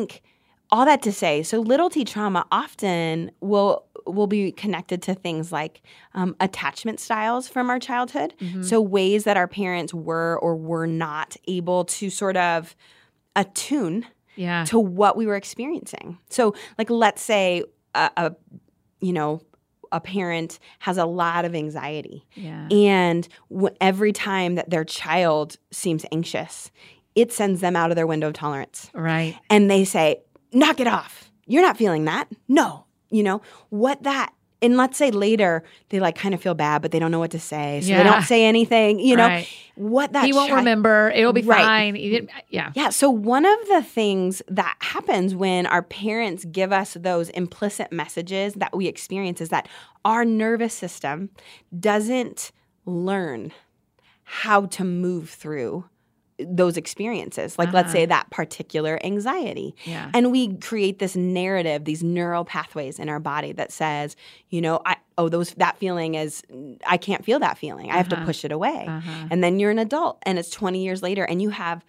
all 0.72 0.84
that 0.86 1.02
to 1.02 1.10
say 1.12 1.42
so 1.42 1.60
little 1.60 1.90
t 1.90 2.04
trauma 2.04 2.46
often 2.52 3.30
will 3.40 3.84
will 4.06 4.26
be 4.28 4.52
connected 4.52 5.02
to 5.02 5.14
things 5.14 5.50
like 5.52 5.82
um, 6.14 6.34
attachment 6.40 6.98
styles 7.00 7.48
from 7.48 7.68
our 7.70 7.78
childhood 7.78 8.34
Mhm. 8.40 8.64
so 8.64 8.80
ways 8.80 9.24
that 9.24 9.36
our 9.36 9.48
parents 9.48 9.92
were 9.92 10.38
or 10.40 10.54
were 10.56 10.86
not 10.86 11.36
able 11.48 11.84
to 11.86 12.08
sort 12.10 12.36
of 12.36 12.74
attune 13.36 14.06
yeah. 14.36 14.64
to 14.64 14.78
what 14.78 15.16
we 15.16 15.26
were 15.26 15.36
experiencing. 15.36 16.18
So, 16.30 16.54
like, 16.78 16.90
let's 16.90 17.22
say 17.22 17.62
a, 17.94 18.10
a 18.16 18.32
you 19.00 19.12
know 19.12 19.40
a 19.92 20.00
parent 20.00 20.58
has 20.78 20.98
a 20.98 21.04
lot 21.04 21.44
of 21.44 21.54
anxiety, 21.54 22.24
Yeah. 22.34 22.68
and 22.70 23.26
w- 23.50 23.74
every 23.80 24.12
time 24.12 24.54
that 24.54 24.70
their 24.70 24.84
child 24.84 25.56
seems 25.72 26.06
anxious, 26.12 26.70
it 27.14 27.32
sends 27.32 27.60
them 27.60 27.76
out 27.76 27.90
of 27.90 27.96
their 27.96 28.06
window 28.06 28.28
of 28.28 28.34
tolerance, 28.34 28.90
Right. 28.94 29.36
and 29.48 29.70
they 29.70 29.84
say, 29.84 30.20
"Knock 30.52 30.80
it 30.80 30.86
off! 30.86 31.30
You're 31.46 31.62
not 31.62 31.76
feeling 31.76 32.04
that. 32.04 32.28
No, 32.48 32.84
you 33.10 33.22
know 33.22 33.42
what 33.70 34.02
that." 34.04 34.32
And 34.62 34.76
let's 34.76 34.98
say 34.98 35.10
later 35.10 35.62
they 35.88 36.00
like 36.00 36.16
kind 36.16 36.34
of 36.34 36.42
feel 36.42 36.52
bad, 36.52 36.82
but 36.82 36.90
they 36.90 36.98
don't 36.98 37.10
know 37.10 37.18
what 37.18 37.30
to 37.30 37.38
say, 37.40 37.80
so 37.80 37.94
they 37.94 38.02
don't 38.02 38.20
say 38.24 38.44
anything. 38.44 39.00
You 39.00 39.16
know 39.16 39.26
Right. 39.26 39.48
what 39.74 40.12
that 40.12 40.26
he 40.26 40.34
won't 40.34 40.50
chi- 40.50 40.56
remember. 40.56 41.10
It'll 41.14 41.32
be 41.32 41.40
Right. 41.40 41.64
fine. 41.64 41.96
Uh, 41.96 42.26
yeah. 42.50 42.70
yeah. 42.74 42.90
So, 42.90 43.08
one 43.08 43.46
of 43.46 43.58
the 43.68 43.82
things 43.82 44.42
that 44.48 44.76
happens 44.80 45.34
when 45.34 45.64
our 45.64 45.80
parents 45.82 46.44
give 46.44 46.72
us 46.74 46.92
those 47.00 47.30
implicit 47.30 47.90
messages 47.90 48.52
that 48.54 48.76
we 48.76 48.86
experience 48.86 49.40
is 49.40 49.48
that 49.48 49.66
our 50.04 50.26
nervous 50.26 50.74
system 50.74 51.30
doesn't 51.78 52.52
learn 52.84 53.52
how 54.24 54.66
to 54.66 54.84
move 54.84 55.30
through 55.30 55.84
those 56.48 56.76
experiences. 56.76 57.58
Like, 57.58 57.72
let's 57.72 57.86
Uh-huh. 57.88 57.92
say 57.92 58.06
that 58.06 58.30
particular 58.30 58.98
anxiety. 59.04 59.74
Yeah. 59.84 60.10
And 60.14 60.30
we 60.30 60.56
create 60.56 60.98
this 60.98 61.16
narrative, 61.16 61.84
these 61.84 62.02
neural 62.02 62.44
pathways 62.44 62.98
in 62.98 63.08
our 63.08 63.20
body 63.20 63.52
that 63.52 63.72
says, 63.72 64.16
you 64.48 64.60
know, 64.60 64.80
I, 64.86 64.96
oh, 65.18 65.28
those 65.28 65.52
that 65.54 65.76
feeling 65.78 66.14
is, 66.14 66.42
I 66.86 66.96
can't 66.96 67.24
feel 67.24 67.38
that 67.40 67.58
feeling. 67.58 67.90
I 67.90 67.96
have 67.96 68.08
to 68.10 68.16
Uh-huh. 68.16 68.24
push 68.26 68.44
it 68.44 68.52
away. 68.52 68.86
Uh-huh. 68.88 69.26
And 69.30 69.42
then 69.44 69.58
you're 69.58 69.70
an 69.70 69.78
adult 69.78 70.18
and 70.22 70.38
it's 70.38 70.50
20 70.50 70.82
years 70.84 71.02
later 71.02 71.24
and 71.24 71.40
you 71.42 71.50
have 71.50 71.84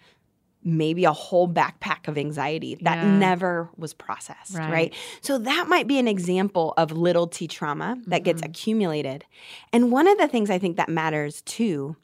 maybe 0.64 1.04
a 1.04 1.12
whole 1.12 1.48
backpack 1.48 2.06
of 2.06 2.16
anxiety 2.16 2.76
that 2.82 3.02
Yeah. 3.02 3.08
never 3.08 3.68
was 3.76 3.92
processed, 3.94 4.54
right. 4.54 4.70
Right. 4.70 4.94
So 5.20 5.36
that 5.38 5.66
might 5.68 5.88
be 5.88 5.98
an 5.98 6.06
example 6.06 6.72
of 6.76 6.92
little 6.92 7.26
t 7.26 7.48
trauma 7.48 7.96
that 8.06 8.22
gets 8.22 8.42
Mhm. 8.42 8.46
accumulated. 8.46 9.24
And 9.72 9.90
one 9.90 10.06
of 10.06 10.18
the 10.18 10.28
things 10.28 10.50
I 10.50 10.58
think 10.58 10.76
that 10.76 10.88
matters 10.88 11.42
too 11.42 11.96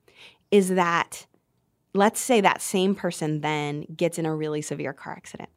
is 0.51 0.71
that 0.71 1.27
let's 1.99 2.21
say 2.21 2.41
that 2.41 2.63
same 2.63 2.95
person 2.95 3.41
then 3.41 3.85
gets 3.97 4.19
in 4.19 4.25
a 4.27 4.35
really 4.35 4.63
severe 4.63 4.93
car 4.93 5.13
accident. 5.15 5.51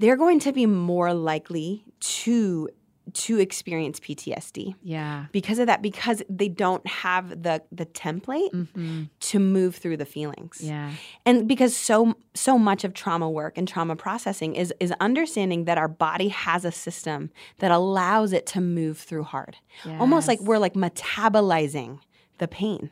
They're 0.00 0.16
going 0.16 0.40
to 0.40 0.52
be 0.52 0.66
more 0.66 1.14
likely 1.14 1.84
to 2.20 2.68
to 3.12 3.38
experience 3.38 4.00
PTSD 4.00 4.74
Yeah. 4.82 5.26
because 5.30 5.58
of 5.58 5.66
that 5.66 5.82
because 5.82 6.22
they 6.30 6.48
don't 6.48 6.84
have 6.86 7.42
the 7.42 7.62
the 7.70 7.84
template 7.86 8.50
hmm 8.74 9.02
to 9.28 9.38
move 9.38 9.76
through 9.76 9.98
the 9.98 10.06
feelings 10.06 10.56
Yeah. 10.62 10.90
and 11.26 11.46
because 11.46 11.76
so 11.76 12.14
so 12.32 12.58
much 12.58 12.82
of 12.82 12.94
trauma 12.94 13.28
work 13.28 13.58
and 13.58 13.68
trauma 13.68 13.94
processing 13.94 14.54
is 14.54 14.72
is 14.80 14.90
understanding 15.00 15.66
that 15.66 15.76
our 15.76 15.86
body 16.06 16.28
has 16.28 16.64
a 16.64 16.72
system 16.72 17.30
that 17.58 17.70
allows 17.70 18.32
it 18.32 18.46
to 18.54 18.60
move 18.62 18.96
through 18.98 19.24
hard 19.34 19.54
almost 20.00 20.26
like 20.26 20.40
we're 20.40 20.58
like 20.66 20.74
metabolizing 20.74 21.98
the 22.38 22.48
pain 22.48 22.90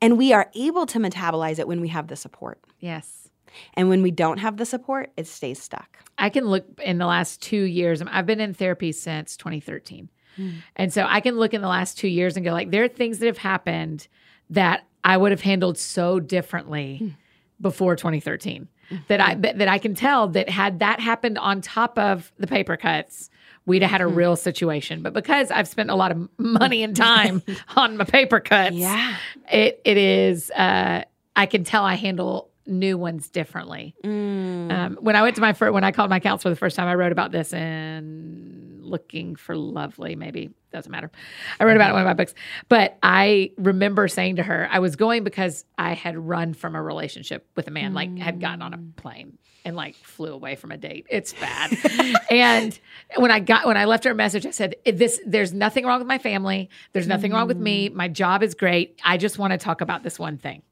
and 0.00 0.16
we 0.18 0.32
are 0.32 0.50
able 0.54 0.86
to 0.86 0.98
metabolize 0.98 1.58
it 1.58 1.66
when 1.68 1.80
we 1.80 1.88
have 1.88 2.08
the 2.08 2.16
support 2.16 2.60
Yes. 2.80 3.28
and 3.74 3.88
when 3.88 4.02
we 4.02 4.10
don't 4.10 4.38
have 4.38 4.56
the 4.56 4.66
support 4.66 5.10
it 5.16 5.26
stays 5.26 5.60
stuck 5.62 5.98
I 6.18 6.28
can 6.30 6.44
look 6.46 6.64
in 6.84 6.98
the 6.98 7.06
last 7.06 7.40
two 7.42 7.62
years. 7.64 8.00
I've 8.02 8.26
been 8.26 8.38
in 8.40 8.52
therapy 8.54 8.92
since 8.92 9.36
2013. 9.36 10.08
Mm. 10.38 10.52
And 10.76 10.92
so 10.92 11.04
I 11.08 11.20
can 11.20 11.36
look 11.36 11.52
in 11.54 11.62
the 11.62 11.68
last 11.68 11.98
two 11.98 12.06
years 12.06 12.36
and 12.36 12.44
go, 12.44 12.52
like, 12.52 12.70
there 12.70 12.84
are 12.84 12.88
things 12.88 13.18
that 13.18 13.26
have 13.26 13.38
happened 13.38 14.06
that 14.50 14.84
I 15.02 15.16
would 15.16 15.30
have 15.32 15.40
handled 15.40 15.78
so 15.78 16.20
differently 16.20 16.98
Mm. 17.02 17.14
before 17.60 17.96
2013 17.96 18.68
that 19.08 19.20
I 19.20 19.34
that, 19.36 19.58
that 19.58 19.68
I 19.68 19.78
can 19.78 19.94
tell 19.94 20.28
that 20.28 20.48
had 20.50 20.78
that 20.80 21.00
happened 21.00 21.38
on 21.38 21.60
top 21.62 21.98
of 21.98 22.30
the 22.38 22.46
paper 22.46 22.76
cuts, 22.76 23.30
we'd 23.66 23.82
have 23.82 23.90
had 23.90 24.00
a 24.00 24.04
Mm-hmm. 24.04 24.14
real 24.16 24.36
situation. 24.36 25.02
But 25.02 25.12
because 25.12 25.50
I've 25.50 25.68
spent 25.68 25.90
a 25.90 25.94
lot 25.94 26.10
of 26.10 26.28
money 26.38 26.82
and 26.82 26.94
time 26.96 27.42
on 27.76 27.96
my 27.96 28.04
paper 28.04 28.40
cuts, 28.40 28.74
yeah 28.76 29.16
it 29.50 29.80
it 29.84 29.96
is 29.96 30.50
uh 30.52 31.04
I 31.34 31.46
can 31.46 31.64
tell 31.64 31.84
I 31.84 31.94
handle 31.94 32.50
new 32.66 32.96
ones 32.96 33.28
differently. 33.28 33.94
Mm. 34.04 34.70
Um, 34.72 34.98
when 35.00 35.16
I 35.16 35.22
went 35.22 35.34
to 35.36 35.40
my 35.42 35.52
first, 35.52 35.72
when 35.72 35.82
I 35.82 35.90
called 35.90 36.10
my 36.10 36.20
counselor 36.20 36.52
the 36.54 36.58
first 36.58 36.76
time, 36.76 36.86
I 36.86 36.94
wrote 36.94 37.10
about 37.10 37.32
this 37.32 37.52
in 37.52 38.71
Looking 38.92 39.36
for 39.36 39.56
Lovely, 39.56 40.14
maybe 40.16 40.50
doesn't 40.70 40.92
matter. 40.92 41.10
I 41.58 41.64
wrote 41.64 41.76
about 41.76 41.86
it 41.86 41.90
in 41.90 41.94
one 41.94 42.02
of 42.02 42.06
my 42.06 42.14
books, 42.14 42.34
but 42.68 42.98
I 43.02 43.52
remember 43.56 44.06
saying 44.08 44.36
to 44.36 44.42
her, 44.42 44.68
I 44.70 44.78
was 44.80 44.96
going 44.96 45.24
because 45.24 45.64
I 45.78 45.94
had 45.94 46.16
run 46.16 46.54
from 46.54 46.74
a 46.74 46.82
relationship 46.82 47.46
with 47.56 47.68
a 47.68 47.70
man, 47.70 47.94
like 47.94 48.16
had 48.18 48.40
gotten 48.40 48.62
on 48.62 48.74
a 48.74 48.78
mm. 48.78 48.94
plane 48.96 49.38
and 49.64 49.76
like 49.76 49.94
flew 49.94 50.32
away 50.32 50.56
from 50.56 50.72
a 50.72 50.76
date. 50.76 51.06
It's 51.08 51.32
bad. 51.32 51.76
and 52.30 52.78
when 53.16 53.30
I 53.30 53.40
got 53.40 53.66
when 53.66 53.76
I 53.76 53.86
left 53.86 54.04
her 54.04 54.10
a 54.10 54.14
message, 54.14 54.46
I 54.46 54.50
said, 54.50 54.76
"This 54.84 55.20
there's 55.26 55.52
nothing 55.52 55.86
wrong 55.86 55.98
with 55.98 56.08
my 56.08 56.18
family. 56.18 56.68
There's 56.92 57.06
nothing 57.06 57.32
wrong 57.32 57.48
with 57.48 57.58
me. 57.58 57.88
Mm. 57.88 57.94
My 57.94 58.08
job 58.08 58.42
is 58.42 58.54
great. 58.54 59.00
I 59.04 59.16
just 59.16 59.38
want 59.38 59.52
to 59.52 59.58
talk 59.58 59.80
about 59.80 60.02
this 60.02 60.18
one 60.18 60.38
thing." 60.38 60.62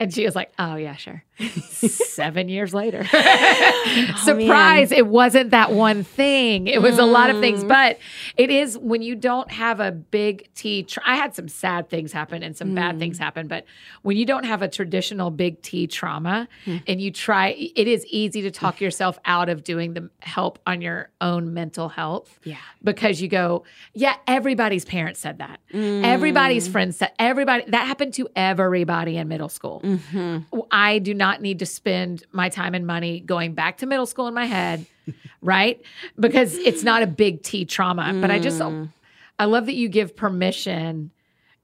And 0.00 0.14
she 0.14 0.24
was 0.24 0.36
like, 0.36 0.52
"Oh 0.58 0.76
yeah, 0.76 0.94
sure." 0.94 1.24
Seven 1.38 2.48
years 2.48 2.74
later, 2.74 3.04
oh, 3.12 4.20
surprise! 4.24 4.92
it 4.92 5.06
wasn't 5.06 5.50
that 5.50 5.72
one 5.72 6.04
thing. 6.04 6.66
It 6.66 6.82
was 6.82 6.98
a 6.98 7.04
lot 7.04 7.30
of 7.30 7.40
things, 7.40 7.64
mm. 7.64 7.68
but 7.68 7.98
it 8.36 8.50
is 8.50 8.78
when 8.78 9.02
you 9.02 9.14
don't 9.14 9.50
have 9.50 9.80
a 9.80 9.90
big 9.90 10.48
T. 10.54 10.82
Tra- 10.84 11.02
I 11.06 11.16
had 11.16 11.34
some 11.34 11.48
sad 11.48 11.88
things 11.88 12.12
happen 12.12 12.42
and 12.42 12.56
some 12.56 12.74
bad 12.74 12.98
things 12.98 13.18
mm. 13.18 13.22
happen, 13.22 13.48
but 13.48 13.64
when 14.02 14.16
you 14.16 14.24
don't 14.24 14.44
have 14.44 14.62
a 14.62 14.68
traditional 14.68 15.30
big 15.30 15.62
T 15.62 15.86
trauma 15.86 16.48
hmm. 16.64 16.76
and 16.86 17.00
you 17.00 17.10
try, 17.10 17.48
it 17.48 17.88
is 17.88 18.06
easy 18.06 18.42
to 18.42 18.50
talk 18.50 18.80
yourself 18.80 19.18
out 19.24 19.48
of 19.48 19.64
doing 19.64 19.94
the 19.94 20.10
help 20.20 20.58
on 20.66 20.80
your 20.80 21.10
own 21.20 21.54
mental 21.54 21.88
health 21.88 22.38
yeah 22.44 22.56
because 22.82 23.20
you 23.20 23.28
go, 23.28 23.64
yeah, 23.94 24.16
everybody's 24.26 24.84
parents 24.84 25.20
said 25.20 25.38
that. 25.38 25.60
Everybody's 25.72 26.68
mm. 26.68 26.72
friends 26.72 26.96
said 26.96 27.12
everybody 27.18 27.64
that 27.68 27.86
happened 27.86 28.14
to 28.14 28.28
everybody 28.36 29.16
in 29.16 29.28
middle 29.28 29.48
school. 29.48 29.80
Mm-hmm. 29.88 30.60
I 30.70 30.98
do 30.98 31.14
not 31.14 31.40
need 31.40 31.58
to 31.60 31.66
spend 31.66 32.24
my 32.32 32.48
time 32.48 32.74
and 32.74 32.86
money 32.86 33.20
going 33.20 33.54
back 33.54 33.78
to 33.78 33.86
middle 33.86 34.06
school 34.06 34.26
in 34.28 34.34
my 34.34 34.44
head, 34.46 34.84
right? 35.42 35.80
Because 36.18 36.54
it's 36.56 36.82
not 36.84 37.02
a 37.02 37.06
big 37.06 37.42
T 37.42 37.64
trauma. 37.64 38.14
But 38.20 38.30
I 38.30 38.38
just, 38.38 38.60
Mm. 38.60 38.90
I 39.38 39.44
love 39.46 39.66
that 39.66 39.74
you 39.74 39.88
give 39.88 40.16
permission 40.16 41.10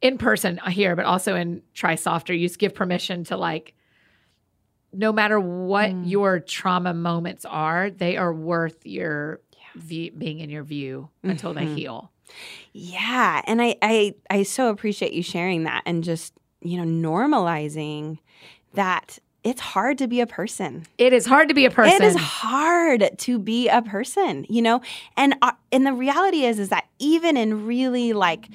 in 0.00 0.16
person 0.18 0.58
here, 0.68 0.94
but 0.96 1.04
also 1.06 1.34
in 1.34 1.62
Try 1.74 1.94
Softer. 1.96 2.32
You 2.32 2.46
just 2.48 2.58
give 2.58 2.74
permission 2.74 3.24
to 3.24 3.36
like, 3.36 3.74
no 4.92 5.12
matter 5.12 5.40
what 5.40 5.90
Mm. 5.90 6.08
your 6.10 6.40
trauma 6.40 6.94
moments 6.94 7.44
are, 7.44 7.90
they 7.90 8.16
are 8.16 8.32
worth 8.32 8.86
your 8.86 9.40
view, 9.74 10.12
being 10.12 10.38
in 10.40 10.50
your 10.50 10.62
view 10.62 11.08
until 11.24 11.52
they 11.52 11.66
Mhm. 11.66 11.74
heal. 11.74 12.10
Yeah, 12.72 13.42
and 13.46 13.60
I, 13.60 13.76
I 13.82 14.14
I 14.30 14.42
so 14.44 14.68
appreciate 14.68 15.12
you 15.12 15.22
sharing 15.22 15.64
that 15.64 15.82
and 15.84 16.04
just 16.04 16.32
you 16.64 16.82
know 16.82 17.08
normalizing 17.10 18.18
that 18.74 19.18
it's 19.44 19.60
hard 19.60 19.98
to 19.98 20.08
be 20.08 20.20
a 20.20 20.26
person. 20.26 20.86
It 20.96 21.12
is 21.12 21.26
hard 21.26 21.48
to 21.48 21.54
be 21.54 21.66
a 21.66 21.70
person. 21.70 22.02
It 22.02 22.04
is 22.06 22.16
hard 22.16 23.10
to 23.18 23.38
be 23.38 23.68
a 23.68 23.82
person, 23.82 24.46
you 24.48 24.62
know, 24.62 24.80
and 25.16 25.34
uh, 25.42 25.52
and 25.70 25.86
the 25.86 25.92
reality 25.92 26.44
is 26.44 26.58
is 26.58 26.70
that 26.70 26.86
even 26.98 27.36
in 27.36 27.66
really 27.66 28.12
like. 28.12 28.48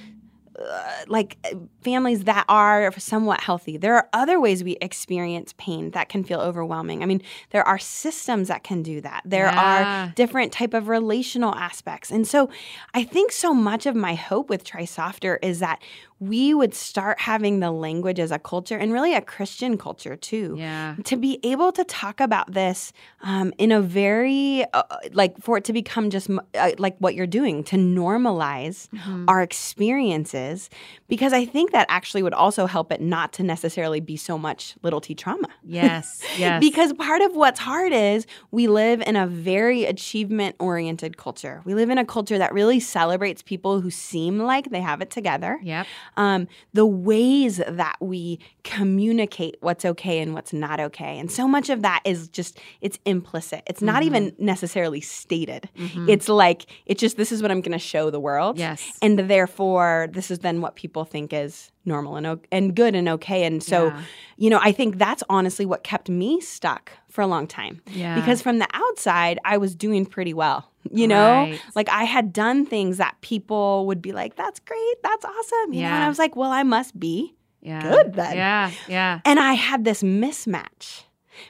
Uh, 0.60 1.06
like 1.08 1.38
families 1.84 2.26
that 2.26 2.44
are 2.50 2.92
somewhat 3.00 3.40
healthy, 3.40 3.78
there 3.78 3.96
are 3.96 4.10
other 4.12 4.42
ways 4.42 4.62
we 4.62 4.74
experience 4.82 5.54
pain 5.58 5.92
that 5.92 6.10
can 6.10 6.22
feel 6.22 6.42
overwhelming. 6.42 7.02
I 7.02 7.06
mean, 7.06 7.22
there 7.52 7.66
are 7.66 7.80
systems 7.80 8.50
that 8.50 8.62
can 8.62 8.84
do 8.84 9.00
that. 9.00 9.22
There 9.24 9.46
Yeah. 9.46 10.10
are 10.10 10.14
different 10.16 10.52
type 10.52 10.74
of 10.74 10.90
relational 10.90 11.56
aspects, 11.56 12.12
and 12.12 12.28
so 12.28 12.50
I 12.94 13.06
think 13.06 13.32
so 13.32 13.54
much 13.54 13.86
of 13.86 13.96
my 13.96 14.16
hope 14.16 14.50
with 14.50 14.66
Try 14.66 14.84
Softer 14.84 15.38
is 15.42 15.60
that 15.60 15.82
we 16.20 16.54
would 16.54 16.74
start 16.74 17.20
having 17.20 17.60
the 17.62 17.72
language 17.72 18.20
as 18.20 18.32
a 18.32 18.40
culture 18.40 18.78
and 18.78 18.92
really 18.92 19.14
a 19.14 19.22
Christian 19.22 19.78
culture 19.78 20.16
too 20.16 20.56
Yeah. 20.58 20.96
to 21.06 21.16
be 21.16 21.40
able 21.44 21.72
to 21.72 21.84
talk 21.86 22.20
about 22.20 22.52
this 22.54 22.92
um, 23.22 23.54
in 23.58 23.72
a 23.72 23.82
very 23.82 24.66
uh, 24.74 24.84
like 25.14 25.40
for 25.42 25.58
it 25.58 25.64
to 25.66 25.74
become 25.74 26.10
just 26.10 26.30
uh, 26.30 26.72
like 26.78 26.98
what 27.00 27.16
you're 27.16 27.28
doing 27.28 27.64
to 27.66 27.76
normalize 27.78 28.90
Mhm. 28.90 29.26
our 29.28 29.42
experiences 29.42 30.70
because 31.08 31.34
i 31.34 31.46
think 31.46 31.72
that 31.72 31.86
actually 31.90 32.22
would 32.24 32.34
also 32.34 32.66
help 32.66 32.92
it 32.92 33.02
not 33.02 33.32
to 33.34 33.44
necessarily 33.44 34.00
be 34.00 34.16
so 34.18 34.38
much 34.38 34.76
little 34.84 35.02
t 35.02 35.14
trauma 35.16 35.48
Yes. 35.64 36.22
Yes. 36.38 36.60
because 36.60 36.94
part 36.94 37.22
of 37.22 37.36
what's 37.36 37.60
hard 37.60 37.92
is 37.94 38.26
we 38.52 38.68
live 38.68 39.02
in 39.02 39.16
a 39.16 39.26
very 39.28 39.86
achievement 39.86 40.56
oriented 40.60 41.18
culture 41.18 41.62
we 41.66 41.74
live 41.74 41.90
in 41.90 41.98
a 41.98 42.06
culture 42.06 42.38
that 42.38 42.54
really 42.54 42.80
celebrates 42.80 43.42
people 43.42 43.82
who 43.82 43.90
seem 43.90 44.40
like 44.40 44.70
they 44.72 44.82
have 44.82 45.02
it 45.02 45.10
together 45.10 45.60
Yep. 45.64 45.88
Um, 46.20 46.48
the 46.74 46.86
ways 46.86 47.58
that 47.68 47.96
we 48.00 48.40
communicate 48.64 49.56
what's 49.62 49.86
okay 49.86 50.20
and 50.20 50.34
what's 50.34 50.54
not 50.54 50.80
okay. 50.80 51.18
And 51.18 51.32
so 51.32 51.48
much 51.48 51.70
of 51.70 51.82
that 51.82 52.02
is 52.06 52.28
just, 52.28 52.60
it's 52.82 53.00
implicit. 53.06 53.64
It's 53.68 53.82
not 53.82 54.04
even 54.04 54.36
necessarily 54.38 55.00
stated. 55.02 55.70
Mhm. 55.78 56.10
It's 56.10 56.28
like, 56.30 56.66
it's 56.86 57.00
just, 57.00 57.18
this 57.18 57.32
is 57.32 57.42
what 57.42 57.52
I'm 57.52 57.62
going 57.62 57.72
to 57.72 57.80
show 57.80 58.10
the 58.10 58.20
world. 58.20 58.60
yes. 58.60 58.98
And 59.02 59.18
therefore, 59.18 60.08
this 60.12 60.30
is 60.30 60.40
then 60.40 60.60
what 60.62 60.76
people 60.76 61.06
think 61.06 61.32
is 61.34 61.72
normal 61.86 62.18
and, 62.18 62.28
o- 62.28 62.42
and 62.52 62.76
good 62.76 62.96
and 62.96 63.08
okay. 63.10 63.46
And 63.46 63.64
so, 63.64 63.88
Yeah. 63.88 64.02
you 64.38 64.50
know, 64.50 64.60
I 64.62 64.72
think 64.74 64.98
that's 64.98 65.24
honestly 65.30 65.66
what 65.66 65.84
kept 65.84 66.10
me 66.10 66.42
stuck 66.42 66.92
for 67.10 67.22
a 67.22 67.28
long 67.28 67.48
time. 67.48 67.82
yeah. 67.88 68.16
Because 68.16 68.42
from 68.42 68.60
the 68.60 68.68
outside, 68.74 69.40
I 69.46 69.58
was 69.58 69.76
doing 69.76 70.06
pretty 70.06 70.34
well. 70.34 70.70
You 70.92 71.08
know, 71.08 71.32
Right. 71.34 71.62
like 71.76 71.90
I 71.90 72.04
had 72.06 72.32
done 72.32 72.66
things 72.66 72.98
that 72.98 73.16
people 73.22 73.86
would 73.88 74.02
be 74.02 74.12
like, 74.14 74.36
that's 74.36 74.60
great, 74.62 74.96
that's 75.04 75.26
awesome. 75.26 75.74
You 75.74 75.82
know, 75.84 75.90
and 75.90 76.04
I 76.04 76.08
was 76.08 76.18
like, 76.20 76.36
well, 76.36 76.52
I 76.52 76.64
must 76.64 76.98
be. 77.00 77.36
yeah. 77.62 77.82
good 77.82 78.14
then. 78.14 78.36
Yeah. 78.38 78.72
Yeah. 78.88 79.20
And 79.26 79.40
I 79.40 79.54
had 79.54 79.84
this 79.84 80.02
mismatch 80.02 81.04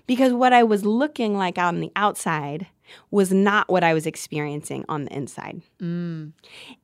because 0.07 0.33
what 0.33 0.51
I 0.53 0.63
was 0.63 0.83
looking 0.85 1.37
like 1.37 1.57
on 1.59 1.79
the 1.79 1.91
outside 1.95 2.65
was 3.11 3.31
not 3.31 3.69
what 3.69 3.83
I 3.83 3.93
was 3.93 4.07
experiencing 4.07 4.83
on 4.89 5.05
the 5.05 5.13
inside. 5.15 5.61
Mm. 5.79 6.31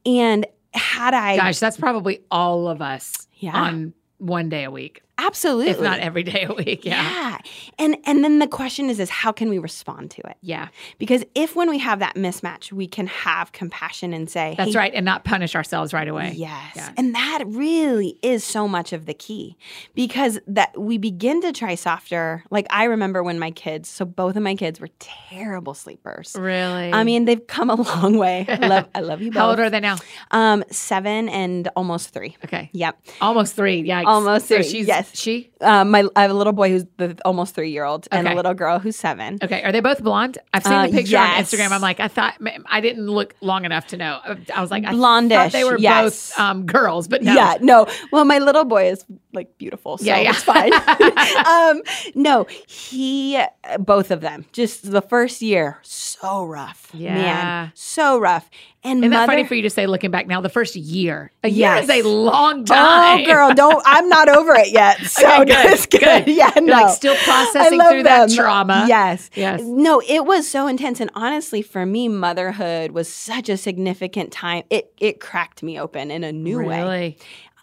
And 0.06 0.46
had 0.74 1.14
I, 1.16 1.38
Gosh, 1.38 1.58
that's 1.60 1.78
probably 1.78 2.20
all 2.30 2.68
of 2.68 2.82
us 2.82 3.28
Yeah. 3.38 3.56
on 3.56 3.94
one 4.20 4.50
day 4.50 4.64
a 4.66 4.72
week, 4.72 5.02
absolutely, 5.18 5.70
if 5.70 5.82
not 5.82 6.00
every 6.00 6.24
day 6.24 6.46
a 6.50 6.54
week. 6.54 6.86
Yeah. 6.86 7.02
yeah. 7.02 7.38
And 7.80 7.98
and 8.06 8.24
then 8.24 8.40
the 8.40 8.48
question 8.48 8.90
is 8.90 9.00
is 9.00 9.10
how 9.10 9.32
can 9.32 9.50
we 9.50 9.58
respond 9.58 10.12
to 10.12 10.22
it? 10.28 10.38
Yeah. 10.42 10.70
Because 10.98 11.24
if 11.36 11.56
when 11.56 11.70
we 11.70 11.80
have 11.80 12.00
that 12.00 12.16
mismatch, 12.16 12.72
we 12.72 12.88
can 12.88 13.08
have 13.08 13.52
compassion 13.52 14.14
and 14.14 14.30
say, 14.30 14.56
That's 14.58 14.74
"Hey, 14.74 14.78
right. 14.78 14.94
And 14.94 15.06
not 15.06 15.24
punish 15.24 15.56
ourselves 15.56 15.94
right 15.94 16.08
away. 16.08 16.34
Yes. 16.36 16.74
Yeah. 16.76 16.92
And 16.98 17.16
that 17.16 17.44
really 17.46 18.18
is 18.22 18.44
so 18.44 18.68
much 18.68 18.94
of 18.94 19.06
the 19.06 19.14
key 19.14 19.58
because 19.94 20.40
that 20.48 20.80
we 20.80 20.98
begin 20.98 21.42
to 21.42 21.52
try 21.52 21.76
softer. 21.76 22.44
Like 22.50 22.68
I 22.70 22.86
remember 22.86 23.24
when 23.24 23.40
my 23.40 23.52
kids, 23.52 23.90
so 23.90 24.06
both 24.06 24.36
of 24.36 24.44
my 24.44 24.56
kids 24.56 24.80
were 24.80 24.90
terrible 25.00 25.74
sleepers. 25.74 26.36
Really? 26.38 26.92
I 26.92 27.04
mean, 27.04 27.26
they've 27.26 27.46
come 27.48 27.70
a 27.70 27.76
long 27.82 28.18
way. 28.18 28.46
I 28.48 28.68
love 28.68 28.88
I 28.96 29.02
love 29.02 29.22
you 29.22 29.32
both. 29.32 29.38
how 29.40 29.50
old 29.50 29.60
are 29.60 29.70
they 29.70 29.80
now? 29.80 29.98
Um 30.32 30.64
7 30.72 31.30
and 31.30 31.68
almost 31.76 32.10
3. 32.10 32.38
Okay. 32.46 32.70
Yep. 32.74 33.00
Almost 33.22 33.56
three. 33.56 33.82
Yeah. 33.82 34.04
Almost 34.06 34.48
so 34.48 34.56
three, 34.56 34.64
She's, 34.64 34.88
yes. 34.88 35.05
She? 35.14 35.52
Um 35.62 35.92
my 35.92 36.04
I 36.16 36.24
have 36.24 36.32
a 36.32 36.34
little 36.34 36.54
boy 36.54 36.70
who's 36.70 36.86
the 36.98 37.18
almost 37.26 37.56
3 37.56 37.70
year 37.70 37.84
old 37.84 38.08
and 38.12 38.28
a 38.28 38.30
Okay. 38.32 38.36
little 38.36 38.54
girl 38.54 38.80
who's 38.80 38.96
7. 38.96 39.40
Okay. 39.44 39.64
Are 39.64 39.72
they 39.72 39.80
both 39.82 40.02
blonde? 40.04 40.38
I've 40.54 40.64
seen 40.64 40.74
Uh, 40.74 40.88
the 40.88 40.92
picture 40.94 41.12
yes. 41.14 41.38
on 41.38 41.60
Instagram. 41.60 41.72
I'm 41.72 41.82
like, 41.82 42.00
I 42.00 42.08
thought, 42.08 42.36
I 42.70 42.82
didn't 42.82 43.08
look 43.08 43.36
long 43.42 43.66
enough 43.66 43.88
to 43.88 43.98
know. 43.98 44.20
I 44.54 44.62
was 44.62 44.72
like, 44.72 44.84
I 44.86 44.94
Blondish, 44.94 45.30
thought 45.36 45.52
they 45.52 45.64
were 45.64 45.78
yes. 45.78 46.32
both 46.32 46.40
um, 46.40 46.66
girls, 46.66 47.08
but 47.08 47.24
no. 47.24 47.34
Yeah, 47.34 47.58
no. 47.62 47.88
Well, 48.12 48.26
my 48.26 48.40
little 48.40 48.66
boy 48.66 48.90
is 48.90 49.06
like 49.36 49.58
beautiful, 49.58 49.98
so 49.98 50.06
Yeah, 50.06 50.20
yeah. 50.20 50.30
it's 50.32 50.44
fine. 50.44 50.72
um, 51.46 51.82
no, 52.16 52.46
he, 52.68 53.40
both 53.80 54.12
of 54.12 54.22
them, 54.22 54.46
just 54.54 54.90
the 54.90 55.02
first 55.02 55.42
year, 55.42 55.78
so 55.84 56.46
rough. 56.46 56.90
Yeah. 56.94 57.14
man, 57.16 57.72
so 57.76 58.20
rough. 58.20 58.50
And 58.84 59.00
Isn't 59.00 59.12
that 59.12 59.26
funny 59.26 59.44
for 59.46 59.56
you 59.56 59.64
to 59.64 59.70
say 59.72 59.88
looking 59.88 60.12
back 60.12 60.28
now? 60.28 60.42
The 60.42 60.50
first 60.50 60.76
year. 60.76 61.32
A 61.44 61.50
year 61.50 61.74
is 61.78 61.90
a 61.90 62.04
long 62.04 62.66
time. 62.66 63.22
Oh, 63.22 63.26
girl, 63.26 63.52
don't. 63.56 63.82
I'm 63.86 64.08
not 64.10 64.30
over 64.30 64.54
it 64.54 64.72
yet. 64.72 65.02
So 65.08 65.42
Okay, 65.42 65.46
good, 65.46 65.66
it's 65.74 65.86
good. 65.88 66.02
good. 66.02 66.28
Yeah, 66.28 66.52
You're 66.56 66.66
no. 66.66 66.74
like 66.74 66.96
still 66.96 67.16
processing 67.16 67.82
through 67.82 68.04
that 68.04 68.30
trauma. 68.30 68.86
Yes. 68.88 69.32
Yes. 69.34 69.62
No, 69.64 70.04
it 70.08 70.26
was 70.26 70.48
so 70.48 70.68
intense. 70.68 71.00
And 71.00 71.10
honestly, 71.16 71.64
for 71.64 71.84
me, 71.84 72.08
motherhood 72.08 72.92
was 72.92 73.12
such 73.12 73.50
a 73.50 73.58
significant 73.58 74.32
time. 74.32 74.64
It 74.70 74.94
it 75.00 75.20
cracked 75.20 75.64
me 75.64 75.80
open 75.80 76.12
in 76.12 76.24
a 76.24 76.32
new 76.32 76.64
way. 76.64 77.18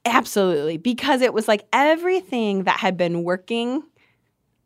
Absolutely. 0.05 0.77
Because 0.77 1.21
it 1.23 1.33
was 1.33 1.49
like 1.49 1.67
everything 1.73 2.65
that 2.65 2.81
had 2.81 2.97
been 2.97 3.23
working 3.23 3.83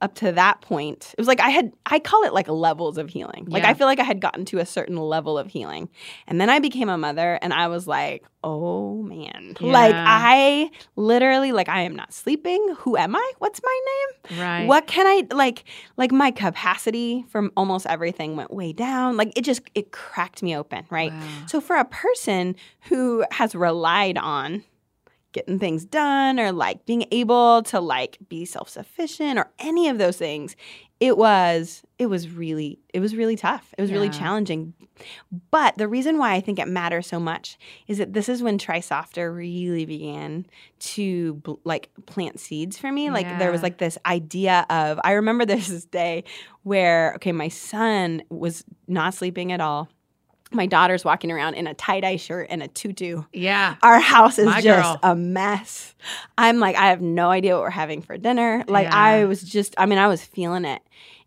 up 0.03 0.14
to 0.14 0.30
that 0.32 0.61
point. 0.61 1.14
It 1.16 1.18
was 1.18 1.26
like 1.26 1.41
I 1.41 1.49
had 1.49 1.72
I 1.87 1.99
call 1.99 2.22
it 2.24 2.34
like 2.34 2.49
levels 2.49 2.99
of 2.99 3.09
healing. 3.09 3.47
Like 3.49 3.62
Yeah. 3.62 3.70
I 3.70 3.74
feel 3.74 3.87
like 3.87 3.99
I 3.99 4.05
had 4.05 4.20
gotten 4.20 4.45
to 4.47 4.59
a 4.59 4.66
certain 4.66 4.97
level 4.97 5.39
of 5.39 5.47
healing. 5.47 5.89
And 6.26 6.39
then 6.41 6.51
I 6.51 6.59
became 6.59 6.89
a 6.89 6.99
mother 6.99 7.39
and 7.41 7.55
I 7.55 7.68
was 7.68 7.87
like, 7.87 8.24
"Oh 8.45 9.03
man." 9.03 9.57
Like 9.61 9.95
I 9.97 10.70
literally 10.97 11.53
like 11.53 11.70
I 11.70 11.80
am 11.82 11.97
not 11.97 12.12
sleeping. 12.12 12.74
Who 12.78 12.97
am 12.99 13.16
I? 13.16 13.32
What's 13.39 13.61
my 13.62 13.80
name? 13.87 14.41
Right. 14.41 14.66
What 14.66 14.87
can 14.87 15.07
I 15.07 15.34
like 15.34 15.64
like 15.97 16.12
my 16.12 16.30
capacity 16.30 17.24
from 17.28 17.51
almost 17.57 17.87
everything 17.87 18.37
went 18.37 18.53
way 18.53 18.74
down. 18.74 19.16
Like 19.16 19.32
it 19.34 19.43
just 19.43 19.62
it 19.74 19.93
cracked 19.93 20.43
me 20.43 20.55
open, 20.55 20.84
right? 20.91 21.12
Wow. 21.12 21.28
So 21.47 21.61
for 21.61 21.76
a 21.76 21.87
person 21.87 22.55
who 22.82 23.24
has 23.30 23.55
relied 23.55 24.18
on 24.18 24.62
getting 25.37 25.59
things 25.59 25.84
done 25.84 26.41
or 26.41 26.51
like 26.51 26.87
being 26.87 27.05
able 27.11 27.62
to 27.62 27.78
like 27.78 28.16
be 28.30 28.47
self-sufficient 28.47 29.39
or 29.39 29.51
any 29.59 29.87
of 29.91 29.99
those 29.99 30.16
things, 30.16 30.57
it 30.99 31.18
was 31.18 31.82
it 31.99 32.07
was 32.07 32.30
really 32.30 32.78
it 32.95 33.01
was 33.01 33.14
really 33.14 33.37
tough. 33.37 33.74
It 33.76 33.82
was 33.82 33.93
really 33.93 34.09
challenging. 34.09 34.72
But 35.51 35.76
the 35.76 35.89
reason 35.89 36.16
why 36.16 36.32
I 36.32 36.41
think 36.41 36.59
it 36.59 36.68
matters 36.68 37.07
so 37.07 37.20
much 37.20 37.59
is 37.87 37.99
that 37.99 38.14
this 38.14 38.30
is 38.30 38.43
when 38.43 38.57
Try 38.57 38.80
Softer 38.80 39.30
really 39.30 39.84
began 39.84 40.47
to 40.78 41.34
bl- 41.34 41.55
like 41.64 41.91
plant 42.07 42.41
seeds 42.41 42.78
for 42.78 42.91
me. 42.91 43.11
Like 43.11 43.39
there 43.39 43.53
was 43.53 43.62
like 43.62 43.76
this 43.76 43.99
idea 44.07 44.64
of 44.70 44.99
I 45.05 45.12
remember 45.12 45.45
this 45.47 45.84
day 45.84 46.24
where 46.62 47.12
okay, 47.16 47.32
my 47.32 47.49
son 47.49 48.22
was 48.30 48.64
not 48.89 49.12
sleeping 49.12 49.53
at 49.53 49.61
all. 49.61 49.91
My 50.53 50.66
daughter's 50.66 51.05
walking 51.05 51.30
around 51.32 51.55
in 51.55 51.66
a 51.66 51.74
tie-dye 51.74 52.16
shirt 52.16 52.47
and 52.51 52.62
a 52.62 52.68
tutu. 52.68 53.24
Yeah. 53.32 53.76
Our 53.82 53.99
house 53.99 54.38
is 54.38 54.47
My 54.47 54.61
just 54.61 54.82
girl. 54.82 54.99
a 55.03 55.14
mess. 55.16 55.94
I'm 56.38 56.59
like, 56.61 56.76
I 56.76 56.88
have 56.90 57.01
no 57.01 57.30
idea 57.30 57.55
what 57.55 57.62
we're 57.62 57.70
having 57.70 58.01
for 58.01 58.16
dinner. 58.16 58.64
Like, 58.68 58.84
Yeah. 58.86 58.97
I 58.97 59.24
was 59.24 59.42
just, 59.42 59.74
I 59.76 59.86
mean, 59.86 59.99
I 59.99 60.07
was 60.07 60.22
feeling 60.24 60.64
it. 60.64 60.82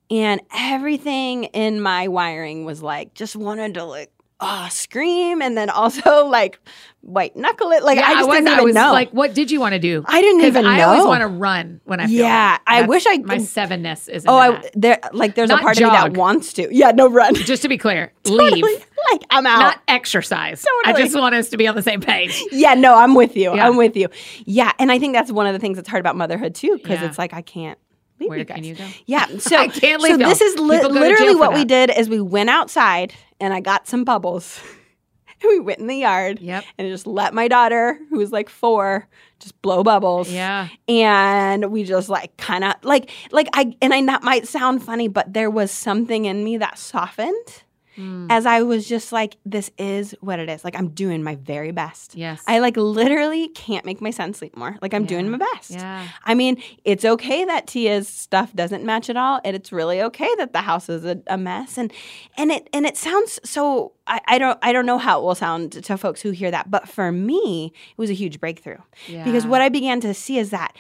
And 0.09 0.41
everything 0.55 1.43
in 1.45 1.81
my 1.81 2.07
wiring 2.07 2.65
was 2.65 2.81
like, 2.81 3.13
just 3.13 3.35
wanted 3.35 3.73
to 3.75 3.83
like 3.83 4.11
oh, 4.41 4.67
scream 4.69 5.41
and 5.41 5.57
then 5.57 5.69
also 5.69 6.25
like 6.27 6.59
white 7.01 7.35
knuckle 7.35 7.71
it. 7.71 7.83
Like 7.83 7.97
Yeah, 7.97 8.07
I 8.07 8.13
just 8.15 8.27
was, 8.27 8.35
didn't 8.37 8.47
I 8.49 8.53
even 8.53 8.65
was 8.65 8.75
know. 8.75 8.91
like, 8.91 9.09
what 9.11 9.33
did 9.33 9.51
you 9.51 9.59
want 9.59 9.73
to 9.73 9.79
do? 9.79 10.03
I 10.07 10.21
didn't 10.21 10.41
even 10.45 10.65
I 10.65 10.81
always 10.83 11.03
want 11.05 11.21
to 11.21 11.27
run 11.27 11.81
when 11.85 11.99
I 11.99 12.07
feel 12.07 12.15
Yeah, 12.17 12.57
that. 12.57 12.61
I 12.67 12.81
wish 12.83 13.05
I 13.07 13.17
my 13.17 13.37
sevenness 13.37 14.07
is. 14.09 14.25
oh, 14.27 14.37
I 14.37 14.61
there 14.75 14.99
like 15.13 15.35
there's 15.35 15.49
Not 15.49 15.59
a 15.59 15.63
part 15.63 15.77
of 15.77 15.83
me 15.83 15.89
that 15.89 16.13
wants 16.13 16.53
to. 16.53 16.67
Yeah, 16.73 16.91
no 16.91 17.09
run. 17.09 17.35
Just 17.49 17.61
to 17.63 17.69
be 17.69 17.77
clear, 17.77 18.11
Totally. 18.23 18.61
leave, 18.61 18.85
Like 19.11 19.21
I'm 19.29 19.45
out. 19.45 19.59
not 19.59 19.81
exercise. 19.87 20.65
I 20.85 20.93
just 20.93 21.15
want 21.15 21.35
us 21.35 21.49
to 21.49 21.57
be 21.57 21.67
on 21.67 21.75
the 21.75 21.81
same 21.83 22.01
page. 22.01 22.41
yeah, 22.51 22.73
no, 22.75 22.95
I'm 22.95 23.15
with 23.15 23.35
you. 23.35 23.55
Yeah. 23.55 23.67
I'm 23.67 23.77
with 23.77 23.95
you. 23.95 24.07
Yeah, 24.45 24.71
and 24.79 24.91
I 24.91 24.99
think 24.99 25.13
that's 25.13 25.31
one 25.31 25.47
of 25.47 25.53
the 25.53 25.59
things 25.59 25.77
that's 25.77 25.87
hard 25.89 25.99
about 26.01 26.15
motherhood 26.15 26.55
too, 26.55 26.77
because 26.77 26.99
Yeah. 27.01 27.07
it's 27.07 27.17
like 27.17 27.33
I 27.33 27.41
can't 27.41 27.77
leave 28.19 28.29
Where 28.29 28.37
you 28.39 28.45
guys. 28.45 28.55
can 28.55 28.63
you 28.63 28.75
go? 28.75 28.87
Yeah, 29.05 29.25
so 29.39 29.55
I 29.57 29.67
can't 29.67 30.01
so 30.01 30.17
this 30.17 30.41
is 30.41 30.59
li- 30.59 30.77
People 30.77 30.89
go 30.89 30.95
to 30.95 30.99
jail 31.01 31.09
literally 31.09 31.35
what 31.35 31.53
we 31.53 31.65
did 31.65 31.91
is 31.95 32.09
we 32.09 32.21
went 32.21 32.49
outside 32.49 33.13
and 33.39 33.53
I 33.53 33.59
got 33.61 33.87
some 33.87 34.03
bubbles. 34.03 34.59
and 35.41 35.49
we 35.49 35.59
went 35.59 35.79
in 35.79 35.87
the 35.87 35.95
yard 35.95 36.39
Yep. 36.39 36.63
and 36.77 36.87
just 36.89 37.07
let 37.07 37.33
my 37.33 37.47
daughter, 37.47 37.97
who 38.09 38.17
was 38.17 38.31
like 38.31 38.49
four, 38.49 39.07
just 39.39 39.59
blow 39.61 39.83
bubbles. 39.83 40.29
Yeah. 40.29 40.67
And 40.89 41.71
we 41.71 41.83
just 41.85 42.09
like 42.09 42.35
kind 42.37 42.63
of 42.63 42.73
like 42.83 43.09
like 43.31 43.47
I 43.53 43.73
and 43.81 43.93
I 43.93 44.05
that 44.07 44.23
might 44.23 44.47
sound 44.47 44.83
funny, 44.83 45.07
but 45.07 45.33
there 45.33 45.49
was 45.49 45.71
something 45.71 46.25
in 46.25 46.43
me 46.43 46.57
that 46.57 46.77
softened 46.77 47.63
Mm. 47.99 48.27
as 48.29 48.45
I 48.45 48.61
was 48.61 48.87
just 48.87 49.11
like, 49.11 49.35
this 49.45 49.69
is 49.77 50.15
what 50.21 50.39
it 50.39 50.49
is. 50.49 50.63
Like 50.63 50.75
I'm 50.75 50.89
doing 50.89 51.21
my 51.21 51.35
very 51.35 51.71
best. 51.71 52.15
Yes. 52.15 52.41
I 52.47 52.59
like 52.59 52.77
literally 52.77 53.49
can't 53.49 53.85
make 53.85 53.99
my 53.99 54.11
son 54.11 54.33
sleep 54.33 54.55
more. 54.55 54.77
Like 54.81 54.93
I'm 54.93 55.05
doing 55.05 55.29
my 55.29 55.37
best. 55.37 55.71
yeah. 55.71 56.07
I 56.23 56.33
mean, 56.33 56.61
it's 56.85 57.03
okay 57.03 57.43
that 57.45 57.67
Tia's 57.67 58.07
stuff 58.07 58.53
doesn't 58.55 58.85
match 58.85 59.09
at 59.09 59.17
all, 59.17 59.41
and 59.43 59.55
it's 59.55 59.71
really 59.73 60.01
okay 60.01 60.29
that 60.37 60.53
the 60.53 60.61
house 60.61 60.87
is 60.87 61.03
a, 61.03 61.21
a 61.27 61.37
mess. 61.37 61.77
And 61.77 61.91
and 62.37 62.51
it 62.51 62.69
and 62.73 62.85
it 62.85 62.95
sounds 62.95 63.39
so. 63.43 63.91
I, 64.07 64.21
I 64.27 64.37
don't 64.39 64.57
I 64.63 64.71
don't 64.71 64.85
know 64.85 64.97
how 64.97 65.19
it 65.19 65.23
will 65.23 65.35
sound 65.35 65.71
to 65.83 65.97
folks 65.97 66.21
who 66.21 66.31
hear 66.31 66.49
that, 66.51 66.71
but 66.71 66.87
for 66.87 67.11
me, 67.11 67.73
it 67.91 67.97
was 67.97 68.09
a 68.09 68.13
huge 68.13 68.39
breakthrough 68.39 68.77
Yeah. 69.07 69.23
because 69.25 69.45
what 69.45 69.61
I 69.61 69.69
began 69.69 69.99
to 70.01 70.13
see 70.13 70.37
is 70.39 70.49
that 70.51 70.75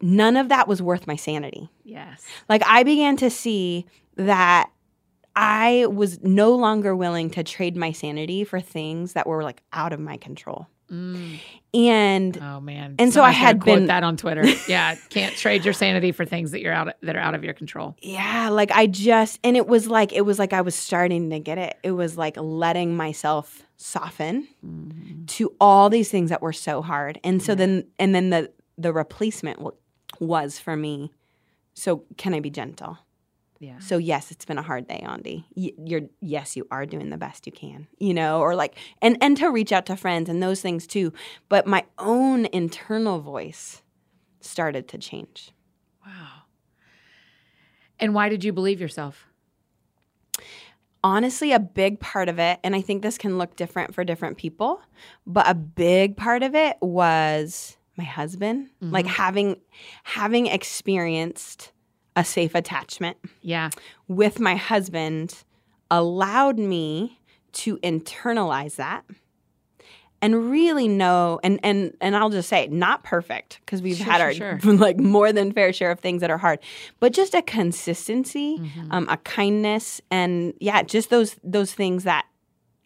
none 0.00 0.36
of 0.36 0.48
that 0.50 0.68
was 0.68 0.80
worth 0.80 1.06
my 1.06 1.16
sanity. 1.16 1.70
Yes. 1.84 2.24
Like 2.48 2.62
I 2.66 2.82
began 2.84 3.16
to 3.16 3.30
see 3.30 3.86
that 4.16 4.70
I 5.40 5.86
was 5.86 6.20
no 6.22 6.50
longer 6.56 6.96
willing 6.96 7.30
to 7.30 7.44
trade 7.44 7.76
my 7.76 7.92
sanity 7.92 8.42
for 8.42 8.60
things 8.60 9.12
that 9.12 9.26
were 9.28 9.44
like 9.44 9.62
out 9.72 9.92
of 9.92 10.00
my 10.00 10.16
control. 10.16 10.66
Mm. 10.90 11.38
And 11.74 12.38
Oh 12.42 12.60
man. 12.60 12.96
And 12.98 13.12
so 13.12 13.22
I 13.22 13.30
had 13.30 13.60
quote 13.60 13.76
been- 13.76 13.86
that 13.86 14.02
on 14.02 14.16
Twitter. 14.16 14.44
yeah. 14.68 14.96
Can't 15.10 15.36
trade 15.36 15.64
your 15.64 15.74
sanity 15.74 16.12
for 16.12 16.24
things 16.24 16.50
that 16.50 16.60
you're 16.62 16.72
out 16.72 16.94
that 17.02 17.14
are 17.14 17.20
out 17.20 17.34
of 17.34 17.44
your 17.44 17.52
control. 17.54 17.94
Yeah, 18.00 18.48
like 18.48 18.72
I 18.72 18.86
just 18.86 19.38
and 19.44 19.56
it 19.56 19.66
was 19.68 19.86
like 19.86 20.12
it 20.12 20.22
was 20.22 20.38
like 20.38 20.52
I 20.52 20.62
was 20.62 20.74
starting 20.74 21.30
to 21.30 21.38
get 21.38 21.58
it. 21.58 21.76
It 21.82 21.92
was 21.92 22.16
like 22.16 22.36
letting 22.38 22.96
myself 22.96 23.62
soften 23.76 24.48
Mhm. 24.66 25.26
to 25.28 25.52
all 25.60 25.88
these 25.90 26.10
things 26.10 26.30
that 26.30 26.42
were 26.42 26.54
so 26.54 26.82
hard. 26.82 27.20
And 27.22 27.40
so 27.42 27.52
Yeah. 27.52 27.56
then 27.56 27.84
and 27.98 28.14
then 28.14 28.30
the 28.30 28.50
the 28.78 28.92
replacement 28.92 29.60
was 30.20 30.58
for 30.58 30.74
me. 30.74 31.12
So 31.74 32.02
can 32.16 32.32
I 32.34 32.40
be 32.40 32.50
gentle? 32.50 32.98
Yeah. 33.60 33.78
So 33.80 33.98
yes, 33.98 34.30
it's 34.30 34.44
been 34.44 34.58
a 34.58 34.62
hard 34.62 34.86
day, 34.86 35.02
Aundi. 35.04 35.44
You're 35.54 36.02
yes, 36.20 36.56
you 36.56 36.66
are 36.70 36.86
doing 36.86 37.10
the 37.10 37.16
best 37.18 37.44
you 37.46 37.52
can, 37.52 37.88
you 37.98 38.14
know, 38.14 38.40
or 38.40 38.54
like 38.54 38.76
and 39.02 39.16
and 39.20 39.36
to 39.38 39.48
reach 39.50 39.72
out 39.72 39.86
to 39.86 39.96
friends 39.96 40.28
and 40.28 40.40
those 40.42 40.60
things 40.60 40.86
too. 40.86 41.12
But 41.48 41.66
my 41.66 41.84
own 41.98 42.46
internal 42.46 43.18
voice 43.20 43.82
started 44.40 44.86
to 44.88 44.98
change. 44.98 45.50
Wow. 46.06 46.42
And 47.98 48.14
why 48.14 48.28
did 48.28 48.44
you 48.44 48.52
believe 48.52 48.80
yourself? 48.80 49.24
honestly 51.04 51.52
a 51.52 51.60
big 51.60 52.00
part 52.00 52.28
of 52.28 52.40
it 52.40 52.58
and 52.64 52.74
i 52.74 52.80
think 52.80 53.02
this 53.02 53.16
can 53.16 53.38
look 53.38 53.54
different 53.54 53.94
for 53.94 54.02
different 54.02 54.36
people 54.36 54.80
but 55.28 55.48
a 55.48 55.54
big 55.54 56.16
part 56.16 56.42
of 56.42 56.56
it 56.56 56.76
was 56.80 57.76
my 57.96 58.02
husband 58.02 58.68
like 58.80 59.06
Mhm. 59.06 59.10
having 59.10 59.56
having 60.02 60.46
experienced 60.48 61.70
a 62.18 62.24
safe 62.24 62.54
attachment 62.54 63.16
Yeah. 63.42 63.70
with 64.08 64.40
my 64.40 64.56
husband 64.56 65.26
allowed 65.90 66.58
me 66.58 67.18
to 67.52 67.76
internalize 67.78 68.76
that 68.76 69.04
and 70.20 70.50
really 70.50 70.88
know 70.88 71.38
and 71.44 71.60
and 71.62 71.96
and 72.00 72.16
I'll 72.16 72.28
just 72.30 72.48
say 72.48 72.66
not 72.68 73.04
perfect 73.04 73.60
because 73.64 73.80
we've 73.82 73.96
Sure, 73.96 74.06
had 74.06 74.20
our 74.20 74.32
sure. 74.34 74.58
like 74.64 74.98
more 74.98 75.32
than 75.32 75.52
fair 75.52 75.72
share 75.72 75.90
of 75.92 76.00
things 76.00 76.20
that 76.22 76.30
are 76.30 76.38
hard 76.38 76.58
but 77.00 77.12
just 77.12 77.34
a 77.34 77.42
consistency 77.42 78.58
Mhm. 78.58 78.88
um, 78.90 79.06
a 79.08 79.16
kindness 79.18 80.00
and 80.10 80.54
yeah 80.60 80.82
just 80.82 81.10
those 81.10 81.36
those 81.44 81.72
things 81.72 82.04
that 82.04 82.26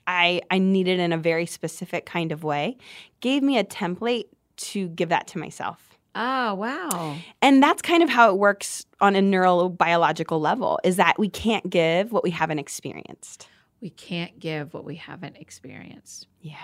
I 0.07 0.43
I 0.51 0.59
needed 0.59 1.01
in 1.01 1.13
a 1.13 1.19
very 1.19 1.47
specific 1.47 2.05
kind 2.07 2.33
of 2.33 2.45
way 2.45 2.77
gave 3.21 3.43
me 3.43 3.57
a 3.59 3.65
template 3.65 4.25
to 4.69 4.89
give 4.89 5.09
that 5.09 5.27
to 5.29 5.39
myself 5.39 5.92
Oh, 6.15 6.55
wow. 6.55 7.17
and 7.41 7.63
that's 7.63 7.81
kind 7.83 8.03
of 8.03 8.09
how 8.09 8.31
it 8.31 8.39
works 8.39 8.85
on 9.01 9.17
a 9.17 9.21
neurobiological 9.21 10.41
level 10.41 10.79
is 10.85 10.97
that 10.97 11.19
we 11.19 11.29
can't 11.29 11.69
give 11.71 12.13
what 12.13 12.23
we 12.23 12.31
haven't 12.31 12.59
experienced. 12.59 13.49
We 13.81 13.91
can't 13.91 14.39
give 14.39 14.75
what 14.75 14.85
we 14.85 14.97
haven't 14.97 15.37
experienced. 15.37 16.29
Yeah. 16.41 16.57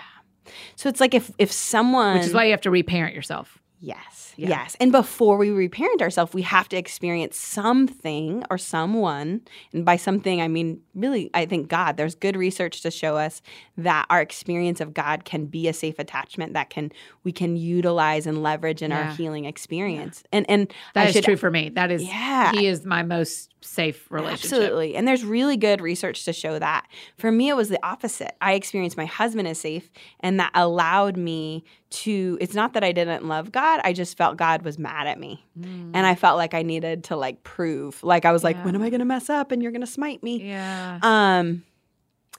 So 0.75 0.89
it's 0.89 0.99
like 0.99 1.13
if 1.13 1.31
if 1.37 1.51
someone 1.51 2.17
Which 2.17 2.27
is 2.27 2.33
why 2.33 2.45
you 2.45 2.51
have 2.51 2.61
to 2.61 2.71
reparent 2.71 3.13
yourself. 3.13 3.59
Yes. 3.81 4.33
Yeah. 4.35 4.49
Yes. 4.49 4.75
And 4.79 4.91
before 4.91 5.37
we 5.37 5.51
reparent 5.51 6.01
ourselves, 6.01 6.33
we 6.33 6.41
have 6.41 6.67
to 6.69 6.77
experience 6.77 7.37
something 7.37 8.43
or 8.49 8.57
someone. 8.57 9.41
And 9.73 9.85
by 9.85 9.95
something, 9.95 10.41
I 10.41 10.47
mean, 10.49 10.81
really, 10.95 11.29
I 11.33 11.45
think 11.45 11.69
God. 11.69 11.95
There's 11.95 12.15
good 12.15 12.35
research 12.35 12.81
to 12.81 12.91
show 12.91 13.15
us 13.15 13.41
that 13.77 14.05
our 14.09 14.21
experience 14.21 14.81
of 14.81 14.93
God 14.93 15.23
can 15.23 15.45
be 15.45 15.67
a 15.69 15.73
safe 15.73 15.97
attachment 15.97 16.53
that 16.53 16.69
can 16.69 16.91
we 17.23 17.31
can 17.31 17.55
utilize 17.55 18.27
and 18.27 18.43
leverage 18.43 18.81
in 18.81 18.91
our 18.91 19.11
healing 19.13 19.45
experience. 19.45 20.23
And 20.31 20.45
and 20.49 20.67
That 20.93 21.05
I 21.05 21.09
is 21.09 21.13
should 21.13 21.23
true 21.23 21.37
for 21.37 21.49
me. 21.49 21.69
That 21.69 21.91
is 21.91 22.03
Yeah. 22.03 22.51
he 22.51 22.67
is 22.67 22.85
my 22.85 23.03
most 23.03 23.49
safe 23.61 24.09
relationship. 24.11 24.53
Absolutely. 24.53 24.95
And 24.95 25.07
there's 25.07 25.23
really 25.23 25.57
good 25.57 25.81
research 25.81 26.25
to 26.25 26.33
show 26.33 26.59
that. 26.59 26.87
For 27.17 27.31
me, 27.31 27.49
it 27.49 27.55
was 27.55 27.69
the 27.69 27.83
opposite. 27.85 28.35
I 28.41 28.53
experienced 28.53 28.97
my 28.97 29.05
husband 29.05 29.47
as 29.47 29.59
safe, 29.59 29.89
and 30.21 30.39
that 30.39 30.51
allowed 30.53 31.17
me 31.17 31.63
to, 31.91 32.37
it's 32.39 32.53
not 32.53 32.73
that 32.73 32.83
I 32.83 32.91
didn't 32.91 33.27
love 33.27 33.51
God, 33.51 33.81
I 33.83 33.93
just 33.93 34.17
felt 34.17 34.37
God 34.37 34.61
was 34.61 34.77
mad 34.77 35.07
at 35.07 35.19
me. 35.19 35.43
Mm. 35.59 35.91
And 35.93 36.05
I 36.05 36.15
felt 36.15 36.37
like 36.37 36.53
I 36.53 36.61
needed 36.61 37.05
to 37.05 37.15
like 37.15 37.43
prove, 37.43 38.03
like 38.03 38.25
I 38.25 38.31
was 38.31 38.43
like, 38.43 38.55
Yeah. 38.57 38.65
when 38.65 38.75
am 38.75 38.83
I 38.83 38.89
going 38.89 38.99
to 38.99 39.05
mess 39.05 39.29
up 39.29 39.51
and 39.51 39.61
you're 39.63 39.71
going 39.71 39.81
to 39.81 39.87
smite 39.87 40.21
me? 40.21 40.43
Yeah. 40.43 40.99
Um, 41.01 41.63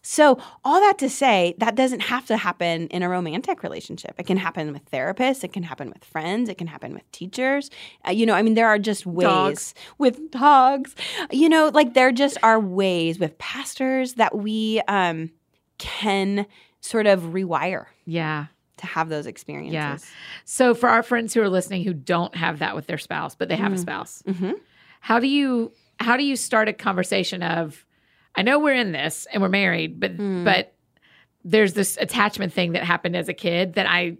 so 0.02 0.38
all 0.64 0.80
that 0.80 0.96
to 0.98 1.10
say, 1.10 1.54
that 1.58 1.74
doesn't 1.74 2.00
have 2.00 2.24
to 2.26 2.36
happen 2.38 2.86
in 2.88 3.02
a 3.02 3.08
romantic 3.08 3.62
relationship. 3.62 4.14
It 4.18 4.26
can 4.26 4.38
happen 4.38 4.72
with 4.72 4.90
therapists. 4.90 5.44
It 5.44 5.52
can 5.52 5.62
happen 5.62 5.90
with 5.90 6.04
friends. 6.04 6.48
It 6.48 6.56
can 6.56 6.68
happen 6.68 6.94
with 6.94 7.10
teachers. 7.12 7.70
Uh, 8.06 8.12
you 8.12 8.24
know, 8.24 8.32
I 8.34 8.40
mean, 8.40 8.54
there 8.54 8.68
are 8.68 8.78
just 8.78 9.04
ways 9.04 9.26
Dogs. 9.26 9.74
with 9.98 10.30
dogs. 10.30 10.94
You 11.30 11.50
know, 11.50 11.70
like 11.74 11.92
there 11.92 12.12
just 12.12 12.38
are 12.42 12.58
ways 12.58 13.18
with 13.18 13.36
pastors 13.36 14.14
that 14.14 14.34
we 14.38 14.80
um, 14.88 15.32
can 15.76 16.46
sort 16.80 17.06
of 17.06 17.20
rewire 17.34 17.84
yeah. 18.06 18.46
To 18.80 18.86
have 18.86 19.08
those 19.08 19.26
experiences. 19.26 19.72
Yeah. 19.74 19.98
So 20.44 20.74
for 20.74 20.88
our 20.88 21.02
friends 21.02 21.32
who 21.34 21.40
are 21.42 21.48
listening 21.48 21.84
who 21.84 21.94
don't 21.94 22.34
have 22.34 22.58
that 22.58 22.74
with 22.74 22.86
their 22.86 22.98
spouse, 22.98 23.34
but 23.34 23.48
they 23.48 23.56
have 23.56 23.72
a 23.72 23.76
Mm. 23.76 23.80
spouse, 23.80 24.22
hmm 24.26 24.52
how 25.02 25.18
do 25.18 25.26
you 25.28 25.72
how 25.98 26.16
do 26.16 26.24
you 26.24 26.36
start 26.36 26.68
a 26.68 26.72
conversation 26.72 27.42
of 27.42 27.84
I 28.34 28.42
know 28.42 28.58
we're 28.58 28.74
in 28.74 28.92
this 28.92 29.26
and 29.32 29.42
we're 29.42 29.48
married, 29.48 29.98
but 30.00 30.16
Mm. 30.16 30.44
but 30.44 30.74
there's 31.44 31.72
this 31.72 31.96
attachment 32.00 32.52
thing 32.52 32.72
that 32.72 32.84
happened 32.84 33.16
as 33.16 33.28
a 33.28 33.34
kid 33.34 33.74
that 33.74 33.86
I 33.88 34.18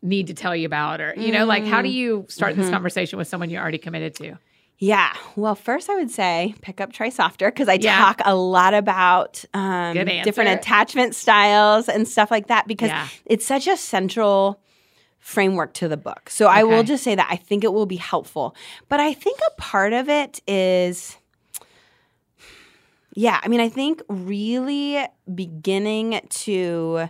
need 0.00 0.28
to 0.28 0.34
tell 0.34 0.54
you 0.54 0.66
about 0.66 1.00
or 1.00 1.14
you 1.16 1.32
know 1.32 1.44
like 1.44 1.64
how 1.66 1.80
do 1.82 1.88
Mm. 1.88 1.92
you 1.92 2.26
start 2.28 2.56
this 2.56 2.68
Mhm. 2.68 2.72
conversation 2.72 3.18
with 3.18 3.28
someone 3.28 3.50
you're 3.50 3.62
already 3.62 3.78
committed 3.78 4.14
to? 4.16 4.38
Yeah. 4.78 5.14
Well, 5.36 5.54
first 5.54 5.88
I 5.88 5.94
would 5.94 6.10
say 6.10 6.54
pick 6.60 6.80
up 6.80 6.92
Try 6.92 7.08
Softer 7.08 7.50
because 7.50 7.68
I 7.68 7.74
Yeah. 7.74 7.98
talk 7.98 8.20
a 8.24 8.34
lot 8.34 8.74
about 8.74 9.44
um, 9.54 9.94
different 9.94 10.50
attachment 10.50 11.14
styles 11.14 11.88
and 11.88 12.06
stuff 12.08 12.30
like 12.30 12.48
that 12.48 12.66
because 12.66 12.88
yeah. 12.88 13.06
it's 13.24 13.46
such 13.46 13.68
a 13.68 13.76
central 13.76 14.60
framework 15.20 15.72
to 15.74 15.86
the 15.86 15.96
book. 15.96 16.28
So 16.28 16.46
I 16.46 16.64
will 16.64 16.82
just 16.82 17.04
say 17.04 17.14
that 17.14 17.28
I 17.30 17.36
think 17.36 17.62
it 17.62 17.72
will 17.72 17.86
be 17.86 17.96
helpful. 17.96 18.56
But 18.88 18.98
I 18.98 19.12
think 19.14 19.38
a 19.46 19.60
part 19.60 19.92
of 19.92 20.08
it 20.08 20.40
is 20.48 21.16
yeah, 23.14 23.40
I 23.42 23.48
mean 23.48 23.60
I 23.60 23.68
think 23.68 24.02
really 24.08 25.06
beginning 25.32 26.20
to 26.28 27.08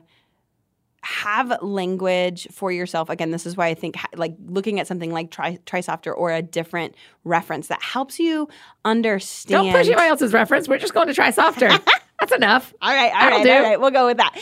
have 1.03 1.61
language 1.63 2.47
for 2.51 2.71
yourself. 2.71 3.11
Again, 3.11 3.33
this 3.33 3.45
is 3.45 3.57
why 3.57 3.67
I 3.67 3.75
think 3.75 3.97
like 4.15 4.35
looking 4.47 4.79
at 4.79 4.87
something 4.87 5.13
like 5.13 5.31
Tri- 5.31 5.59
Try 5.67 5.81
Softer 5.81 6.13
or 6.15 6.33
a 6.33 6.43
different 6.43 6.95
reference 7.25 7.69
that 7.69 7.83
helps 7.83 8.19
you 8.21 8.49
understand 8.85 9.65
Don't 9.65 9.73
push 9.73 9.87
anybody 9.87 10.09
else's 10.09 10.33
reference. 10.33 10.69
We're 10.69 10.79
just 10.79 10.95
going 10.95 11.09
to 11.09 11.15
try 11.15 11.31
softer. 11.31 11.71
That's 12.23 12.37
enough. 12.37 12.73
All 12.81 12.93
right, 12.93 13.12
all 13.12 13.31
right, 13.31 13.45
do. 13.45 13.51
all 13.51 13.62
right. 13.62 13.81
We'll 13.81 13.91
go 13.91 14.07
with 14.07 14.16
that. 14.18 14.39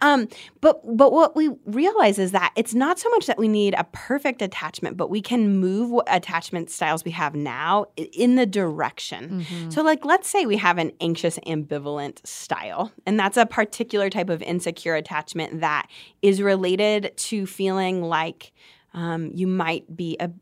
Um, 0.00 0.28
but 0.60 0.80
but 0.96 1.12
what 1.12 1.34
we 1.36 1.50
realize 1.66 2.18
is 2.18 2.32
that 2.32 2.52
it's 2.56 2.74
not 2.74 2.98
so 2.98 3.08
much 3.10 3.26
that 3.26 3.38
we 3.38 3.48
need 3.48 3.74
a 3.76 3.84
perfect 3.92 4.40
attachment, 4.42 4.96
but 4.96 5.10
we 5.10 5.20
can 5.20 5.58
move 5.58 5.90
what 5.90 6.06
attachment 6.08 6.70
styles 6.70 7.04
we 7.04 7.10
have 7.10 7.34
now 7.34 7.86
in 7.96 8.36
the 8.36 8.46
direction. 8.46 9.40
Mm-hmm. 9.44 9.70
So, 9.70 9.82
like, 9.82 10.04
let's 10.04 10.28
say 10.28 10.46
we 10.46 10.56
have 10.56 10.78
an 10.78 10.92
anxious 11.00 11.38
ambivalent 11.46 12.26
style, 12.26 12.92
and 13.06 13.18
that's 13.18 13.36
a 13.36 13.46
particular 13.46 14.10
type 14.10 14.30
of 14.30 14.42
insecure 14.42 14.94
attachment 14.94 15.60
that 15.60 15.88
is 16.22 16.40
related 16.40 17.12
to 17.16 17.46
feeling 17.46 18.02
like 18.02 18.52
um, 18.94 19.30
you 19.34 19.46
might 19.46 19.96
be 19.96 20.18
ab- 20.20 20.40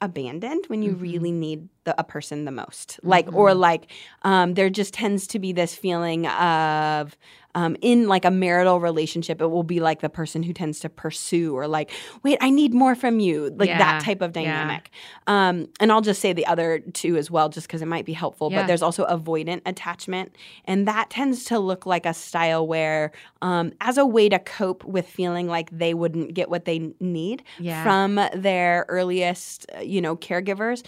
abandoned 0.00 0.66
when 0.68 0.82
you 0.82 0.92
Mm-hmm. 0.92 1.02
really 1.02 1.32
need 1.32 1.68
the, 1.84 1.94
a 2.00 2.04
person 2.04 2.44
the 2.44 2.50
most 2.50 2.98
like 3.02 3.32
or 3.34 3.54
like 3.54 3.90
um, 4.22 4.54
there 4.54 4.70
just 4.70 4.94
tends 4.94 5.26
to 5.28 5.38
be 5.38 5.52
this 5.52 5.74
feeling 5.74 6.26
of 6.26 7.16
um, 7.56 7.76
in 7.82 8.08
like 8.08 8.24
a 8.24 8.30
marital 8.32 8.80
relationship 8.80 9.40
it 9.40 9.46
will 9.46 9.62
be 9.62 9.78
like 9.78 10.00
the 10.00 10.08
person 10.08 10.42
who 10.42 10.52
tends 10.52 10.80
to 10.80 10.88
pursue 10.88 11.54
or 11.56 11.68
like 11.68 11.90
wait 12.24 12.36
i 12.40 12.50
need 12.50 12.74
more 12.74 12.94
from 12.96 13.20
you 13.20 13.50
like 13.56 13.68
Yeah, 13.68 13.78
that 13.78 14.02
type 14.02 14.22
of 14.22 14.30
yeah. 14.36 14.42
dynamic 14.42 14.90
um, 15.28 15.68
and 15.78 15.92
i'll 15.92 16.00
just 16.00 16.20
say 16.20 16.32
the 16.32 16.46
other 16.46 16.80
two 16.80 17.16
as 17.16 17.30
well 17.30 17.48
just 17.48 17.66
because 17.68 17.80
it 17.82 17.86
might 17.86 18.06
be 18.06 18.12
helpful 18.12 18.50
Yeah. 18.50 18.62
but 18.62 18.66
there's 18.66 18.82
also 18.82 19.04
avoidant 19.06 19.60
attachment 19.66 20.34
and 20.64 20.88
that 20.88 21.10
tends 21.10 21.44
to 21.44 21.58
look 21.60 21.86
like 21.86 22.06
a 22.06 22.14
style 22.14 22.66
where 22.66 23.12
um, 23.42 23.72
as 23.80 23.98
a 23.98 24.06
way 24.06 24.28
to 24.30 24.38
cope 24.40 24.84
with 24.84 25.06
feeling 25.06 25.46
like 25.46 25.68
they 25.70 25.92
wouldn't 25.94 26.34
get 26.34 26.48
what 26.48 26.64
they 26.64 26.78
need 26.98 27.42
Yeah. 27.60 27.82
from 27.84 28.18
their 28.34 28.84
earliest 28.88 29.66
uh, 29.76 29.80
you 29.80 30.00
know 30.00 30.16
caregivers 30.16 30.82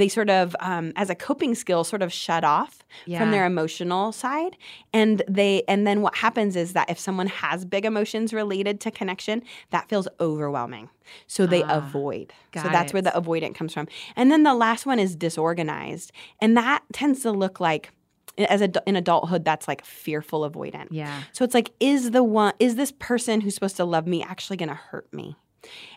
they 0.00 0.08
sort 0.08 0.30
of 0.30 0.37
um, 0.60 0.92
as 0.96 1.10
a 1.10 1.14
coping 1.14 1.54
skill 1.54 1.84
sort 1.84 2.02
of 2.02 2.12
shut 2.12 2.44
off 2.44 2.82
Yeah. 3.06 3.18
from 3.18 3.30
their 3.30 3.44
emotional 3.46 4.12
side. 4.12 4.56
And 4.92 5.22
they 5.28 5.62
and 5.68 5.86
then 5.86 6.02
what 6.02 6.16
happens 6.16 6.56
is 6.56 6.72
that 6.72 6.88
if 6.90 6.98
someone 6.98 7.26
has 7.28 7.64
big 7.64 7.84
emotions 7.84 8.32
related 8.32 8.80
to 8.80 8.90
connection 8.90 9.42
that 9.70 9.88
feels 9.88 10.08
overwhelming. 10.20 10.88
So 11.26 11.46
they 11.46 11.62
Ah, 11.62 11.78
avoid. 11.78 12.32
So 12.54 12.68
that's 12.68 12.92
where 12.92 13.02
the 13.02 13.10
avoidant 13.10 13.54
comes 13.54 13.72
from. 13.72 13.86
And 14.16 14.30
then 14.32 14.42
the 14.42 14.54
last 14.54 14.86
one 14.86 14.98
is 14.98 15.14
disorganized. 15.16 16.12
And 16.40 16.56
that 16.56 16.82
tends 16.92 17.22
to 17.22 17.30
look 17.32 17.60
like 17.60 17.90
as 18.36 18.60
a, 18.62 18.70
in 18.86 18.94
adulthood 18.94 19.44
that's 19.44 19.66
like 19.66 19.84
fearful 19.84 20.48
avoidant. 20.48 20.88
Yeah. 20.90 21.22
so 21.32 21.44
it's 21.44 21.54
like, 21.54 21.70
is 21.80 22.12
the 22.12 22.22
one, 22.22 22.52
is 22.60 22.76
this 22.76 22.92
person 22.92 23.40
who's 23.40 23.54
supposed 23.54 23.76
to 23.78 23.84
love 23.84 24.06
me 24.06 24.22
actually 24.22 24.56
going 24.56 24.68
to 24.68 24.76
hurt 24.76 25.12
me? 25.12 25.34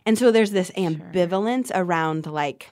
And 0.08 0.18
so 0.18 0.32
there's 0.32 0.50
this 0.52 0.72
ambivalence 0.72 1.72
around 1.76 2.26
like, 2.26 2.72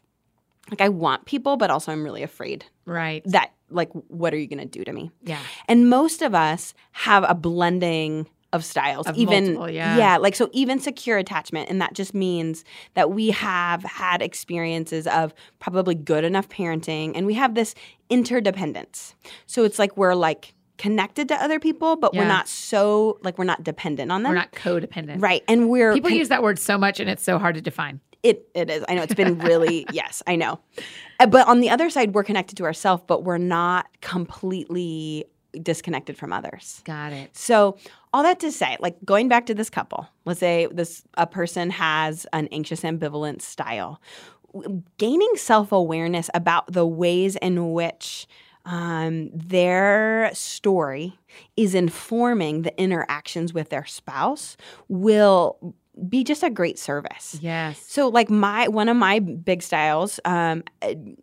like 0.70 0.82
I 0.82 0.90
want 0.90 1.26
people, 1.26 1.58
but 1.58 1.70
also 1.72 1.92
I'm 1.92 2.04
really 2.04 2.24
afraid 2.24 2.66
Right. 2.86 3.22
that 3.26 3.52
like, 3.70 3.90
what 3.94 4.34
are 4.34 4.38
you 4.38 4.48
going 4.48 4.60
to 4.60 4.66
do 4.66 4.84
to 4.84 4.92
me? 4.94 5.12
yeah. 5.24 5.40
And 5.68 5.90
most 5.90 6.22
of 6.22 6.34
us 6.34 6.74
have 6.94 7.24
a 7.28 7.36
blending 7.36 8.28
of 8.52 8.66
styles, 8.66 9.06
Of 9.06 9.16
even 9.16 9.54
multiple, 9.54 9.70
yeah. 9.70 10.18
like 10.18 10.36
so 10.36 10.50
even 10.54 10.80
secure 10.80 11.20
attachment, 11.20 11.70
and 11.70 11.80
that 11.82 11.94
just 11.94 12.16
means 12.16 12.64
that 12.96 13.12
we 13.12 13.30
have 13.30 13.84
had 13.84 14.24
experiences 14.24 15.06
of 15.06 15.36
probably 15.60 15.94
good 15.94 16.24
enough 16.24 16.50
parenting, 16.50 17.12
and 17.14 17.28
we 17.28 17.36
have 17.36 17.54
this 17.54 17.76
interdependence. 18.30 19.16
So 19.46 19.64
it's 19.64 19.80
like 19.80 19.96
we're 19.98 20.14
like 20.16 20.54
connected 20.78 21.28
to 21.28 21.36
other 21.36 21.60
people, 21.60 21.96
but 21.96 22.14
Yeah. 22.14 22.22
we're 22.22 22.28
not 22.28 22.48
so 22.48 23.20
like 23.24 23.38
we're 23.38 23.46
not 23.46 23.64
dependent 23.64 24.12
on 24.12 24.24
them, 24.24 24.32
We're 24.32 24.38
not 24.40 24.52
codependent. 24.52 25.22
right? 25.22 25.44
And 25.48 25.70
we're 25.70 25.94
People 25.94 26.10
con- 26.10 26.18
use 26.20 26.30
that 26.30 26.42
word 26.44 26.58
so 26.58 26.78
much 26.78 27.00
and 27.00 27.10
it's 27.10 27.24
so 27.24 27.38
hard 27.38 27.56
to 27.56 27.62
define. 27.62 28.00
It 28.24 28.48
it 28.54 28.70
is. 28.70 28.84
I 28.88 28.96
know 28.96 29.04
it's 29.04 29.14
been 29.14 29.40
really 29.40 29.86
yes, 29.92 30.22
I 30.28 30.36
know. 30.36 30.60
Uh, 31.20 31.28
But 31.28 31.48
on 31.48 31.60
the 31.60 31.70
other 31.70 31.90
side, 31.90 32.14
we're 32.14 32.24
connected 32.24 32.56
to 32.58 32.64
ourselves, 32.64 33.04
but 33.08 33.24
we're 33.24 33.38
not 33.38 33.88
completely 34.02 35.26
disconnected 35.62 36.18
from 36.18 36.32
others. 36.32 36.82
Got 36.86 37.14
it. 37.14 37.36
So 37.36 37.78
all 38.14 38.24
that 38.24 38.40
to 38.42 38.52
say, 38.52 38.78
like 38.80 38.98
going 39.04 39.28
back 39.30 39.46
to 39.48 39.54
this 39.54 39.70
couple, 39.70 40.08
let's 40.26 40.40
say 40.40 40.68
this 40.72 41.04
a 41.16 41.26
person 41.26 41.70
has 41.72 42.28
an 42.34 42.48
anxious 42.52 42.82
ambivalent 42.82 43.42
style. 43.42 44.02
Gaining 44.98 45.32
self-awareness 45.36 46.30
about 46.34 46.72
the 46.72 46.86
ways 46.86 47.36
in 47.36 47.72
which 47.74 48.28
um, 48.66 49.30
their 49.34 50.32
story 50.34 51.18
is 51.56 51.76
informing 51.76 52.64
the 52.64 52.80
interactions 52.82 53.54
with 53.54 53.70
their 53.70 53.86
spouse 53.86 54.58
will 54.88 55.76
be 56.08 56.24
just 56.24 56.44
a 56.44 56.50
great 56.50 56.80
service. 56.80 57.38
Yes. 57.42 57.84
So 57.88 58.08
like 58.08 58.30
my 58.30 58.68
one 58.68 58.90
of 58.90 58.96
my 58.98 59.20
big 59.20 59.62
styles 59.62 60.20
um 60.26 60.64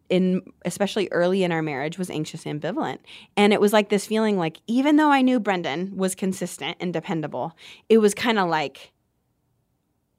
in 0.08 0.42
especially 0.64 1.08
early 1.12 1.42
in 1.44 1.52
our 1.52 1.62
marriage 1.62 1.98
was 1.98 2.10
anxious 2.10 2.44
and 2.46 2.60
ambivalent. 2.60 2.98
And 3.36 3.52
it 3.52 3.60
was 3.60 3.72
like 3.72 3.88
this 3.88 4.06
feeling 4.06 4.36
like 4.38 4.58
even 4.66 4.96
though 4.96 5.10
I 5.10 5.22
knew 5.22 5.40
Brendan 5.40 5.96
was 5.96 6.14
consistent 6.14 6.76
and 6.80 6.92
dependable, 6.92 7.56
it 7.88 7.98
was 7.98 8.14
kind 8.14 8.38
of 8.38 8.48
like 8.48 8.92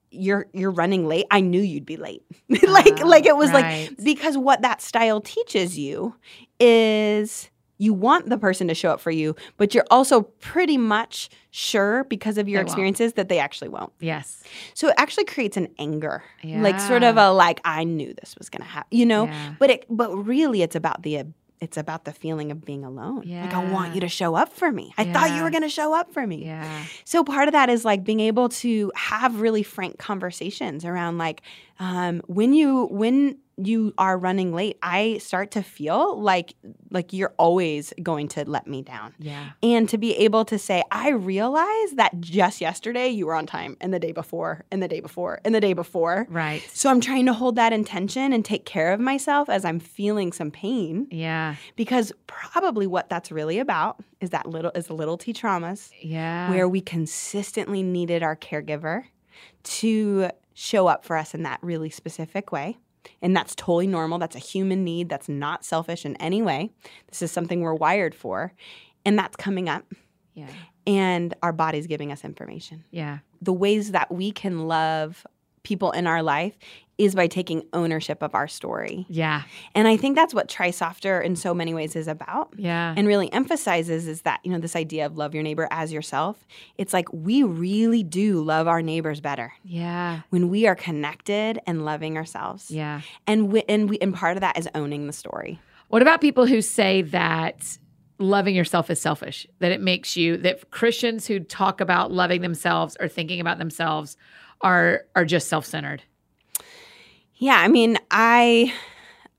you're 0.09 0.47
you're 0.53 0.71
running 0.71 1.05
late. 1.05 1.25
I 1.29 1.41
knew 1.41 1.61
you'd 1.61 1.85
be 1.85 1.97
late. 1.97 2.23
like 2.49 3.01
Oh, 3.01 3.07
like 3.07 3.25
it 3.25 3.35
was 3.35 3.51
right. 3.51 3.89
like 3.89 4.03
because 4.03 4.37
what 4.37 4.61
that 4.61 4.81
style 4.81 5.21
teaches 5.21 5.77
you 5.77 6.15
is 6.59 7.49
you 7.77 7.93
want 7.93 8.29
the 8.29 8.37
person 8.37 8.67
to 8.67 8.73
show 8.73 8.89
up 8.91 8.99
for 8.99 9.11
you, 9.11 9.35
but 9.57 9.73
you're 9.75 9.85
also 9.91 10.21
pretty 10.21 10.77
much 10.77 11.29
sure 11.51 12.03
because 12.05 12.37
of 12.37 12.47
your 12.49 12.59
They 12.59 12.63
won't. 12.63 12.69
experiences 12.69 13.13
that 13.13 13.29
they 13.29 13.39
actually 13.39 13.69
won't. 13.69 13.93
Yes. 13.99 14.43
So 14.73 14.87
it 14.89 14.95
actually 14.97 15.25
creates 15.25 15.57
an 15.57 15.67
anger, 15.77 16.23
like 16.43 16.79
sort 16.79 17.03
of 17.03 17.17
a 17.17 17.31
like 17.31 17.61
I 17.65 17.83
knew 17.83 18.13
this 18.13 18.35
was 18.37 18.49
gonna 18.49 18.65
happen, 18.65 18.97
you 18.97 19.05
know. 19.05 19.25
Yeah. 19.25 19.53
But 19.59 19.69
it, 19.69 19.85
but 19.89 20.11
really, 20.15 20.61
it's 20.61 20.75
about 20.75 21.03
the 21.03 21.23
it's 21.59 21.75
about 21.77 22.05
the 22.05 22.13
feeling 22.13 22.51
of 22.51 22.63
being 22.63 22.83
alone. 22.85 23.23
Yeah. 23.25 23.43
Like 23.45 23.53
I 23.55 23.71
want 23.71 23.95
you 23.95 24.01
to 24.01 24.07
show 24.07 24.35
up 24.35 24.53
for 24.53 24.71
me. 24.71 24.93
I 24.95 25.11
thought 25.11 25.31
you 25.35 25.41
were 25.41 25.49
gonna 25.49 25.69
show 25.69 25.91
up 25.93 26.13
for 26.13 26.25
me. 26.27 26.45
Yeah. 26.45 26.85
So 27.03 27.23
part 27.23 27.47
of 27.47 27.53
that 27.53 27.69
is 27.69 27.83
like 27.83 28.03
being 28.03 28.19
able 28.19 28.49
to 28.49 28.91
have 28.95 29.41
really 29.41 29.63
frank 29.63 29.97
conversations 29.97 30.85
around 30.85 31.17
like 31.17 31.41
um, 31.79 32.21
when 32.27 32.53
you 32.53 32.85
when 32.91 33.37
you 33.57 33.93
are 33.97 34.17
running 34.17 34.53
late, 34.53 34.77
I 34.83 35.17
start 35.17 35.51
to 35.51 35.63
feel 35.63 36.19
like 36.21 36.53
like 36.91 37.11
you're 37.11 37.33
always 37.37 37.91
going 38.03 38.27
to 38.29 38.45
let 38.49 38.67
me 38.67 38.81
down. 38.83 39.13
Yeah. 39.19 39.49
And 39.63 39.89
to 39.89 39.97
be 39.97 40.15
able 40.17 40.45
to 40.45 40.57
say, 40.59 40.83
I 40.91 41.09
realize 41.09 41.91
that 41.95 42.11
just 42.19 42.61
yesterday 42.61 43.09
you 43.09 43.25
were 43.25 43.33
on 43.33 43.45
time, 43.47 43.75
and 43.81 43.93
the 43.93 43.99
day 43.99 44.11
before, 44.11 44.63
and 44.71 44.81
the 44.81 44.87
day 44.87 44.99
before, 44.99 45.41
and 45.43 45.53
the 45.55 45.59
day 45.59 45.73
before. 45.73 46.27
Right. 46.29 46.61
So 46.71 46.89
I'm 46.89 47.01
trying 47.01 47.25
to 47.25 47.33
hold 47.33 47.55
that 47.55 47.73
intention 47.73 48.31
and 48.31 48.45
take 48.45 48.65
care 48.65 48.93
of 48.93 48.99
myself 48.99 49.49
as 49.49 49.65
I'm 49.65 49.79
feeling 49.79 50.31
some 50.31 50.51
pain 50.51 51.07
Yeah. 51.11 51.55
because 51.75 52.11
probably 52.27 52.87
what 52.87 53.09
that's 53.09 53.31
really 53.31 53.59
about 53.59 53.99
is 54.21 54.29
that 54.29 54.45
little 54.47 54.71
is 54.75 54.87
the 54.87 54.93
little 54.93 55.17
T 55.17 55.33
traumas 55.33 55.89
Yeah. 56.01 56.49
where 56.51 56.69
we 56.69 56.79
consistently 56.81 57.81
needed 57.83 58.21
our 58.23 58.35
caregiver 58.35 59.03
to 59.63 60.29
show 60.53 60.87
up 60.87 61.03
for 61.03 61.17
us 61.17 61.33
in 61.33 61.43
that 61.43 61.59
really 61.61 61.89
specific 61.89 62.51
way. 62.51 62.77
And 63.21 63.35
that's 63.35 63.55
totally 63.55 63.87
normal. 63.87 64.17
That's 64.19 64.35
a 64.35 64.39
human 64.39 64.83
need. 64.83 65.09
That's 65.09 65.29
not 65.29 65.63
selfish 65.65 66.05
in 66.05 66.15
any 66.17 66.41
way. 66.41 66.71
This 67.09 67.21
is 67.21 67.31
something 67.31 67.61
we're 67.61 67.73
wired 67.73 68.13
for. 68.15 68.53
And 69.05 69.17
that's 69.17 69.35
coming 69.35 69.69
up 69.69 69.85
Yeah. 70.33 70.47
and 70.85 71.33
our 71.41 71.53
body's 71.53 71.87
giving 71.87 72.11
us 72.11 72.23
information. 72.25 72.83
Yeah. 72.91 73.19
The 73.41 73.53
ways 73.53 73.91
that 73.91 74.11
we 74.11 74.31
can 74.31 74.67
love 74.67 75.25
people 75.63 75.91
in 75.91 76.07
our 76.07 76.23
life 76.23 76.57
is 76.97 77.13
by 77.13 77.27
taking 77.27 77.63
ownership 77.73 78.23
of 78.23 78.33
our 78.33 78.47
story. 78.47 79.05
Yeah. 79.07 79.43
And 79.75 79.87
I 79.87 79.97
think 79.97 80.15
that's 80.15 80.33
what 80.33 80.49
Try 80.49 80.71
Softer 80.71 81.21
in 81.21 81.35
so 81.35 81.53
many 81.53 81.73
ways 81.73 81.95
is 81.95 82.07
about. 82.07 82.53
Yeah. 82.57 82.93
And 82.97 83.07
really 83.07 83.31
emphasizes 83.31 84.07
is 84.07 84.23
that, 84.23 84.39
you 84.43 84.51
know, 84.51 84.59
this 84.59 84.75
idea 84.75 85.05
of 85.05 85.15
love 85.15 85.35
your 85.35 85.43
neighbor 85.43 85.67
as 85.69 85.93
yourself. 85.93 86.45
It's 86.77 86.93
like 86.93 87.11
we 87.13 87.43
really 87.43 88.01
do 88.01 88.41
love 88.41 88.67
our 88.67 88.81
neighbors 88.81 89.21
better 89.21 89.53
yeah. 89.63 90.21
when 90.29 90.49
we 90.49 90.65
are 90.65 90.75
connected 90.75 91.59
and 91.67 91.85
loving 91.85 92.17
ourselves. 92.17 92.71
Yeah. 92.71 93.01
And 93.27 93.51
we, 93.51 93.61
and 93.69 93.89
we 93.89 93.99
and 93.99 94.13
part 94.13 94.35
of 94.35 94.41
that 94.41 94.57
is 94.57 94.67
owning 94.73 95.05
the 95.05 95.13
story. 95.13 95.59
What 95.89 96.01
about 96.01 96.19
people 96.19 96.47
who 96.47 96.61
say 96.61 97.03
that 97.03 97.77
loving 98.17 98.55
yourself 98.55 98.89
is 98.89 98.99
selfish? 98.99 99.45
That 99.59 99.71
it 99.71 99.81
makes 99.81 100.17
you 100.17 100.37
that 100.37 100.71
Christians 100.71 101.27
who 101.27 101.39
talk 101.39 101.79
about 101.79 102.11
loving 102.11 102.41
themselves 102.41 102.97
or 102.99 103.07
thinking 103.07 103.39
about 103.39 103.59
themselves 103.59 104.17
are 104.61 105.03
are 105.15 105.23
just 105.23 105.47
self-centered. 105.47 106.01
Yeah, 107.37 107.55
I 107.59 107.67
mean, 107.67 107.97
I 108.11 108.73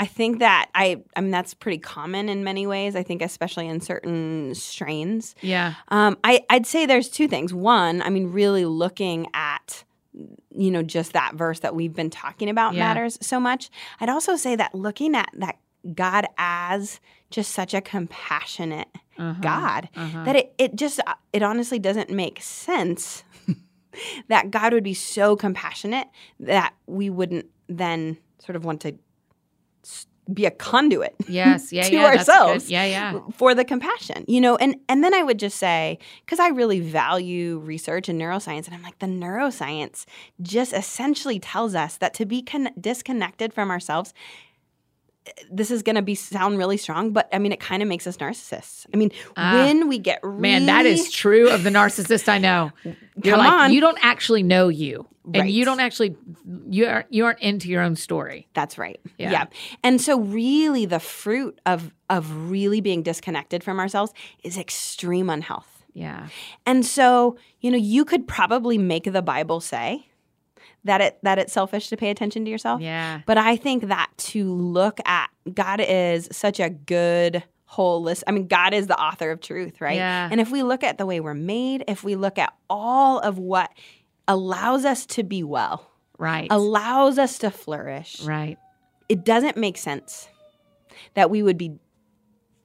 I 0.00 0.06
think 0.06 0.38
that 0.38 0.68
I 0.74 1.02
I 1.16 1.20
mean 1.20 1.30
that's 1.30 1.54
pretty 1.54 1.78
common 1.78 2.28
in 2.28 2.44
many 2.44 2.66
ways. 2.66 2.94
I 2.96 3.02
think 3.02 3.22
especially 3.22 3.66
in 3.68 3.80
certain 3.80 4.54
strains. 4.54 5.34
Yeah. 5.42 5.74
Um, 5.88 6.16
I 6.24 6.44
I'd 6.50 6.66
say 6.66 6.86
there's 6.86 7.08
two 7.08 7.28
things. 7.28 7.52
One, 7.52 8.02
I 8.02 8.10
mean, 8.10 8.30
really 8.32 8.64
looking 8.64 9.26
at 9.34 9.84
you 10.54 10.70
know 10.70 10.82
just 10.82 11.12
that 11.12 11.34
verse 11.34 11.60
that 11.60 11.74
we've 11.74 11.94
been 11.94 12.10
talking 12.10 12.48
about 12.48 12.74
Yeah. 12.74 12.86
matters 12.88 13.18
so 13.20 13.38
much. 13.40 13.70
I'd 14.00 14.08
also 14.08 14.36
say 14.36 14.56
that 14.56 14.74
looking 14.74 15.14
at 15.14 15.28
that 15.34 15.56
God 15.94 16.26
as 16.38 17.00
just 17.30 17.52
such 17.52 17.74
a 17.74 17.80
compassionate 17.80 18.88
Uh-huh. 19.18 19.40
God 19.40 19.88
Uh-huh. 19.96 20.24
that 20.24 20.36
it 20.36 20.54
it 20.58 20.76
just 20.76 21.00
it 21.32 21.42
honestly 21.42 21.78
doesn't 21.78 22.10
make 22.10 22.40
sense 22.42 23.24
that 24.28 24.50
God 24.50 24.72
would 24.72 24.84
be 24.84 24.94
so 24.94 25.34
compassionate 25.36 26.06
that 26.40 26.74
we 26.86 27.10
wouldn't 27.10 27.46
then 27.68 28.16
sort 28.38 28.56
of 28.56 28.64
want 28.64 28.80
to 28.82 28.94
be 30.32 30.44
a 30.44 30.50
conduit 30.50 31.14
Yes. 31.28 31.72
Yeah. 31.72 31.84
to 31.84 31.92
yeah. 31.94 32.02
that's 32.14 32.26
good. 32.26 32.34
ourselves 32.34 32.70
Yeah. 32.70 32.84
Yeah. 32.84 33.20
for 33.34 33.54
the 33.54 33.64
compassion 33.64 34.26
you 34.28 34.40
know 34.42 34.56
and 34.56 34.76
and 34.88 35.02
then 35.02 35.14
i 35.14 35.22
would 35.22 35.38
just 35.38 35.56
say 35.56 35.98
because 36.24 36.38
i 36.38 36.48
really 36.48 36.80
value 36.80 37.58
research 37.60 38.10
and 38.10 38.20
neuroscience 38.20 38.66
and 38.66 38.74
i'm 38.74 38.82
like 38.82 38.98
the 38.98 39.06
neuroscience 39.06 40.04
just 40.42 40.74
essentially 40.74 41.38
tells 41.38 41.74
us 41.74 41.96
that 41.96 42.12
to 42.14 42.26
be 42.26 42.42
con- 42.42 42.68
disconnected 42.78 43.54
from 43.54 43.70
ourselves 43.70 44.12
this 45.50 45.70
is 45.70 45.82
going 45.82 45.96
to 45.96 46.02
be 46.02 46.14
sound 46.14 46.58
really 46.58 46.76
strong 46.76 47.12
but 47.12 47.28
i 47.32 47.38
mean 47.38 47.52
it 47.52 47.60
kind 47.60 47.82
of 47.82 47.88
makes 47.88 48.06
us 48.06 48.16
narcissists 48.16 48.86
i 48.92 48.96
mean 48.96 49.10
Ah. 49.36 49.64
when 49.64 49.88
we 49.88 49.98
get 49.98 50.20
really, 50.22 50.40
Man, 50.40 50.66
that 50.66 50.86
is 50.86 51.10
true 51.10 51.48
of 51.50 51.62
the 51.64 51.70
narcissist 51.70 52.28
I 52.28 52.38
know. 52.38 52.70
You're 52.84 53.36
Come 53.36 53.38
like 53.44 53.52
on. 53.52 53.72
you 53.72 53.80
don't 53.80 53.98
actually 54.00 54.42
know 54.44 54.68
you, 54.68 55.06
and 55.34 55.50
you 55.50 55.64
don't 55.64 55.80
actually 55.80 56.16
you 56.70 56.86
aren't 56.86 57.12
you 57.12 57.24
aren't 57.24 57.40
into 57.40 57.68
your 57.68 57.82
own 57.82 57.96
story. 57.96 58.46
That's 58.54 58.78
right. 58.78 59.00
Yeah. 59.18 59.30
Yeah. 59.32 59.44
And 59.82 60.00
so 60.00 60.20
really 60.20 60.86
the 60.86 61.00
fruit 61.00 61.60
of 61.66 61.92
of 62.08 62.50
really 62.50 62.80
being 62.80 63.02
disconnected 63.02 63.64
from 63.64 63.80
ourselves 63.80 64.12
is 64.44 64.56
extreme 64.56 65.28
unhealth. 65.30 65.82
Yeah. 65.94 66.28
And 66.64 66.86
so, 66.86 67.36
you 67.60 67.70
know, 67.72 67.76
you 67.76 68.04
could 68.04 68.28
probably 68.28 68.78
make 68.78 69.04
the 69.12 69.22
Bible 69.22 69.60
say 69.60 70.06
that 70.84 71.00
it 71.00 71.18
that 71.22 71.38
it's 71.38 71.52
selfish 71.52 71.88
to 71.88 71.96
pay 71.96 72.10
attention 72.10 72.44
to 72.44 72.50
yourself. 72.50 72.80
Yeah. 72.80 73.20
But 73.26 73.38
I 73.38 73.56
think 73.56 73.88
that 73.88 74.10
to 74.18 74.52
look 74.52 75.00
at 75.06 75.28
God 75.52 75.80
is 75.80 76.28
such 76.32 76.60
a 76.60 76.70
good 76.70 77.42
whole 77.64 78.02
list. 78.02 78.24
I 78.26 78.30
mean, 78.30 78.46
God 78.46 78.72
is 78.72 78.86
the 78.86 78.98
author 78.98 79.30
of 79.30 79.40
truth, 79.40 79.80
right? 79.80 79.96
Yeah. 79.96 80.28
And 80.30 80.40
if 80.40 80.50
we 80.50 80.62
look 80.62 80.82
at 80.82 80.96
the 80.98 81.04
way 81.04 81.20
we're 81.20 81.34
made, 81.34 81.84
if 81.88 82.02
we 82.02 82.14
look 82.16 82.38
at 82.38 82.52
all 82.70 83.18
of 83.18 83.38
what 83.38 83.70
allows 84.26 84.84
us 84.84 85.04
to 85.06 85.22
be 85.22 85.42
well, 85.42 85.90
Right. 86.18 86.48
allows 86.50 87.18
us 87.18 87.38
to 87.40 87.50
flourish, 87.50 88.20
right. 88.22 88.58
it 89.08 89.24
doesn't 89.24 89.56
make 89.56 89.76
sense 89.76 90.28
that 91.14 91.30
we 91.30 91.42
would 91.42 91.58
be 91.58 91.78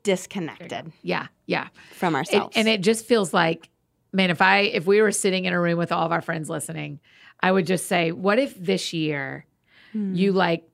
disconnected 0.03 0.91
Yeah. 1.01 1.27
Yeah. 1.45 1.67
from 1.93 2.15
It, 2.15 2.19
ourselves. 2.19 2.55
and 2.57 2.67
it 2.67 2.81
just 2.81 3.05
feels 3.05 3.33
like, 3.33 3.69
man, 4.11 4.29
if 4.29 4.41
I 4.41 4.59
if 4.59 4.85
we 4.85 5.01
were 5.01 5.11
sitting 5.11 5.45
in 5.45 5.53
a 5.53 5.59
room 5.59 5.77
with 5.77 5.91
all 5.91 6.05
of 6.05 6.11
our 6.11 6.21
friends 6.21 6.49
listening, 6.49 6.99
I 7.43 7.51
would 7.51 7.67
just 7.67 7.87
say, 7.87 8.11
what 8.11 8.39
if 8.39 8.55
this 8.57 8.93
year 8.93 9.45
Hmm. 9.91 10.15
you 10.15 10.31
like 10.31 10.67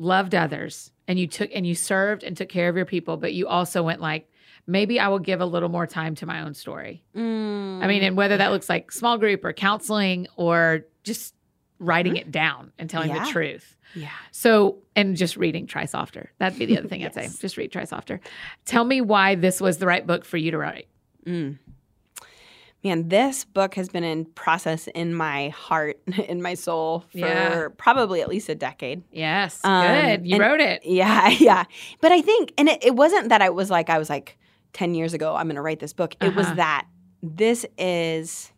loved 0.00 0.34
others 0.34 0.90
and 1.06 1.16
you 1.18 1.28
took 1.28 1.48
and 1.54 1.64
you 1.64 1.74
served 1.76 2.24
and 2.24 2.36
took 2.36 2.48
care 2.48 2.68
of 2.68 2.74
your 2.76 2.84
people, 2.86 3.16
but 3.16 3.32
you 3.32 3.46
also 3.46 3.82
went 3.84 4.00
like, 4.00 4.28
maybe 4.66 4.98
I 4.98 5.06
will 5.08 5.20
give 5.20 5.40
a 5.40 5.46
little 5.46 5.68
more 5.68 5.86
time 5.86 6.14
to 6.16 6.26
my 6.26 6.42
own 6.42 6.54
story. 6.54 7.04
Mm. 7.14 7.82
I 7.82 7.86
mean, 7.86 8.02
and 8.02 8.16
whether 8.16 8.36
that 8.36 8.50
looks 8.50 8.68
like 8.68 8.90
small 8.90 9.16
group 9.16 9.44
or 9.44 9.52
counseling 9.52 10.26
or 10.36 10.86
just 11.04 11.34
writing 11.78 12.16
it 12.16 12.32
down 12.32 12.72
and 12.78 12.90
telling 12.90 13.10
Yeah. 13.10 13.24
the 13.24 13.30
truth. 13.30 13.76
yeah. 13.94 14.08
So, 14.32 14.78
and 14.96 15.16
just 15.16 15.36
reading 15.36 15.66
Try 15.68 15.84
Softer. 15.84 16.32
That'd 16.38 16.58
be 16.58 16.66
the 16.66 16.78
other 16.78 16.88
thing 16.88 17.04
I'd 17.04 17.14
say. 17.20 17.28
Just 17.40 17.56
read 17.56 17.70
Try 17.70 17.84
Softer. 17.84 18.20
Tell 18.64 18.82
me 18.84 19.00
why 19.00 19.36
this 19.36 19.60
was 19.60 19.78
the 19.78 19.86
right 19.86 20.04
book 20.06 20.24
for 20.24 20.36
you 20.36 20.50
to 20.50 20.58
write. 20.58 20.88
Mm. 21.24 21.58
Man, 22.84 23.08
this 23.08 23.44
book 23.44 23.74
has 23.74 23.88
been 23.88 24.04
in 24.04 24.24
process 24.24 24.86
in 24.94 25.12
my 25.14 25.48
heart, 25.48 25.98
in 26.28 26.40
my 26.40 26.54
soul 26.54 27.00
for 27.10 27.18
Yeah. 27.18 27.68
probably 27.76 28.20
at 28.22 28.28
least 28.28 28.48
a 28.48 28.54
decade. 28.54 29.02
Yes. 29.10 29.60
Um, 29.64 29.84
good. 29.86 30.26
You 30.26 30.38
wrote 30.38 30.60
it. 30.60 30.82
Yeah, 30.84 31.28
yeah. 31.40 31.64
But 32.00 32.12
I 32.12 32.20
think, 32.22 32.52
and 32.56 32.68
it, 32.68 32.84
it 32.84 32.94
wasn't 32.94 33.30
that 33.30 33.42
I 33.42 33.50
was 33.50 33.68
like, 33.70 33.90
I 33.90 33.98
was 33.98 34.08
like, 34.08 34.38
10 34.74 34.94
years 34.94 35.12
ago, 35.14 35.34
I'm 35.34 35.46
going 35.46 35.56
to 35.56 35.62
write 35.62 35.80
this 35.80 35.92
book. 35.92 36.14
It 36.20 36.34
was 36.36 36.46
Uh-huh. 36.46 36.54
that 36.56 36.86
this 37.22 37.66
is. 37.78 38.52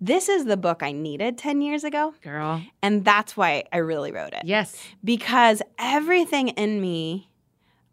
This 0.00 0.30
is 0.30 0.46
the 0.46 0.56
book 0.56 0.82
I 0.82 0.92
needed 0.92 1.36
10 1.36 1.60
years 1.60 1.84
ago. 1.84 2.14
Girl. 2.22 2.62
And 2.82 3.04
that's 3.04 3.36
why 3.36 3.64
I 3.72 3.78
really 3.78 4.10
wrote 4.10 4.32
it. 4.32 4.42
Yes. 4.44 4.74
because 5.04 5.60
everything 5.78 6.48
in 6.48 6.80
me 6.80 7.28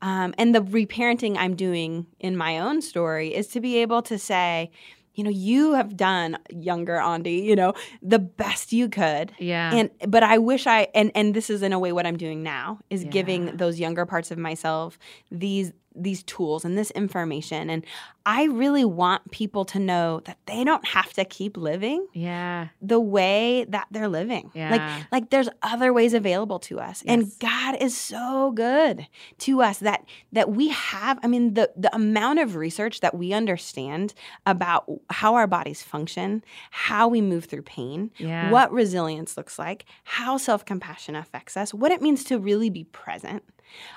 um, 0.01 0.33
and 0.37 0.55
the 0.55 0.61
reparenting 0.61 1.35
I'm 1.37 1.55
doing 1.57 2.05
in 2.21 2.37
my 2.37 2.59
own 2.59 2.81
story 2.81 3.33
is 3.35 3.47
to 3.49 3.59
be 3.59 3.77
able 3.79 4.01
to 4.03 4.17
say, 4.17 4.71
you 5.15 5.23
know, 5.23 5.29
you 5.29 5.73
have 5.73 5.95
done 5.95 6.37
younger 6.49 6.95
Aundi, 6.97 7.43
you 7.43 7.55
know, 7.55 7.73
the 8.01 8.19
best 8.19 8.73
you 8.73 8.89
could. 8.89 9.31
Yeah. 9.39 9.73
And 9.73 9.89
but 10.07 10.23
I 10.23 10.37
wish 10.39 10.65
I 10.67 10.87
and 10.95 11.11
and 11.15 11.33
this 11.33 11.49
is 11.49 11.61
in 11.61 11.71
a 11.73 11.79
way 11.79 11.91
what 11.91 12.05
I'm 12.05 12.17
doing 12.17 12.43
now 12.43 12.79
is 12.89 13.03
Yeah. 13.03 13.09
giving 13.11 13.57
those 13.57 13.79
younger 13.79 14.05
parts 14.05 14.31
of 14.31 14.37
myself 14.37 14.97
these 15.31 15.71
these 15.95 16.23
tools 16.23 16.65
and 16.65 16.77
this 16.77 16.91
information 16.91 17.69
and 17.69 17.85
I 18.25 18.45
really 18.45 18.85
want 18.85 19.31
people 19.31 19.65
to 19.65 19.79
know 19.79 20.21
that 20.21 20.37
they 20.45 20.63
don't 20.63 20.85
have 20.87 21.11
to 21.13 21.25
keep 21.25 21.57
living 21.57 22.07
yeah. 22.13 22.69
the 22.81 22.99
way 22.99 23.65
that 23.67 23.87
they're 23.91 24.07
living. 24.07 24.49
Yeah. 24.53 24.71
Like 24.71 25.11
like 25.11 25.29
there's 25.29 25.49
other 25.61 25.91
ways 25.91 26.13
available 26.13 26.59
to 26.59 26.79
us. 26.79 27.03
And 27.05 27.31
God 27.39 27.75
is 27.81 27.97
so 27.97 28.51
good 28.51 29.07
to 29.39 29.61
us 29.61 29.79
that 29.79 30.05
that 30.31 30.51
we 30.51 30.69
have 30.69 31.19
I 31.21 31.27
mean 31.27 31.55
the 31.55 31.71
the 31.75 31.93
amount 31.93 32.39
of 32.39 32.55
research 32.55 33.01
that 33.01 33.15
we 33.15 33.33
understand 33.33 34.13
about 34.45 34.89
how 35.09 35.35
our 35.35 35.47
bodies 35.47 35.83
function, 35.83 36.43
how 36.71 37.09
we 37.09 37.19
move 37.19 37.45
through 37.45 37.63
pain, 37.63 38.11
Yeah. 38.17 38.51
what 38.51 38.71
resilience 38.71 39.35
looks 39.35 39.59
like, 39.59 39.85
how 40.05 40.37
self-compassion 40.37 41.15
affects 41.15 41.57
us, 41.57 41.73
what 41.73 41.91
it 41.91 42.01
means 42.01 42.23
to 42.25 42.39
really 42.39 42.69
be 42.69 42.85
present. 42.85 43.43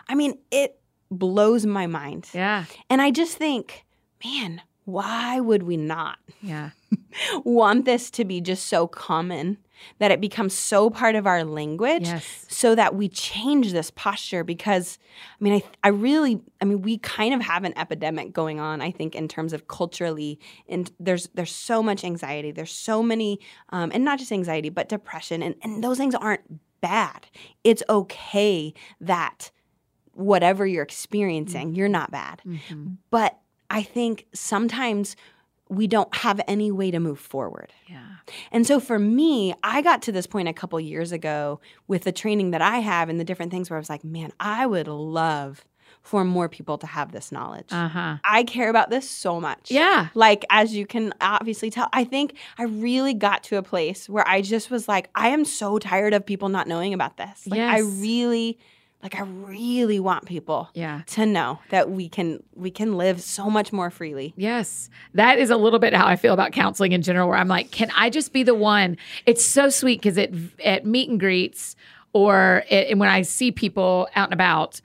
I 0.09 0.15
mean, 0.15 0.39
it 0.51 0.81
blows 1.11 1.67
my 1.67 1.87
mind. 1.87 2.29
Yeah. 2.33 2.65
And 2.91 3.01
I 3.03 3.11
just 3.11 3.37
think, 3.37 3.85
man, 4.25 4.61
why 4.85 5.41
would 5.41 5.63
we 5.65 5.77
not 5.77 6.19
Yeah. 6.43 6.71
want 7.45 7.85
this 7.85 8.11
to 8.13 8.25
be 8.25 8.41
just 8.41 8.67
so 8.67 8.87
common 8.87 9.59
that 9.99 10.11
it 10.11 10.21
becomes 10.21 10.55
so 10.55 10.89
part 10.91 11.15
of 11.17 11.27
our 11.27 11.45
language 11.45 12.07
Yes. 12.07 12.47
so 12.49 12.75
that 12.75 12.95
we 12.95 13.09
change 13.09 13.73
this 13.73 13.91
posture 13.91 14.43
because 14.43 14.99
i 15.39 15.45
mean 15.45 15.55
I, 15.55 15.63
I 15.85 15.89
really 15.89 16.41
i 16.63 16.65
mean 16.65 16.81
we 16.83 16.97
kind 16.99 17.35
of 17.35 17.43
have 17.43 17.65
an 17.65 17.77
epidemic 17.77 18.33
going 18.33 18.59
on 18.59 18.81
i 18.81 18.91
think 18.91 19.15
in 19.15 19.29
terms 19.29 19.53
of 19.53 19.69
culturally 19.69 20.39
and 20.69 20.91
there's 20.99 21.29
there's 21.35 21.53
so 21.53 21.83
much 21.83 22.05
anxiety 22.05 22.53
there's 22.53 22.73
so 22.73 23.03
many 23.03 23.39
um, 23.71 23.91
and 23.93 24.03
not 24.05 24.19
just 24.19 24.33
anxiety 24.33 24.71
but 24.71 24.89
depression 24.89 25.43
and, 25.43 25.55
and 25.63 25.85
those 25.85 25.99
things 25.99 26.15
aren't 26.15 26.43
bad 26.81 27.27
it's 27.65 27.83
okay 27.91 28.73
that 29.01 29.51
whatever 30.17 30.67
you're 30.67 30.83
experiencing 30.83 31.75
you're 31.75 31.89
not 31.89 32.11
bad 32.11 32.41
Mhm. 32.47 32.97
but 33.11 33.39
i 33.71 33.83
think 33.83 34.27
sometimes 34.35 35.17
we 35.69 35.87
don't 35.89 36.14
have 36.17 36.41
any 36.47 36.71
way 36.71 36.91
to 36.93 37.01
move 37.01 37.19
forward 37.19 37.73
Yeah. 37.89 37.99
and 38.53 38.64
so 38.67 38.79
for 38.79 38.99
me, 39.01 39.53
I 39.64 39.83
got 39.83 40.01
to 40.03 40.12
this 40.12 40.27
point 40.27 40.47
a 40.49 40.53
couple 40.53 40.79
years 40.79 41.11
ago 41.11 41.61
with 41.89 42.05
the 42.05 42.12
training 42.12 42.53
that 42.53 42.62
I 42.62 42.79
have 42.79 43.09
and 43.09 43.19
the 43.19 43.25
different 43.25 43.51
things 43.51 43.69
where 43.69 43.77
I 43.77 43.81
was 43.81 43.91
like, 43.91 44.05
man, 44.05 44.31
I 44.39 44.64
would 44.67 44.87
love 44.87 45.64
for 46.03 46.25
more 46.25 46.49
people 46.49 46.79
to 46.79 46.87
have 46.87 47.11
this 47.11 47.33
knowledge. 47.33 47.73
Uh 47.73 47.89
huh. 47.89 48.17
I 48.23 48.45
care 48.45 48.71
about 48.71 48.91
this 48.91 49.11
so 49.11 49.41
much. 49.41 49.73
Yeah. 49.73 50.09
Like, 50.14 50.45
as 50.51 50.73
you 50.77 50.87
can 50.87 51.12
obviously 51.21 51.69
tell, 51.71 51.89
I 51.93 52.05
think 52.05 52.35
I 52.59 52.62
really 52.64 53.14
got 53.14 53.43
to 53.45 53.57
a 53.57 53.62
place 53.62 54.09
where 54.09 54.27
I 54.29 54.43
just 54.43 54.71
was 54.71 54.87
like, 54.87 55.11
I 55.17 55.31
am 55.31 55.45
so 55.45 55.81
tired 55.81 56.14
of 56.14 56.25
people 56.25 56.49
not 56.49 56.69
knowing 56.69 56.95
about 56.95 57.17
this. 57.17 57.45
Like, 57.49 57.59
I 57.61 57.81
really, 57.81 58.59
like, 59.03 59.15
I 59.15 59.23
really 59.23 60.01
want 60.01 60.27
people 60.27 60.69
Yeah. 60.75 61.03
to 61.09 61.27
know 61.27 61.61
that 61.71 61.91
we 61.91 62.09
can 62.09 62.43
we 62.55 62.71
can 62.71 62.97
live 62.97 63.21
so 63.21 63.49
much 63.49 63.73
more 63.73 63.91
freely. 63.91 64.33
Yes. 64.37 64.89
That 65.15 65.39
is 65.39 65.51
a 65.51 65.57
little 65.57 65.79
bit 65.79 65.93
how 65.95 66.07
I 66.07 66.17
feel 66.17 66.35
about 66.35 66.53
counseling 66.53 66.93
in 66.93 67.03
general, 67.03 67.29
where 67.29 67.39
I'm 67.39 67.47
like, 67.49 67.71
can 67.71 67.91
I 67.97 68.11
just 68.11 68.33
be 68.33 68.43
the 68.43 68.55
one? 68.55 68.97
It's 69.27 69.45
so 69.45 69.69
sweet 69.69 70.01
because 70.01 70.19
at, 70.19 70.31
at 70.65 70.85
meet 70.87 71.09
and 71.09 71.21
greets 71.21 71.77
or 72.13 72.65
it, 72.71 72.89
and 72.91 72.99
when 72.99 73.09
I 73.11 73.23
see 73.23 73.53
people 73.53 74.09
out 74.17 74.29
and 74.29 74.35
about, 74.35 74.81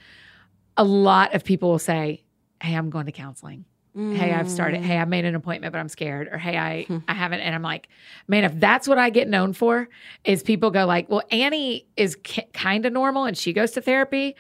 a 0.78 0.84
lot 0.84 1.34
of 1.34 1.44
people 1.44 1.70
will 1.72 1.80
say, 1.80 2.24
Hey, 2.62 2.76
I'm 2.76 2.90
going 2.92 3.06
to 3.08 3.12
counseling. 3.12 3.66
Hey, 3.94 4.32
I've 4.32 4.50
started. 4.50 4.82
Hey, 4.82 4.98
I 4.98 5.04
mm. 5.04 5.10
made 5.10 5.26
an 5.26 5.36
appointment, 5.36 5.74
but 5.74 5.80
I'm 5.80 5.90
scared. 5.90 6.30
Or 6.32 6.38
hey, 6.38 6.58
I 6.58 6.84
hmm. 6.84 7.00
I 7.10 7.14
haven't. 7.14 7.42
And 7.42 7.54
I'm 7.54 7.62
like, 7.62 7.90
man, 8.28 8.46
if 8.46 8.58
that's 8.58 8.88
what 8.88 8.98
I 8.98 9.10
get 9.10 9.28
known 9.28 9.52
for, 9.52 9.90
is 10.24 10.44
people 10.44 10.72
go 10.72 10.86
like, 10.86 11.10
well, 11.10 11.24
Annie 11.30 11.86
is 11.98 12.16
ki- 12.24 12.48
kind 12.54 12.86
of 12.86 12.94
normal 12.94 13.26
and 13.26 13.38
she 13.38 13.52
goes 13.52 13.72
to 13.72 13.82
therapy. 13.82 14.36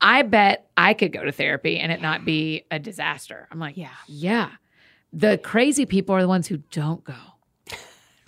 I 0.00 0.22
bet 0.22 0.68
I 0.76 0.94
could 0.94 1.12
go 1.12 1.22
to 1.22 1.30
therapy 1.30 1.78
and 1.78 1.92
it 1.92 2.02
not 2.02 2.24
be 2.24 2.64
a 2.72 2.80
disaster. 2.80 3.46
I'm 3.52 3.60
like, 3.60 3.76
Yeah. 3.76 3.90
yeah. 4.08 4.50
The 5.12 5.38
crazy 5.38 5.86
people 5.86 6.16
are 6.16 6.22
the 6.22 6.28
ones 6.28 6.48
who 6.48 6.56
don't 6.56 7.04
go. 7.04 7.14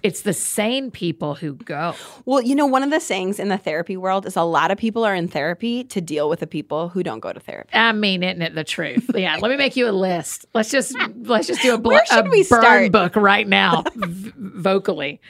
It's 0.04 0.20
the 0.22 0.32
sane 0.34 0.90
people 0.90 1.34
who 1.34 1.54
go. 1.54 1.94
Well, 2.26 2.42
you 2.42 2.54
know, 2.54 2.66
one 2.66 2.82
of 2.82 2.90
the 2.90 3.00
sayings 3.00 3.40
in 3.40 3.48
the 3.48 3.56
therapy 3.58 3.96
world 3.96 4.26
is 4.26 4.36
a 4.36 4.42
lot 4.42 4.70
of 4.70 4.76
people 4.78 5.02
are 5.04 5.14
in 5.14 5.26
therapy 5.28 5.82
to 5.84 6.00
deal 6.00 6.28
with 6.28 6.40
the 6.40 6.46
people 6.46 6.90
who 6.90 7.02
don't 7.02 7.20
go 7.20 7.32
to 7.32 7.40
therapy. 7.40 7.70
I 7.72 7.90
mean, 7.92 8.22
isn't 8.22 8.42
it 8.42 8.54
the 8.54 8.64
truth? 8.64 9.10
Yeah. 9.14 9.38
Let 9.40 9.50
me 9.50 9.56
make 9.56 9.76
you 9.76 9.88
a 9.88 9.92
list. 9.92 10.44
Let's 10.54 10.70
just 10.70 10.94
let's 11.22 11.46
just 11.48 11.62
do 11.62 11.74
a, 11.74 11.78
bl- 11.78 11.88
Where 11.88 12.04
should 12.06 12.26
a 12.26 12.30
we 12.30 12.42
burn 12.46 12.60
start? 12.60 12.92
book 12.92 13.16
right 13.16 13.48
now, 13.48 13.82
v- 13.96 14.32
vocally. 14.36 15.20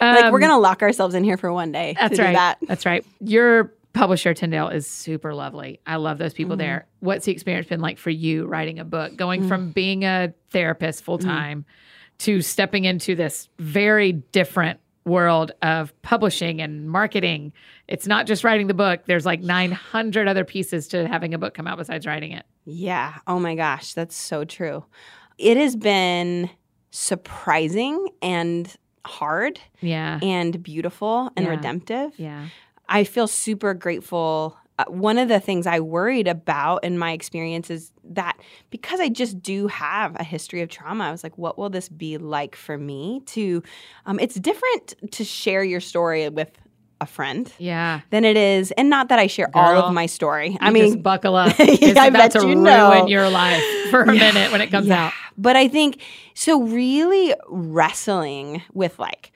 like 0.00 0.32
we're 0.32 0.38
Um, 0.38 0.40
gonna 0.40 0.58
lock 0.58 0.82
ourselves 0.82 1.14
in 1.14 1.22
here 1.22 1.36
for 1.36 1.52
one 1.52 1.70
day 1.70 1.94
That's 2.00 2.16
to 2.16 2.22
right. 2.22 2.30
do 2.30 2.34
that. 2.36 2.58
That's 2.66 2.86
right. 2.86 3.04
Your 3.20 3.74
publisher 3.92 4.32
Tyndale 4.34 4.68
is 4.70 4.86
super 4.88 5.34
lovely. 5.34 5.80
I 5.86 5.96
love 5.96 6.18
those 6.18 6.32
people 6.32 6.54
Mm-hmm. 6.54 6.58
there. 6.60 6.86
What's 7.00 7.26
the 7.26 7.32
experience 7.32 7.68
been 7.68 7.80
like 7.80 7.98
for 7.98 8.10
you 8.10 8.46
writing 8.46 8.78
a 8.78 8.84
book, 8.84 9.16
going 9.16 9.46
from 9.46 9.70
being 9.70 10.04
a 10.04 10.32
therapist 10.50 11.04
full 11.04 11.18
Mm-hmm. 11.18 11.28
To 12.18 12.40
stepping 12.42 12.84
into 12.84 13.14
this 13.14 13.48
very 13.58 14.12
different 14.12 14.80
world 15.04 15.52
of 15.60 15.92
publishing 16.02 16.62
and 16.62 16.88
marketing. 16.88 17.52
It's 17.88 18.06
not 18.06 18.26
just 18.26 18.42
writing 18.44 18.68
the 18.68 18.74
book. 18.74 19.00
There's 19.06 19.26
like 19.26 19.40
900 19.40 20.26
other 20.28 20.44
pieces 20.44 20.88
to 20.88 21.06
having 21.06 21.34
a 21.34 21.38
book 21.38 21.52
come 21.54 21.66
out 21.66 21.76
besides 21.76 22.06
writing 22.06 22.32
it. 22.32 22.46
Yeah. 22.64 23.14
Oh 23.26 23.38
my 23.38 23.54
gosh, 23.54 23.92
that's 23.92 24.16
so 24.16 24.44
true. 24.44 24.84
It 25.36 25.56
has 25.58 25.76
been 25.76 26.48
surprising 26.90 28.08
and 28.22 28.74
hard 29.04 29.60
Yeah. 29.80 30.18
and 30.22 30.62
beautiful 30.62 31.30
and 31.36 31.44
Yeah. 31.44 31.50
redemptive. 31.50 32.18
Yeah. 32.18 32.46
I 32.88 33.04
feel 33.04 33.26
super 33.26 33.74
grateful. 33.74 34.56
Uh, 34.78 34.84
one 34.88 35.18
of 35.18 35.28
the 35.28 35.38
things 35.38 35.66
I 35.68 35.78
worried 35.78 36.26
about 36.26 36.82
in 36.82 36.98
my 36.98 37.12
experience 37.12 37.70
is 37.70 37.92
that 38.04 38.36
because 38.70 38.98
I 38.98 39.08
just 39.08 39.40
do 39.40 39.68
have 39.68 40.16
a 40.18 40.24
history 40.24 40.62
of 40.62 40.68
trauma, 40.68 41.04
I 41.04 41.10
was 41.12 41.22
like, 41.22 41.38
what 41.38 41.56
will 41.56 41.70
this 41.70 41.88
be 41.88 42.18
like 42.18 42.56
for 42.56 42.76
me 42.76 43.22
to? 43.26 43.62
Um, 44.06 44.18
it's 44.18 44.34
different 44.34 44.94
to 45.12 45.22
share 45.24 45.62
your 45.62 45.80
story 45.80 46.28
with 46.28 46.50
a 47.00 47.06
friend 47.06 47.52
Yeah. 47.58 48.00
than 48.10 48.24
it 48.24 48.36
is, 48.36 48.70
and 48.72 48.88
not 48.90 49.08
that 49.10 49.18
I 49.18 49.26
share 49.28 49.48
all 49.54 49.76
of 49.78 49.92
my 49.92 50.06
story. 50.06 50.56
I 50.60 50.70
mean, 50.70 50.86
just 50.92 51.02
buckle 51.02 51.36
up. 51.36 51.56
Yeah, 51.58 51.66
It's 51.68 51.98
I 52.00 52.06
about 52.08 52.18
bet 52.18 52.30
to 52.32 52.38
you 52.48 52.54
ruin 52.54 52.62
know. 52.64 53.06
your 53.06 53.28
life 53.30 53.62
for 53.90 54.02
a 54.02 54.06
minute 54.12 54.50
when 54.50 54.60
it 54.60 54.70
comes 54.72 54.88
Yeah. 54.88 55.06
out. 55.06 55.12
But 55.36 55.54
I 55.56 55.68
think 55.68 56.00
so, 56.34 56.62
really 56.62 57.34
wrestling 57.48 58.62
with 58.72 58.98
like, 58.98 59.32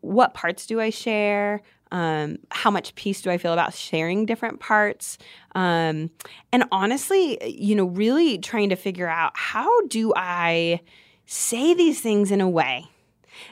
what 0.00 0.34
parts 0.34 0.66
do 0.66 0.80
I 0.80 0.90
share? 0.90 1.62
Um, 1.92 2.38
how 2.50 2.70
much 2.70 2.94
peace 2.96 3.22
do 3.22 3.30
I 3.30 3.38
feel 3.38 3.52
about 3.52 3.74
sharing 3.74 4.26
different 4.26 4.60
parts? 4.60 5.18
Um, 5.54 6.10
and 6.52 6.64
honestly, 6.72 7.38
you 7.46 7.74
know, 7.74 7.84
really 7.84 8.38
trying 8.38 8.70
to 8.70 8.76
figure 8.76 9.08
out 9.08 9.32
how 9.34 9.86
do 9.86 10.12
I 10.16 10.80
say 11.26 11.74
these 11.74 12.00
things 12.00 12.30
in 12.30 12.40
a 12.40 12.48
way 12.48 12.86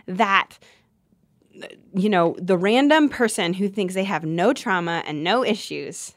that 0.06 0.58
you 1.94 2.08
know, 2.08 2.34
the 2.38 2.58
random 2.58 3.08
person 3.08 3.54
who 3.54 3.68
thinks 3.68 3.94
they 3.94 4.04
have 4.04 4.24
no 4.24 4.52
trauma 4.52 5.02
and 5.06 5.22
no 5.22 5.44
issues 5.44 6.14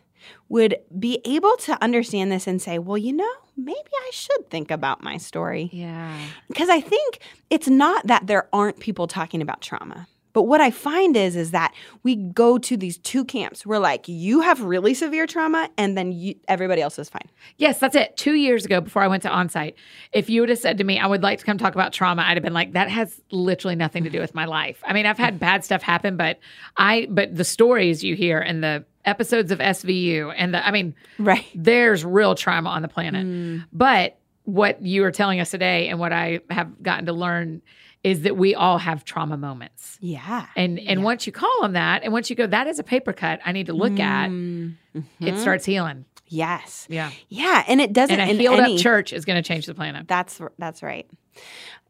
would 0.50 0.76
be 0.98 1.22
able 1.26 1.56
to 1.58 1.82
understand 1.84 2.32
this 2.32 2.48
and 2.48 2.62
say, 2.62 2.80
well, 2.80 2.98
you 2.98 3.14
know, 3.14 3.34
maybe 3.56 3.78
I 3.78 4.10
should 4.12 4.50
think 4.50 4.72
about 4.72 5.04
my 5.04 5.18
story. 5.18 5.70
Yeah. 5.72 6.20
Because 6.48 6.70
I 6.70 6.82
think 6.82 7.20
it's 7.50 7.68
not 7.68 8.08
that 8.08 8.28
there 8.28 8.48
aren't 8.52 8.80
people 8.80 9.08
talking 9.08 9.42
about 9.42 9.62
trauma. 9.62 10.08
But 10.38 10.44
what 10.44 10.62
I 10.62 10.70
find 10.70 11.18
is 11.18 11.36
is 11.36 11.50
that 11.50 11.74
we 12.04 12.16
go 12.16 12.60
to 12.60 12.78
these 12.78 13.00
two 13.00 13.26
camps. 13.26 13.66
We're 13.66 13.80
like, 13.80 14.08
you 14.08 14.42
have 14.42 14.62
really 14.62 14.94
severe 14.94 15.26
trauma, 15.26 15.68
and 15.80 15.98
then 15.98 16.12
you, 16.12 16.36
everybody 16.48 16.80
else 16.80 17.00
is 17.00 17.10
fine. 17.10 17.28
Yes, 17.58 17.80
that's 17.80 17.96
it. 17.96 18.16
Two 18.18 18.36
years 18.36 18.64
ago, 18.64 18.80
before 18.80 19.02
I 19.02 19.08
went 19.08 19.24
to 19.24 19.30
onsite, 19.30 19.74
if 20.14 20.30
you 20.30 20.42
would 20.42 20.50
have 20.50 20.60
said 20.60 20.78
to 20.78 20.84
me, 20.84 21.00
I 21.00 21.08
would 21.08 21.24
like 21.24 21.40
to 21.40 21.46
come 21.46 21.58
talk 21.58 21.74
about 21.74 21.92
trauma, 21.92 22.22
I'd 22.22 22.38
have 22.38 22.44
been 22.44 22.54
like, 22.54 22.74
that 22.74 22.88
has 22.88 23.20
literally 23.32 23.76
nothing 23.76 24.04
to 24.04 24.12
do 24.12 24.20
with 24.20 24.36
my 24.36 24.46
life. 24.46 24.80
I 24.86 24.94
mean, 24.94 25.08
I've 25.08 25.18
had 25.18 25.40
bad 25.40 25.66
stuff 25.66 25.82
happen, 25.82 26.18
but 26.18 26.38
I, 26.78 27.08
but 27.10 27.36
the 27.36 27.44
stories 27.44 28.04
you 28.04 28.16
hear 28.16 28.38
and 28.38 28.64
the 28.64 28.86
episodes 29.06 29.52
of 29.52 29.58
SVU 29.58 30.32
and 30.38 30.54
the, 30.54 30.64
I 30.64 30.70
mean, 30.70 30.94
Right. 31.18 31.48
there's 31.56 32.06
real 32.06 32.36
trauma 32.36 32.70
on 32.70 32.84
the 32.84 32.88
planet. 32.88 33.26
Mm. 33.26 33.66
But 33.74 34.20
what 34.44 34.84
you 34.84 35.04
are 35.04 35.12
telling 35.12 35.40
us 35.40 35.50
today 35.50 35.88
and 35.88 35.98
what 35.98 36.14
I 36.14 36.42
have 36.52 36.84
gotten 36.84 37.08
to 37.08 37.14
learn 37.14 37.64
is 38.08 38.22
that 38.22 38.38
we 38.38 38.56
all 38.56 38.78
have 38.78 39.04
trauma 39.04 39.36
moments. 39.36 39.98
Yeah. 40.00 40.46
And 40.56 40.80
and 40.80 41.04
once 41.04 41.28
you 41.28 41.34
call 41.34 41.62
them 41.62 41.74
that, 41.74 42.04
and 42.04 42.14
once 42.14 42.30
you 42.30 42.38
go, 42.38 42.48
that 42.48 42.66
is 42.66 42.80
a 42.80 42.84
paper 42.84 43.12
cut 43.12 43.42
I 43.44 43.52
need 43.52 43.66
to 43.66 43.74
look 43.74 44.00
at, 44.00 44.30
mm-hmm. 44.30 45.02
it 45.20 45.38
starts 45.40 45.66
healing. 45.66 46.06
Yes. 46.28 46.88
Yeah. 46.90 47.12
Yeah. 47.28 47.66
And 47.68 47.82
it 47.82 47.92
doesn't 47.92 48.18
And 48.18 48.32
a 48.32 48.34
healed 48.34 48.62
any, 48.62 48.76
up 48.76 48.82
church 48.82 49.12
is 49.12 49.26
going 49.26 49.42
to 49.42 49.46
change 49.46 49.66
the 49.66 49.76
planet. 49.76 50.08
That's 50.08 50.40
that's 50.58 50.82
right. 50.82 51.10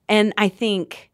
And 0.09 0.34
I 0.38 0.49
think, 0.49 1.11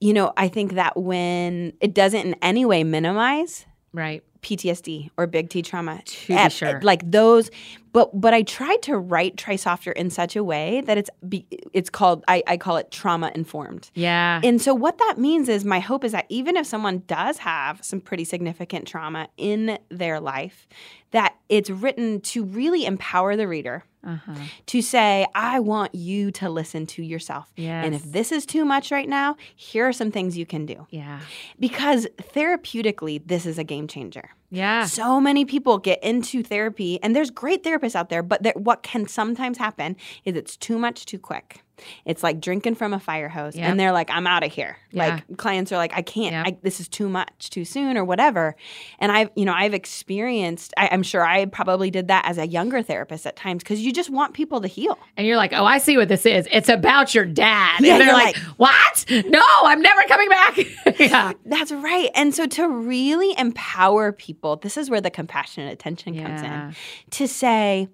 you 0.00 0.12
know, 0.12 0.32
I 0.36 0.48
think 0.48 0.74
that 0.74 0.96
when 0.96 1.74
it 1.80 1.94
doesn't 1.94 2.26
in 2.26 2.34
any 2.42 2.64
way 2.64 2.82
minimize 2.82 3.66
Right. 3.92 4.22
PTSD 4.42 5.10
or 5.16 5.26
big 5.26 5.50
T 5.50 5.62
trauma, 5.62 6.02
To 6.04 6.26
be 6.28 6.34
at- 6.34 6.52
sure. 6.52 6.80
like 6.82 7.08
those. 7.08 7.50
But 7.92 8.20
but 8.20 8.34
I 8.34 8.42
tried 8.42 8.82
to 8.82 8.96
write 8.96 9.36
Try 9.36 9.56
Softer 9.56 9.92
in 9.92 10.10
such 10.10 10.36
a 10.36 10.44
way 10.44 10.82
that 10.82 10.98
it's 10.98 11.10
be, 11.28 11.46
it's 11.72 11.90
called 11.90 12.24
I, 12.28 12.42
I 12.46 12.56
call 12.56 12.76
it 12.76 12.90
trauma 12.90 13.32
informed. 13.34 13.90
Yeah. 13.94 14.40
And 14.42 14.60
so 14.60 14.74
what 14.74 14.98
that 14.98 15.14
means 15.18 15.48
is 15.48 15.64
my 15.64 15.80
hope 15.80 16.04
is 16.04 16.12
that 16.12 16.26
even 16.28 16.56
if 16.56 16.66
someone 16.66 17.02
does 17.06 17.38
have 17.38 17.84
some 17.84 18.00
pretty 18.00 18.24
significant 18.24 18.86
trauma 18.86 19.28
in 19.36 19.78
their 19.88 20.20
life, 20.20 20.68
that 21.10 21.36
it's 21.48 21.70
written 21.70 22.20
to 22.20 22.44
really 22.44 22.86
empower 22.86 23.36
the 23.36 23.48
reader 23.48 23.84
uh-huh. 24.04 24.34
to 24.66 24.82
say, 24.82 25.26
I 25.34 25.60
want 25.60 25.94
you 25.94 26.30
to 26.32 26.48
listen 26.48 26.86
to 26.86 27.02
yourself. 27.02 27.50
And 27.56 27.94
if 27.94 28.04
this 28.04 28.32
is 28.32 28.46
too 28.46 28.64
much 28.64 28.90
right 28.90 29.08
now, 29.08 29.36
here 29.56 29.88
are 29.88 29.92
some 29.92 30.10
things 30.10 30.38
you 30.38 30.46
can 30.46 30.66
do. 30.66 30.86
Yeah. 30.90 31.20
Because 31.58 32.06
therapeutically, 32.34 33.22
this 33.26 33.46
is 33.46 33.58
a 33.58 33.64
game 33.64 33.88
changer. 33.88 34.30
Yeah. 34.50 34.86
So 34.86 35.20
many 35.20 35.44
people 35.44 35.78
get 35.78 36.02
into 36.02 36.42
therapy, 36.42 36.98
and 37.02 37.14
there's 37.14 37.30
great 37.30 37.62
therapists 37.62 37.94
out 37.94 38.08
there, 38.08 38.22
but 38.22 38.44
what 38.56 38.82
can 38.82 39.06
sometimes 39.06 39.58
happen 39.58 39.96
is 40.24 40.34
it's 40.34 40.56
too 40.56 40.78
much 40.78 41.06
too 41.06 41.18
quick. 41.18 41.62
It's 42.04 42.22
like 42.22 42.40
drinking 42.40 42.74
from 42.76 42.92
a 42.92 43.00
fire 43.00 43.28
hose, 43.28 43.56
Yep. 43.56 43.68
and 43.68 43.80
they're 43.80 43.92
like, 43.92 44.10
"I'm 44.10 44.26
out 44.26 44.42
of 44.44 44.52
here." 44.52 44.76
Yeah. 44.90 45.06
Like 45.14 45.36
clients 45.36 45.72
are 45.72 45.76
like, 45.76 45.92
"I 45.94 46.02
can't. 46.02 46.32
Yep. 46.32 46.46
I, 46.46 46.56
this 46.62 46.80
is 46.80 46.88
too 46.88 47.08
much, 47.08 47.50
too 47.50 47.64
soon, 47.64 47.96
or 47.96 48.04
whatever." 48.04 48.56
And 48.98 49.10
I've, 49.12 49.30
you 49.36 49.44
know, 49.44 49.52
I've 49.54 49.74
experienced. 49.74 50.74
I, 50.76 50.88
I'm 50.92 51.02
sure 51.02 51.24
I 51.24 51.44
probably 51.46 51.90
did 51.90 52.08
that 52.08 52.24
as 52.26 52.38
a 52.38 52.46
younger 52.46 52.82
therapist 52.82 53.26
at 53.26 53.36
times 53.36 53.62
because 53.62 53.80
you 53.80 53.92
just 53.92 54.10
want 54.10 54.34
people 54.34 54.60
to 54.60 54.68
heal. 54.68 54.98
And 55.16 55.26
you're 55.26 55.36
like, 55.36 55.52
oh, 55.52 55.64
I 55.64 55.78
see 55.78 55.96
what 55.96 56.08
this 56.08 56.26
is. 56.26 56.48
It's 56.50 56.68
about 56.68 57.14
your 57.14 57.24
dad. 57.24 57.80
Yeah, 57.80 57.92
and 57.92 58.00
they're 58.00 58.08
you're 58.08 58.14
like, 58.16 58.36
what? 58.56 59.04
No, 59.26 59.42
I'm 59.64 59.80
never 59.82 60.02
coming 60.08 60.28
back. 60.28 60.58
yeah. 60.98 61.32
That's 61.44 61.72
right. 61.72 62.10
And 62.14 62.34
so 62.34 62.46
to 62.46 62.68
really 62.68 63.34
empower 63.38 64.12
people, 64.12 64.56
this 64.56 64.76
is 64.76 64.90
where 64.90 65.00
the 65.00 65.10
compassionate 65.10 65.72
attention 65.72 66.20
comes 66.22 66.42
in 66.42 66.74
to 67.10 67.28
say, 67.28 67.88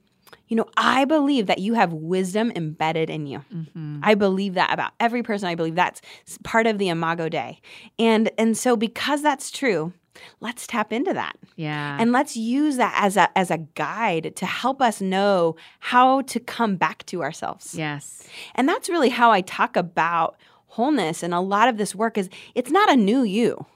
you 0.48 0.56
know, 0.56 0.66
I 0.76 1.04
believe 1.04 1.46
that 1.46 1.58
you 1.58 1.74
have 1.74 1.92
wisdom 1.92 2.52
embedded 2.54 3.10
in 3.10 3.26
you. 3.26 3.44
Mm-hmm. 3.52 4.00
I 4.02 4.14
believe 4.14 4.54
that 4.54 4.72
about 4.72 4.92
every 5.00 5.22
person. 5.22 5.48
I 5.48 5.54
believe 5.54 5.74
that's 5.74 6.00
part 6.44 6.66
of 6.66 6.78
the 6.78 6.88
Imago 6.88 7.28
Dei. 7.28 7.60
And 7.98 8.30
and 8.38 8.56
so 8.56 8.76
because 8.76 9.22
that's 9.22 9.50
true, 9.50 9.92
let's 10.40 10.66
tap 10.66 10.92
into 10.92 11.12
that. 11.12 11.36
Yeah. 11.56 11.96
And 12.00 12.12
let's 12.12 12.36
use 12.36 12.76
that 12.76 12.94
as 12.96 13.16
a 13.16 13.36
as 13.36 13.50
a 13.50 13.58
guide 13.58 14.34
to 14.36 14.46
help 14.46 14.80
us 14.80 15.00
know 15.00 15.56
how 15.80 16.22
to 16.22 16.40
come 16.40 16.76
back 16.76 17.04
to 17.06 17.22
ourselves. 17.22 17.74
yes. 17.74 18.26
And 18.54 18.68
that's 18.68 18.88
really 18.88 19.10
how 19.10 19.30
I 19.30 19.40
talk 19.40 19.76
about 19.76 20.36
wholeness 20.68 21.22
and 21.22 21.32
a 21.32 21.40
lot 21.40 21.68
of 21.68 21.78
this 21.78 21.94
work 21.94 22.18
is 22.18 22.28
it's 22.54 22.70
not 22.70 22.92
a 22.92 22.96
new 22.96 23.22
you. 23.22 23.66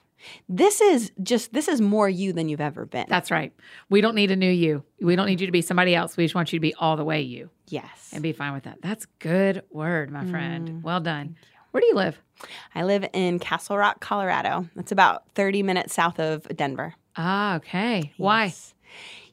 This 0.49 0.81
is 0.81 1.13
just 1.23 1.53
this 1.53 1.69
is 1.69 1.81
more 1.81 2.09
you 2.09 2.33
than 2.33 2.49
you've 2.49 2.61
ever 2.61 2.87
been. 2.87 3.07
That's 3.09 3.31
right. 3.31 3.53
We 3.89 4.01
don't 4.01 4.15
need 4.15 4.31
a 4.31 4.37
new 4.37 4.51
you. 4.51 4.83
We 5.01 5.17
don't 5.17 5.27
need 5.27 5.41
you 5.41 5.47
to 5.47 5.53
be 5.53 5.63
somebody 5.63 5.95
else. 5.95 6.17
We 6.17 6.25
just 6.25 6.35
want 6.35 6.53
you 6.53 6.59
to 6.59 6.61
be 6.61 6.75
all 6.75 6.97
the 6.97 7.05
way 7.05 7.23
you 7.23 7.51
yes. 7.69 8.11
and 8.13 8.23
be 8.23 8.33
fine 8.33 8.53
with 8.53 8.65
that. 8.65 8.79
That's 8.83 9.07
good 9.19 9.63
word, 9.71 10.11
my 10.11 10.25
Mm. 10.25 10.31
friend. 10.31 10.83
Well 10.83 11.01
done. 11.01 11.37
Where 11.71 11.81
do 11.81 11.87
you 11.87 11.95
live? 11.95 12.19
I 12.75 12.83
live 12.83 13.07
in 13.13 13.39
Castle 13.39 13.77
Rock, 13.79 14.01
Colorado. 14.01 14.69
That's 14.75 14.93
about 14.93 15.23
30 15.35 15.63
minutes 15.63 15.95
south 15.95 16.19
of 16.19 16.47
Denver. 16.57 16.95
Ah, 17.17 17.57
okay. 17.57 18.13
Why? 18.17 18.53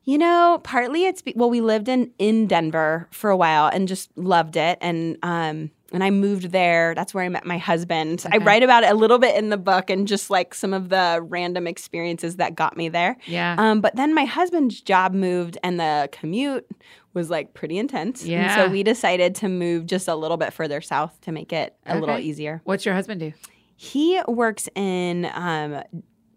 You 0.04 0.18
know, 0.18 0.62
partly 0.64 1.06
it's 1.06 1.22
be- 1.22 1.34
well, 1.36 1.50
we 1.50 1.60
lived 1.62 1.90
in 1.90 2.12
in 2.18 2.48
Denver 2.48 3.08
for 3.12 3.30
a 3.30 3.36
while 3.38 3.68
and 3.68 3.88
just 3.88 4.10
loved 4.18 4.56
it, 4.56 4.78
and 4.82 5.18
um, 5.24 5.70
and 5.94 6.04
I 6.04 6.10
moved 6.12 6.52
there. 6.52 6.94
That's 6.96 7.14
where 7.14 7.24
I 7.24 7.30
met 7.30 7.46
my 7.46 7.58
husband. 7.58 8.26
I 8.32 8.38
write 8.38 8.64
about 8.64 8.84
it 8.84 8.92
a 8.92 8.96
little 8.96 9.20
bit 9.20 9.36
in 9.38 9.50
the 9.50 9.58
book, 9.58 9.90
and 9.90 10.08
just 10.08 10.30
like 10.30 10.54
some 10.54 10.74
of 10.74 10.90
the 10.90 11.20
random 11.22 11.68
experiences 11.68 12.36
that 12.38 12.56
got 12.56 12.76
me 12.78 12.90
there. 12.90 13.18
Yeah. 13.26 13.56
Um, 13.58 13.82
but 13.82 13.96
then 13.96 14.14
my 14.14 14.26
husband's 14.26 14.82
job 14.82 15.14
moved, 15.14 15.58
and 15.64 15.80
the 15.80 16.10
commute 16.12 16.68
was 17.14 17.30
like 17.30 17.54
pretty 17.54 17.78
intense. 17.78 18.22
And 18.22 18.32
Yeah. 18.32 18.56
so 18.56 18.70
we 18.70 18.84
decided 18.84 19.34
to 19.36 19.48
move 19.50 19.86
just 19.86 20.08
a 20.08 20.16
little 20.16 20.38
bit 20.38 20.54
further 20.54 20.82
south 20.82 21.20
to 21.22 21.32
make 21.32 21.52
it 21.54 21.76
a 21.86 21.98
little 22.00 22.18
easier. 22.20 22.62
What's 22.64 22.86
your 22.86 22.94
husband 22.94 23.20
do? 23.22 23.34
He 23.76 24.22
works 24.28 24.68
in 24.76 25.30
um, 25.34 25.82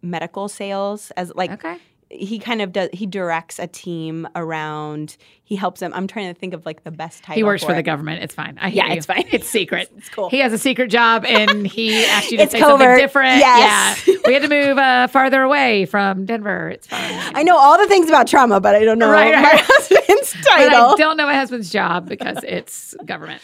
medical 0.03 0.48
sales 0.48 1.11
as 1.16 1.32
like 1.34 1.51
Okay. 1.53 1.76
He 2.11 2.38
kind 2.40 2.61
of 2.61 2.72
does 2.72 2.88
he 2.92 3.06
directs 3.06 3.58
a 3.61 3.66
team 3.68 4.26
around 4.34 5.16
he 5.44 5.54
helps 5.54 5.78
them 5.80 5.92
i'm 5.94 6.06
trying 6.08 6.32
to 6.32 6.38
think 6.38 6.52
of 6.54 6.66
like 6.66 6.82
the 6.82 6.90
best 6.90 7.22
title 7.22 7.36
He 7.36 7.44
works 7.44 7.62
for, 7.62 7.72
the 7.72 7.78
it. 7.78 7.82
government. 7.84 8.22
It's 8.22 8.34
fine. 8.34 8.58
I 8.61 8.68
Yeah, 8.68 8.88
you. 8.88 8.94
it's 8.94 9.06
fine. 9.06 9.24
It's 9.30 9.48
secret. 9.48 9.88
It's 9.96 10.08
cool. 10.08 10.28
He 10.28 10.40
has 10.40 10.52
a 10.52 10.58
secret 10.58 10.88
job 10.90 11.24
and 11.24 11.66
he 11.76 12.04
asked 12.04 12.30
you 12.32 12.38
to 12.38 12.42
It's 12.44 12.52
say 12.52 12.58
something 12.61 12.96
different. 12.96 13.38
Yes. 13.38 14.06
Yeah. 14.08 14.14
We 14.26 14.34
had 14.34 14.42
to 14.42 14.48
move 14.48 14.76
uh, 14.78 15.06
farther 15.08 15.42
away 15.42 15.86
from 15.86 16.24
Denver. 16.26 16.68
It's 16.68 16.86
fine. 16.86 17.32
i 17.34 17.42
know 17.42 17.56
all 17.56 17.78
the 17.78 17.86
things 17.86 18.08
about 18.08 18.26
trauma 18.28 18.61
but 18.61 18.74
i 18.74 18.84
don't 18.84 18.98
know 18.98 19.11
Right, 19.11 19.34
my 19.34 19.42
right. 19.42 19.61
husband's 19.64 20.32
But 20.34 20.48
title 20.50 20.86
I 20.86 20.94
don't 20.96 21.16
know 21.16 21.26
my 21.26 21.34
husband's 21.34 21.70
job 21.70 22.08
because 22.08 22.38
it's 22.44 22.94
government. 23.04 23.40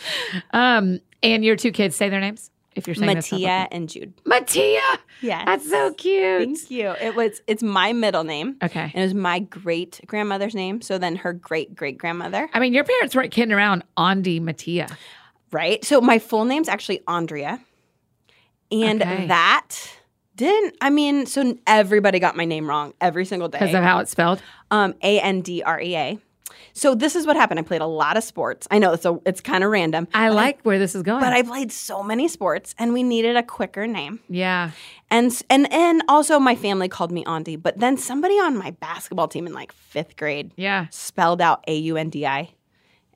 Um, 0.52 1.00
and 1.22 1.44
your 1.44 1.56
two 1.56 1.70
kids 1.72 1.96
say 1.96 2.08
their 2.08 2.20
names 2.20 2.50
if 2.76 2.86
you're 2.86 2.94
saying 2.94 3.14
mattia 3.14 3.66
and 3.72 3.88
jude 3.88 4.14
publicly. 4.24 4.74
Mattia. 4.76 4.98
yeah 5.22 5.44
That's 5.44 5.68
so 5.68 5.92
cute. 5.94 6.42
thank 6.44 6.70
you 6.70 6.90
it 7.00 7.14
was 7.16 7.42
it's 7.46 7.62
my 7.62 7.92
middle 7.92 8.22
name 8.24 8.56
Okay. 8.62 8.80
and 8.80 8.94
it 8.94 9.02
was 9.02 9.14
my 9.14 9.40
great 9.40 10.00
grandmother's 10.06 10.54
name 10.54 10.80
so 10.82 10.98
then 10.98 11.16
her 11.16 11.32
great 11.32 11.74
great 11.74 11.98
grandmother 11.98 12.48
I 12.52 12.60
mean, 12.60 12.72
your 12.74 12.84
parents 12.84 13.14
weren't 13.16 13.32
kidding 13.32 13.52
around. 13.52 13.82
Andy 13.98 14.38
Mattia. 14.40 14.88
right 15.50 15.84
so 15.84 16.00
my 16.00 16.18
full 16.18 16.44
name's 16.44 16.68
actually 16.68 17.02
andrea 17.08 17.60
and 18.70 19.02
Okay. 19.02 19.26
that 19.28 19.70
Didn't 20.36 20.76
I 20.82 20.90
mean? 20.90 21.24
So 21.26 21.56
everybody 21.66 22.18
got 22.18 22.36
my 22.36 22.44
name 22.44 22.68
wrong 22.68 22.92
every 23.00 23.24
single 23.24 23.48
day. 23.48 23.58
Because 23.58 23.74
of 23.74 23.82
how 23.82 24.00
it's 24.00 24.10
spelled. 24.10 24.42
Um, 24.70 24.94
A 25.02 25.18
N 25.20 25.40
D 25.40 25.62
R 25.62 25.80
E 25.80 25.96
A. 25.96 26.18
So 26.76 26.94
this 26.94 27.16
is 27.16 27.26
what 27.26 27.36
happened. 27.36 27.58
I 27.58 27.62
played 27.62 27.80
a 27.80 27.86
lot 27.86 28.16
of 28.18 28.22
sports. 28.22 28.68
I 28.70 28.78
know 28.78 28.92
it's 28.92 29.06
a, 29.06 29.18
it's 29.24 29.40
kind 29.40 29.64
of 29.64 29.70
random, 29.70 30.06
I 30.12 30.28
like 30.28 30.60
where 30.62 30.78
this 30.78 30.94
is 30.94 31.02
going. 31.02 31.20
but 31.20 31.32
I 31.32 31.42
played 31.42 31.72
so 31.72 32.02
many 32.02 32.28
sports, 32.28 32.74
and 32.78 32.92
we 32.92 33.02
needed 33.02 33.34
a 33.34 33.42
quicker 33.42 33.86
name. 33.86 34.20
yeah. 34.28 34.70
And 35.10 35.30
and 35.48 35.72
and 35.72 36.02
also 36.08 36.38
my 36.38 36.54
family 36.56 36.88
called 36.88 37.12
me 37.12 37.24
Auntie. 37.24 37.56
But 37.56 37.78
then 37.78 37.96
somebody 37.96 38.34
on 38.34 38.56
my 38.58 38.72
basketball 38.72 39.28
team 39.28 39.46
in 39.46 39.52
like 39.54 39.72
fifth 39.72 40.16
grade 40.16 40.52
Yeah. 40.56 40.86
spelled 40.90 41.40
out 41.40 41.62
A 41.68 41.76
U 41.76 41.96
N 41.96 42.10
D 42.10 42.26
I, 42.26 42.50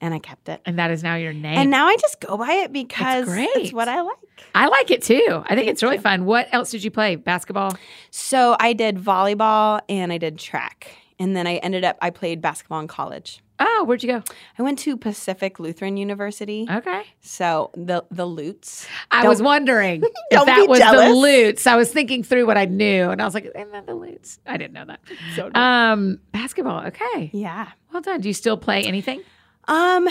and 0.00 0.14
I 0.14 0.20
kept 0.20 0.48
it. 0.48 0.62
And 0.64 0.78
that 0.78 0.90
is 0.92 1.02
now 1.02 1.16
your 1.16 1.32
name. 1.32 1.58
And 1.58 1.68
now 1.70 1.86
I 1.86 1.96
just 1.96 2.20
go 2.20 2.38
by 2.38 2.52
it 2.64 2.72
because 2.72 3.24
great. 3.26 3.48
it's 3.56 3.72
what 3.72 3.88
I 3.88 4.00
like. 4.02 4.16
I 4.54 4.68
like 4.68 4.90
it 4.90 5.02
too. 5.02 5.42
I 5.46 5.54
think 5.54 5.68
it's 5.68 5.82
really 5.82 5.98
fun. 5.98 6.24
What 6.24 6.48
else 6.52 6.70
did 6.70 6.82
you 6.84 6.90
play? 6.90 7.16
Basketball? 7.16 7.76
So 8.10 8.56
I 8.58 8.72
did 8.72 8.96
volleyball 8.96 9.80
and 9.88 10.12
I 10.12 10.18
did 10.18 10.38
track. 10.38 10.92
And 11.18 11.36
then 11.36 11.46
I 11.46 11.56
ended 11.56 11.84
up, 11.84 11.98
I 12.00 12.08
played 12.08 12.40
basketball 12.40 12.80
in 12.80 12.88
college. 12.88 13.42
Oh, 13.62 13.84
where'd 13.84 14.02
you 14.02 14.08
go? 14.08 14.22
I 14.58 14.62
went 14.62 14.78
to 14.80 14.96
Pacific 14.96 15.60
Lutheran 15.60 15.96
University. 15.98 16.66
Okay. 16.70 17.02
So 17.20 17.70
the 17.74 18.04
the 18.10 18.26
Lutes. 18.26 18.86
I 19.10 19.28
was 19.28 19.42
wondering 19.42 20.02
if 20.30 20.46
that 20.46 20.66
was 20.68 20.78
jealous. 20.78 21.08
the 21.08 21.14
Lutes. 21.14 21.66
I 21.66 21.76
was 21.76 21.92
thinking 21.92 22.22
through 22.24 22.46
what 22.46 22.56
I 22.56 22.64
knew, 22.64 23.10
and 23.10 23.20
I 23.20 23.24
was 23.24 23.34
like, 23.34 23.44
"Isn't 23.44 23.72
that 23.72 23.86
the 23.86 23.94
Lutes?" 23.94 24.38
I 24.46 24.56
didn't 24.56 24.72
know 24.72 24.86
that. 24.86 25.00
So 25.36 25.50
Um, 25.54 26.20
basketball. 26.32 26.86
Okay, 26.86 27.30
yeah. 27.32 27.68
well 27.92 28.00
done. 28.02 28.20
Do 28.20 28.28
you 28.28 28.34
still 28.34 28.56
play 28.56 28.82
anything? 28.84 29.22
Um, 29.68 30.08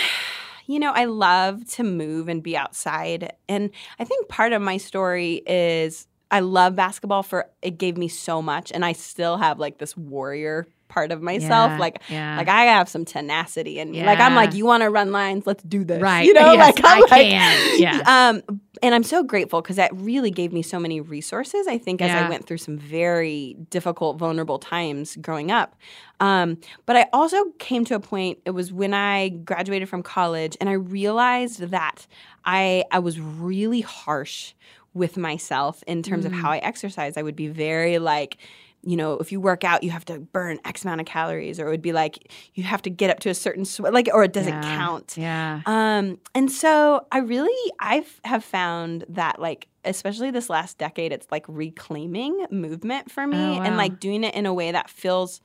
you 0.68 0.80
know, 0.80 0.92
I 0.94 1.06
love 1.06 1.66
to 1.72 1.84
move 1.84 2.30
and 2.30 2.44
be 2.44 2.56
outside. 2.56 3.34
And 3.50 3.72
I 4.00 4.04
think 4.04 4.28
part 4.30 4.54
of 4.54 4.62
my 4.62 4.78
story 4.78 5.42
is 5.48 6.08
I 6.30 6.42
love 6.42 6.76
basketball 6.76 7.24
for 7.24 7.50
it 7.64 7.80
gave 7.80 7.98
me 7.98 8.08
so 8.08 8.40
much 8.42 8.72
and 8.72 8.86
I 8.86 8.94
still 8.94 9.38
have 9.38 9.58
like 9.58 9.80
this 9.80 9.98
warrior 9.98 10.68
part 10.90 11.12
of 11.14 11.22
myself. 11.22 11.72
Yeah, 11.72 11.78
like 11.78 12.02
yeah. 12.10 12.38
like 12.38 12.50
I 12.50 12.64
have 12.64 12.90
some 12.90 13.06
tenacity 13.06 13.80
and 13.80 13.96
like 13.96 14.20
I'm 14.20 14.36
like, 14.36 14.54
you 14.54 14.66
want 14.66 14.84
to 14.84 14.90
run 14.90 15.12
lines, 15.14 15.48
let's 15.48 15.64
do 15.64 15.86
this. 15.86 16.02
Right. 16.02 16.26
You 16.26 16.34
know, 16.34 16.52
Yes, 16.54 16.76
like 16.76 16.86
I'm 16.86 16.98
I 16.98 17.00
like, 17.00 17.10
can. 17.10 17.80
Yeah. 17.80 18.02
Um, 18.06 18.60
and 18.82 18.94
I'm 18.96 19.04
so 19.04 19.24
grateful 19.24 19.62
because 19.62 19.76
that 19.78 19.92
really 19.96 20.32
gave 20.32 20.52
me 20.52 20.62
so 20.62 20.80
many 20.80 21.00
resources. 21.00 21.68
I 21.68 21.78
think 21.78 22.02
as 22.02 22.10
Yeah. 22.10 22.26
I 22.26 22.30
went 22.30 22.46
through 22.48 22.58
some 22.58 22.78
very 22.78 23.56
difficult, 23.70 24.18
vulnerable 24.18 24.58
times 24.60 25.16
growing 25.18 25.52
up. 25.52 25.76
Um, 26.20 26.58
but 26.86 26.96
I 26.98 27.08
also 27.14 27.38
came 27.60 27.86
to 27.86 27.96
a 27.96 28.00
point. 28.00 28.40
It 28.46 28.52
was 28.52 28.74
when 28.74 28.94
I 28.94 29.30
graduated 29.30 29.88
from 29.90 30.04
college, 30.04 30.58
and 30.60 30.70
I 30.70 30.74
realized 30.74 31.62
that 31.70 32.08
I 32.46 32.84
I 32.92 33.00
was 33.00 33.20
really 33.20 33.82
harsh 33.82 34.54
with 34.94 35.18
myself 35.18 35.84
in 35.88 36.02
terms 36.04 36.26
of 36.26 36.32
Mm. 36.32 36.42
how 36.42 36.52
I 36.52 36.58
exercise. 36.58 37.16
I 37.16 37.22
would 37.22 37.36
be 37.36 37.48
very 37.48 38.00
like. 38.00 38.38
You 38.82 38.96
know, 38.96 39.14
if 39.18 39.32
you 39.32 39.42
work 39.42 39.64
out, 39.64 39.84
you 39.84 39.90
have 39.92 40.06
to 40.06 40.20
burn 40.20 40.58
X 40.64 40.84
amount 40.86 41.02
of 41.02 41.08
calories, 41.08 41.60
or 41.60 41.68
it 41.68 41.72
would 41.72 41.82
be 41.82 41.92
like 41.94 42.32
you 42.54 42.64
have 42.64 42.82
to 42.84 42.90
get 42.90 43.10
up 43.10 43.20
to 43.22 43.30
a 43.30 43.34
certain 43.34 43.66
sweat, 43.66 43.94
like, 43.94 44.10
or 44.14 44.24
it 44.24 44.32
doesn't 44.34 44.54
Yeah. 44.64 44.78
count. 44.78 45.16
Yeah. 45.18 45.62
Um, 45.66 46.18
and 46.34 46.50
so 46.52 47.06
I 47.12 47.18
really 47.20 47.72
I 47.80 48.06
have 48.24 48.44
found 48.44 49.04
that 49.10 49.40
like 49.42 49.68
especially 49.86 50.30
this 50.32 50.50
last 50.50 50.78
decade, 50.78 51.12
it's 51.14 51.28
like 51.32 51.46
reclaiming 51.48 52.46
movement 52.52 53.10
for 53.12 53.26
me 53.26 53.38
Oh, 53.38 53.58
wow. 53.60 53.64
and 53.64 53.78
like 53.78 54.00
doing 54.00 54.24
it 54.24 54.36
in 54.36 54.46
a 54.46 54.54
way 54.54 54.72
that 54.72 54.90
feels 54.90 55.42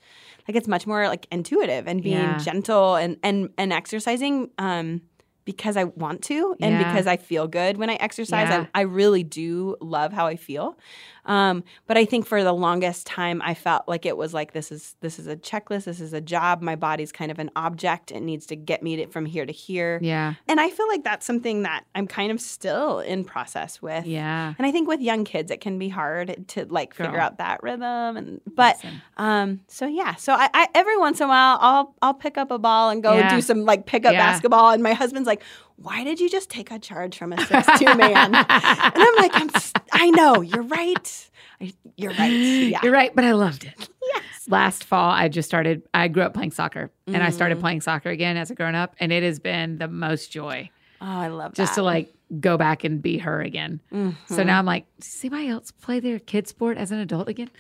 like 0.49 0.57
it's 0.57 0.68
much 0.68 0.87
more 0.87 1.07
like 1.09 1.26
intuitive 1.30 1.87
and 1.87 2.03
being 2.03 2.14
Yeah. 2.16 2.39
gentle 2.39 2.97
and 2.97 3.16
and 3.22 3.51
and 3.59 3.72
exercising 3.72 4.51
um 4.59 5.03
because 5.45 5.76
I 5.76 5.85
want 5.85 6.22
to 6.22 6.57
and 6.61 6.72
Yeah. 6.72 6.89
because 6.89 7.07
I 7.07 7.16
feel 7.18 7.47
good 7.47 7.76
when 7.76 7.91
I 7.91 7.95
exercise. 7.97 8.49
Yeah. 8.49 8.66
I, 8.74 8.80
I 8.80 8.82
really 8.85 9.22
do 9.22 9.76
love 9.80 10.11
how 10.12 10.26
I 10.26 10.37
feel. 10.37 10.78
Um, 11.27 11.64
but 11.87 11.97
I 11.97 12.05
think 12.05 12.27
for 12.27 12.43
the 12.45 12.53
longest 12.53 13.07
time 13.07 13.41
I 13.43 13.55
felt 13.55 13.89
like 13.89 14.05
it 14.07 14.16
was 14.16 14.35
like 14.35 14.53
this 14.53 14.70
is 14.70 14.97
this 15.01 15.18
is 15.18 15.27
a 15.27 15.37
checklist, 15.37 15.85
this 15.85 16.01
is 16.01 16.12
a 16.12 16.20
job. 16.20 16.62
My 16.62 16.77
body's 16.77 17.12
kind 17.12 17.31
of 17.31 17.39
an 17.39 17.51
object. 17.57 18.11
It 18.12 18.20
needs 18.20 18.47
to 18.47 18.57
get 18.57 18.83
me 18.83 18.97
to, 18.97 19.07
from 19.07 19.27
here 19.27 19.47
to 19.47 19.53
here. 19.53 19.99
Yeah. 20.03 20.35
And 20.49 20.61
I 20.61 20.70
feel 20.70 20.89
like 20.89 21.05
that's 21.05 21.25
something 21.27 21.62
that 21.62 21.85
I'm 21.95 22.07
kind 22.07 22.31
of 22.31 22.41
still 22.41 23.01
in 23.01 23.25
process 23.25 23.81
with. 23.81 24.07
Yeah. 24.07 24.55
And 24.59 24.66
I 24.66 24.70
think 24.72 24.89
with 24.89 25.01
young 25.01 25.25
kids, 25.25 25.51
it 25.51 25.61
can 25.61 25.79
be 25.79 25.89
hard 25.89 26.47
to 26.49 26.66
like 26.66 26.95
figure 26.95 27.18
out 27.18 27.39
that 27.39 27.62
rhythm. 27.62 28.16
And 28.16 28.41
but 28.47 28.77
Listen. 28.77 29.03
um, 29.16 29.61
so 29.68 29.87
yeah, 29.87 30.14
so 30.16 30.33
I, 30.35 30.49
I 30.53 30.68
every 30.75 30.97
once 30.99 31.20
in 31.20 31.27
a 31.27 31.29
while 31.29 31.59
I'll 31.61 31.95
I'll 32.03 32.14
pick 32.14 32.37
up 32.37 32.51
a 32.51 32.59
ball 32.59 32.91
and 32.91 33.03
go 33.03 33.14
Yeah. 33.16 33.35
do 33.35 33.41
some 33.41 33.64
like 33.64 33.87
pick 33.87 34.05
up 34.05 34.12
Yeah. 34.12 34.18
basketball. 34.31 34.70
And 34.70 34.83
my 34.83 34.93
husband's 34.93 35.27
like, 35.27 35.43
"Why 35.77 36.05
did 36.05 36.20
you 36.20 36.29
just 36.29 36.51
take 36.51 36.70
a 36.70 36.79
charge 36.79 37.16
from 37.18 37.33
a 37.33 37.45
six 37.47 37.66
two 37.79 37.95
man?" 37.95 38.35
and 38.49 38.95
I'm 38.97 39.16
like, 39.16 39.33
I'm 39.35 39.51
I 39.93 40.11
know 40.11 40.41
you're 40.41 40.62
right. 40.62 41.31
I, 41.61 41.72
you're 41.97 42.12
right. 42.12 42.33
Yeah. 42.33 42.81
You're 42.83 42.93
right, 42.93 43.14
but 43.14 43.25
I 43.25 43.33
loved 43.33 43.64
it. 43.64 43.89
Yes. 44.14 44.25
Last 44.49 44.85
fall, 44.85 45.11
I 45.11 45.29
just 45.29 45.49
started. 45.49 45.83
I 45.95 46.09
grew 46.09 46.22
up 46.22 46.35
playing 46.35 46.51
soccer, 46.53 46.91
and 47.07 47.22
I 47.22 47.29
Mm. 47.31 47.33
started 47.33 47.61
playing 47.61 47.81
soccer 47.81 48.11
again 48.11 48.37
as 48.37 48.51
a 48.51 48.55
grown 48.55 48.75
up, 48.75 48.95
and 49.01 49.12
it 49.12 49.22
has 49.22 49.39
been 49.39 49.79
the 49.79 49.89
most 49.89 50.31
joy 50.33 50.70
Oh, 51.01 51.07
I 51.07 51.29
love 51.29 51.55
just 51.55 51.75
that. 51.75 51.81
to 51.81 51.85
like 51.85 52.12
go 52.41 52.57
back 52.57 52.85
and 52.85 53.01
be 53.03 53.18
her 53.18 53.41
again. 53.41 53.81
So 53.93 53.97
Mhm. 54.43 54.47
now 54.47 54.59
I'm 54.59 54.66
like, 54.66 54.87
see 55.01 55.29
anybody 55.29 55.49
else 55.51 55.70
play 55.70 56.01
their 56.01 56.18
kid 56.18 56.49
sport 56.49 56.77
as 56.79 56.91
an 56.91 56.99
adult 56.99 57.29
again? 57.29 57.51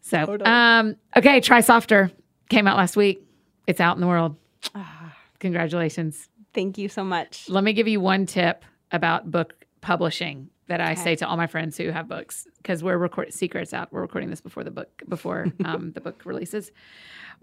So, 0.00 0.24
Totally. 0.24 0.48
um, 0.50 0.96
okay, 1.16 1.40
try 1.40 1.60
softer 1.60 2.10
came 2.48 2.66
out 2.66 2.76
last 2.76 2.96
week. 2.96 3.22
It's 3.66 3.80
out 3.80 3.96
in 3.96 4.00
the 4.00 4.06
world. 4.06 4.36
Ah, 4.74 5.16
Congratulations. 5.40 6.28
Thank 6.54 6.78
you 6.78 6.88
so 6.88 7.02
much. 7.04 7.48
Let 7.48 7.64
me 7.64 7.72
give 7.72 7.88
you 7.88 8.00
one 8.00 8.26
tip 8.26 8.64
about 8.90 9.30
book 9.30 9.66
publishing 9.80 10.48
that 10.68 10.80
I 10.80 10.92
Okay. 10.92 11.02
say 11.02 11.16
to 11.16 11.26
all 11.26 11.36
my 11.36 11.46
friends 11.46 11.76
who 11.76 11.90
have 11.90 12.08
books 12.08 12.46
because 12.58 12.82
we're 12.84 12.96
recording 12.96 13.32
secrets 13.32 13.74
out. 13.74 13.92
We're 13.92 14.00
recording 14.02 14.30
this 14.30 14.40
before 14.40 14.64
the 14.64 14.70
book 14.70 14.88
before 15.08 15.48
um, 15.64 15.92
the 15.92 16.00
book 16.00 16.22
releases. 16.24 16.70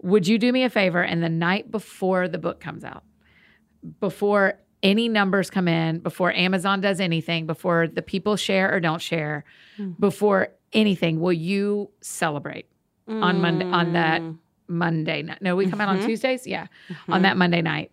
Would 0.02 0.26
you 0.26 0.38
do 0.38 0.52
me 0.52 0.64
a 0.64 0.70
favor 0.70 1.02
and 1.02 1.22
the 1.22 1.28
night 1.28 1.70
before 1.70 2.28
the 2.28 2.38
book 2.38 2.60
comes 2.60 2.82
out, 2.84 3.04
before 4.00 4.54
any 4.82 5.08
numbers 5.08 5.50
come 5.50 5.68
in, 5.68 5.98
before 5.98 6.32
Amazon 6.32 6.80
does 6.80 7.00
anything, 7.00 7.46
before 7.46 7.86
the 7.86 8.00
people 8.02 8.36
share 8.36 8.74
or 8.74 8.80
don't 8.80 9.02
share, 9.02 9.44
Mm. 9.78 9.98
before 10.00 10.48
anything, 10.72 11.20
will 11.20 11.32
you 11.32 11.90
celebrate 12.00 12.66
on 13.06 13.40
Monday 13.40 13.66
on 13.66 13.92
that 13.92 14.22
Mm. 14.22 14.38
Monday 14.68 15.22
night? 15.22 15.42
No, 15.42 15.56
we 15.56 15.68
come 15.68 15.80
out 15.80 15.88
on 15.88 15.98
Mhm. 15.98 16.06
Tuesdays. 16.06 16.46
Yeah, 16.46 16.68
Mm-hmm. 16.88 17.12
on 17.12 17.22
that 17.22 17.36
Monday 17.36 17.60
night, 17.60 17.90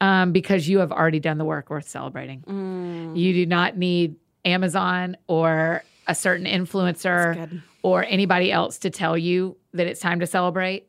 um, 0.00 0.32
because 0.32 0.68
you 0.68 0.78
have 0.78 0.92
already 0.92 1.20
done 1.20 1.38
the 1.38 1.44
work 1.44 1.70
worth 1.70 1.88
celebrating. 1.88 2.42
Mm. 2.42 3.16
You 3.18 3.32
do 3.32 3.46
not 3.46 3.76
need 3.76 4.16
Amazon 4.44 5.16
or 5.26 5.82
a 6.06 6.14
certain 6.14 6.46
influencer 6.46 7.60
or 7.82 8.04
anybody 8.04 8.50
else 8.52 8.78
to 8.78 8.90
tell 8.90 9.16
you 9.18 9.56
that 9.74 9.86
it's 9.86 10.00
time 10.00 10.20
to 10.20 10.26
celebrate 10.26 10.84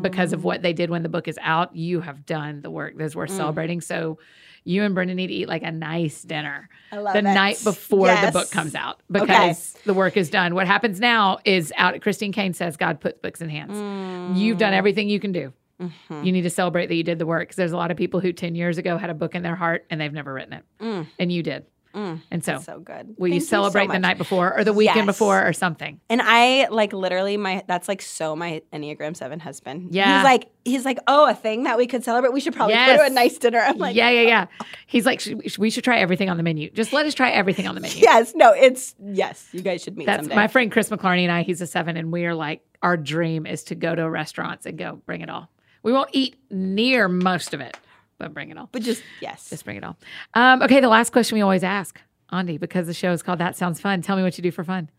because 0.00 0.32
of 0.32 0.44
what 0.44 0.62
they 0.62 0.72
did 0.72 0.90
when 0.90 1.02
the 1.02 1.08
book 1.08 1.26
is 1.26 1.38
out. 1.42 1.74
You 1.74 2.00
have 2.00 2.24
done 2.24 2.62
the 2.62 2.70
work 2.70 2.94
that's 2.96 3.16
worth 3.16 3.30
Mm. 3.32 3.36
celebrating. 3.36 3.80
So 3.80 4.18
you 4.62 4.84
and 4.84 4.94
Brenda 4.94 5.12
need 5.14 5.26
to 5.26 5.32
eat 5.34 5.48
like 5.48 5.62
a 5.64 5.72
nice 5.72 6.22
dinner 6.22 6.68
I 6.92 6.98
love 6.98 7.12
the 7.14 7.18
it. 7.18 7.22
night 7.22 7.60
before 7.64 8.06
the 8.08 8.30
book 8.32 8.48
comes 8.52 8.76
out 8.76 9.00
Okay. 9.14 9.26
because 9.26 9.72
the 9.84 9.92
work 9.94 10.16
is 10.16 10.30
done. 10.30 10.54
What 10.54 10.68
happens 10.68 11.00
now 11.00 11.38
is 11.44 11.72
out. 11.76 12.00
Christine 12.00 12.30
Caine 12.32 12.52
says 12.54 12.76
God 12.76 13.00
puts 13.00 13.18
books 13.20 13.40
in 13.40 13.48
hands. 13.48 14.38
You've 14.38 14.56
Mm. 14.56 14.60
done 14.60 14.72
everything 14.72 15.08
you 15.08 15.18
can 15.18 15.32
do. 15.32 15.52
Mhm. 15.80 16.24
You 16.24 16.32
need 16.32 16.42
to 16.42 16.50
celebrate 16.50 16.86
that 16.86 16.94
you 16.94 17.02
did 17.02 17.18
the 17.18 17.26
work 17.26 17.42
because 17.48 17.56
there's 17.56 17.72
a 17.72 17.76
lot 17.76 17.90
of 17.90 17.96
people 17.96 18.20
who 18.20 18.32
10 18.32 18.54
years 18.54 18.78
ago 18.78 18.96
had 18.96 19.10
a 19.10 19.14
book 19.14 19.34
in 19.34 19.42
their 19.42 19.56
heart 19.56 19.84
and 19.90 20.00
they've 20.00 20.12
never 20.12 20.32
written 20.32 20.54
it. 20.54 20.64
Mm. 20.80 21.06
And 21.18 21.30
you 21.32 21.42
did. 21.42 21.66
Mm. 21.94 22.20
And 22.30 22.44
so, 22.44 22.58
so 22.60 22.78
good. 22.78 23.14
will 23.16 23.24
Thank 23.30 23.34
you 23.34 23.40
so 23.40 23.46
celebrate 23.46 23.88
the 23.88 23.98
night 23.98 24.18
before 24.18 24.54
or 24.58 24.64
the 24.64 24.74
weekend 24.74 25.06
Yes. 25.06 25.06
before 25.06 25.46
or 25.46 25.54
something? 25.54 25.98
And 26.10 26.20
I 26.22 26.68
like 26.68 26.92
literally 26.92 27.38
my 27.38 27.62
that's 27.66 27.88
like 27.88 28.02
so 28.02 28.36
my 28.36 28.60
Enneagram 28.70 29.16
Seven 29.16 29.40
husband. 29.40 29.94
Yeah. 29.94 30.18
he's 30.18 30.24
like 30.24 30.50
he's 30.66 30.84
like 30.84 30.98
oh 31.06 31.26
a 31.30 31.34
thing 31.34 31.62
that 31.62 31.78
we 31.78 31.86
could 31.86 32.04
celebrate. 32.04 32.34
We 32.34 32.40
should 32.40 32.54
probably 32.54 32.74
go 32.74 32.98
to 32.98 33.02
a 33.04 33.08
nice 33.08 33.38
dinner. 33.38 33.60
I'm 33.60 33.78
like 33.78 33.96
yeah, 33.96 34.10
yeah, 34.10 34.20
yeah. 34.22 34.46
He's 34.86 35.06
like, 35.06 35.20
"Should- 35.20 35.56
we 35.56 35.70
should 35.70 35.84
try 35.84 35.98
everything 35.98 36.28
on 36.28 36.36
the 36.36 36.42
menu. 36.42 36.68
Just 36.70 36.92
let 36.92 37.06
us 37.06 37.14
try 37.14 37.30
everything 37.30 37.66
on 37.66 37.74
the 37.74 37.80
menu. 37.80 37.96
yes 38.02 38.34
no 38.34 38.52
it's 38.52 38.94
yes 39.02 39.48
you 39.52 39.62
guys 39.62 39.82
should 39.82 39.96
meet 39.96 40.04
That's 40.04 40.24
someday. 40.24 40.36
my 40.36 40.48
friend 40.48 40.70
Chris 40.70 40.90
McClarney 40.90 41.22
and 41.22 41.32
I. 41.32 41.44
He's 41.44 41.62
a 41.62 41.66
seven, 41.66 41.96
and 41.96 42.12
we 42.12 42.26
are 42.26 42.34
like, 42.34 42.60
our 42.82 42.98
dream 42.98 43.46
is 43.46 43.64
to 43.64 43.74
go 43.74 43.94
to 43.94 44.08
restaurants 44.10 44.66
and 44.66 44.76
go 44.76 45.00
bring 45.06 45.22
it 45.22 45.30
all. 45.30 45.48
We 45.86 45.92
won't 45.92 46.10
eat 46.12 46.34
near 46.50 47.06
most 47.08 47.54
of 47.54 47.60
it, 47.60 47.76
but 48.18 48.34
bring 48.34 48.50
it 48.50 48.58
all. 48.58 48.68
but 48.72 48.82
just 48.82 49.02
yes. 49.20 49.48
Just 49.50 49.64
bring 49.64 49.76
it 49.76 49.84
all. 49.84 49.96
Um, 50.34 50.60
okay, 50.62 50.80
the 50.80 50.88
last 50.88 51.12
question 51.12 51.36
we 51.36 51.42
always 51.42 51.62
ask, 51.62 52.00
Aundi, 52.32 52.58
because 52.58 52.88
the 52.88 52.92
show 52.94 53.12
is 53.12 53.22
called 53.22 53.38
That 53.38 53.54
Sounds 53.56 53.80
Fun. 53.80 54.02
Tell 54.02 54.16
me 54.16 54.24
what 54.24 54.36
you 54.36 54.42
do 54.42 54.50
for 54.50 54.64
fun. 54.64 54.90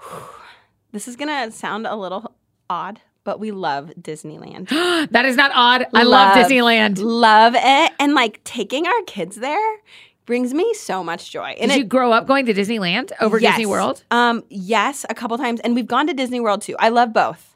this 0.92 1.08
is 1.08 1.16
gonna 1.16 1.50
sound 1.50 1.86
a 1.86 1.94
little 1.96 2.34
odd, 2.68 3.00
but 3.24 3.38
we 3.40 3.50
love 3.52 3.92
Disneyland. 4.00 4.68
that 5.10 5.24
is 5.24 5.36
not 5.36 5.52
odd. 5.54 5.86
I 5.94 6.02
love, 6.02 6.36
Love. 6.36 6.46
Disneyland. 6.46 6.98
love 7.00 7.54
it, 7.56 7.92
and 8.00 8.14
like 8.14 8.42
taking 8.44 8.86
our 8.86 9.02
kids 9.06 9.36
there 9.36 9.76
brings 10.26 10.54
me 10.54 10.72
so 10.74 11.02
much 11.02 11.30
joy. 11.30 11.54
And 11.58 11.70
Did 11.70 11.76
it- 11.76 11.78
you 11.78 11.84
grow 11.84 12.12
up 12.12 12.26
going 12.26 12.46
to 12.46 12.54
Disneyland 12.54 13.12
over 13.20 13.38
Yes. 13.38 13.52
Disney 13.54 13.66
World? 13.66 14.04
Um, 14.10 14.44
yes, 14.48 15.04
a 15.08 15.14
couple 15.14 15.36
times, 15.38 15.60
and 15.60 15.74
we've 15.74 15.86
gone 15.86 16.06
to 16.08 16.14
Disney 16.14 16.40
World 16.40 16.62
too. 16.62 16.76
I 16.78 16.88
love 16.90 17.12
both, 17.12 17.51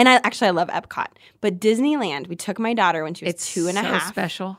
and 0.00 0.08
I 0.08 0.14
actually 0.24 0.48
I 0.48 0.50
love 0.52 0.68
Epcot, 0.68 1.08
but 1.42 1.60
Disneyland. 1.60 2.26
We 2.28 2.36
took 2.36 2.58
my 2.58 2.72
daughter 2.74 3.04
when 3.04 3.14
she 3.14 3.26
was 3.26 3.34
It's 3.34 3.52
two 3.52 3.68
and 3.68 3.76
a 3.78 3.82
so 3.82 3.86
half, 3.86 4.08
special. 4.08 4.58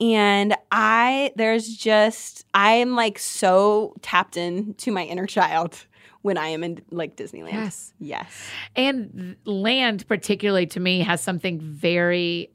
and 0.00 0.54
I 0.72 1.32
there's 1.36 1.68
just 1.76 2.44
I 2.52 2.72
am 2.72 2.96
like 2.96 3.18
so 3.18 3.94
tapped 4.02 4.36
in 4.36 4.74
to 4.74 4.90
my 4.90 5.04
inner 5.04 5.26
child 5.26 5.86
when 6.22 6.36
I 6.36 6.48
am 6.48 6.62
in 6.64 6.82
like 6.90 7.16
Disneyland. 7.16 7.52
Yes. 7.52 7.92
Yes. 7.98 8.48
And 8.76 9.36
land, 9.44 10.06
particularly 10.08 10.66
to 10.66 10.80
me, 10.80 11.00
has 11.00 11.22
something 11.22 11.60
very 11.60 12.50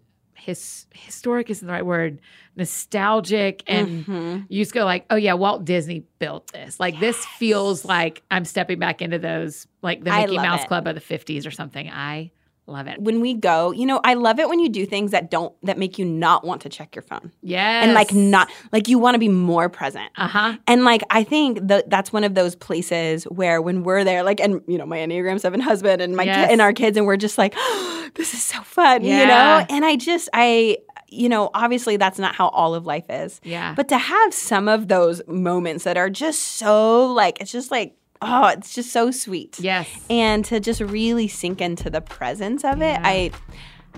his, 0.46 0.86
historic 0.94 1.50
isn't 1.50 1.66
the 1.66 1.74
right 1.74 1.86
word 1.86 2.20
nostalgic 2.56 3.64
and 3.68 4.06
Mm-hmm. 4.06 4.40
you 4.50 4.62
just 4.64 4.74
go 4.74 4.86
like 4.86 5.06
oh 5.10 5.16
yeah 5.16 5.34
walt 5.34 5.66
disney 5.66 6.04
built 6.20 6.52
this 6.54 6.80
like 6.80 7.00
this 7.00 7.26
feels 7.26 7.84
like 7.86 8.22
i'm 8.32 8.46
stepping 8.46 8.80
back 8.80 9.02
into 9.02 9.18
those 9.20 9.68
like 9.82 10.04
the 10.04 10.12
mickey 10.12 10.38
mouse 10.38 10.64
it. 10.64 10.68
club 10.68 10.88
of 10.88 10.96
the 10.96 11.02
50s 11.02 11.46
or 11.48 11.52
something 11.52 11.90
i 11.90 12.32
love 12.68 12.88
it 12.88 13.00
When 13.00 13.22
we 13.22 13.34
go, 13.36 13.72
you 13.72 13.86
know, 13.86 14.02
I 14.04 14.16
love 14.16 14.40
it 14.40 14.50
when 14.50 14.60
you 14.60 14.70
do 14.70 14.86
things 14.86 15.12
that 15.12 15.30
don't 15.30 15.54
that 15.64 15.78
make 15.78 16.00
you 16.00 16.06
not 16.06 16.44
want 16.44 16.62
to 16.64 16.70
check 16.70 16.96
your 16.96 17.04
phone. 17.04 17.32
Yeah. 17.42 17.84
And 17.84 17.94
like 17.94 18.12
not 18.14 18.52
like 18.72 18.88
you 18.88 18.98
want 18.98 19.14
to 19.16 19.20
be 19.20 19.30
more 19.30 19.70
present. 19.70 20.10
uh-huh 20.18 20.58
And 20.68 20.84
like 20.84 21.04
I 21.10 21.24
think 21.24 21.60
that 21.68 21.90
that's 21.90 22.12
one 22.12 22.24
of 22.24 22.34
those 22.36 22.56
places 22.56 23.26
where 23.26 23.62
when 23.62 23.84
we're 23.84 24.04
there, 24.04 24.24
like 24.24 24.40
and 24.40 24.62
you 24.68 24.78
know 24.78 24.86
my 24.86 24.98
Enneagram 24.98 25.40
Seven 25.40 25.60
husband 25.60 26.02
and 26.02 26.16
my 26.16 26.24
Yes. 26.24 26.48
ki- 26.48 26.52
and 26.54 26.62
our 26.62 26.74
kids, 26.74 26.98
and 26.98 27.06
we're 27.06 27.18
just 27.18 27.38
like, 27.38 27.54
this 28.16 28.34
is 28.34 28.42
so 28.44 28.62
fun, 28.64 29.04
you 29.04 29.26
know. 29.28 29.66
And 29.70 29.86
I 29.86 29.96
just 29.96 30.28
I 30.34 30.78
you 31.08 31.30
know 31.30 31.52
obviously 31.54 31.98
that's 31.98 32.18
not 32.18 32.34
how 32.34 32.48
all 32.50 32.74
of 32.74 32.86
life 32.88 33.06
is, 33.10 33.40
yeah 33.44 33.76
but 33.76 33.88
to 33.90 33.98
have 33.98 34.34
some 34.34 34.68
of 34.68 34.88
those 34.88 35.22
moments 35.28 35.84
that 35.84 35.98
are 35.98 36.10
just 36.10 36.40
so 36.58 37.06
like 37.14 37.40
it's 37.40 37.52
just 37.52 37.70
like 37.70 37.96
oh 38.22 38.48
it's 38.48 38.74
just 38.74 38.92
so 38.92 39.12
sweet, 39.12 39.60
yes 39.60 39.88
and 40.10 40.46
to 40.46 40.60
just 40.60 40.82
really 40.82 41.28
sink 41.28 41.62
into 41.62 41.90
the 41.90 42.02
presence 42.02 42.64
of 42.64 42.82
it, 42.82 43.00
I 43.04 43.32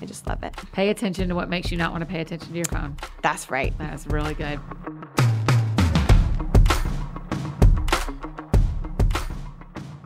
I 0.02 0.06
just 0.06 0.28
love 0.28 0.44
it. 0.44 0.56
pay 0.74 0.90
attention 0.90 1.30
to 1.30 1.36
what 1.36 1.50
makes 1.50 1.72
you 1.72 1.78
not 1.78 1.92
want 1.92 2.02
to 2.02 2.06
pay 2.08 2.22
attention 2.22 2.50
to 2.50 2.56
your 2.56 2.66
phone 2.66 2.96
That's 3.22 3.50
right. 3.50 3.74
that's 3.78 4.06
really 4.08 4.34
good 4.34 4.60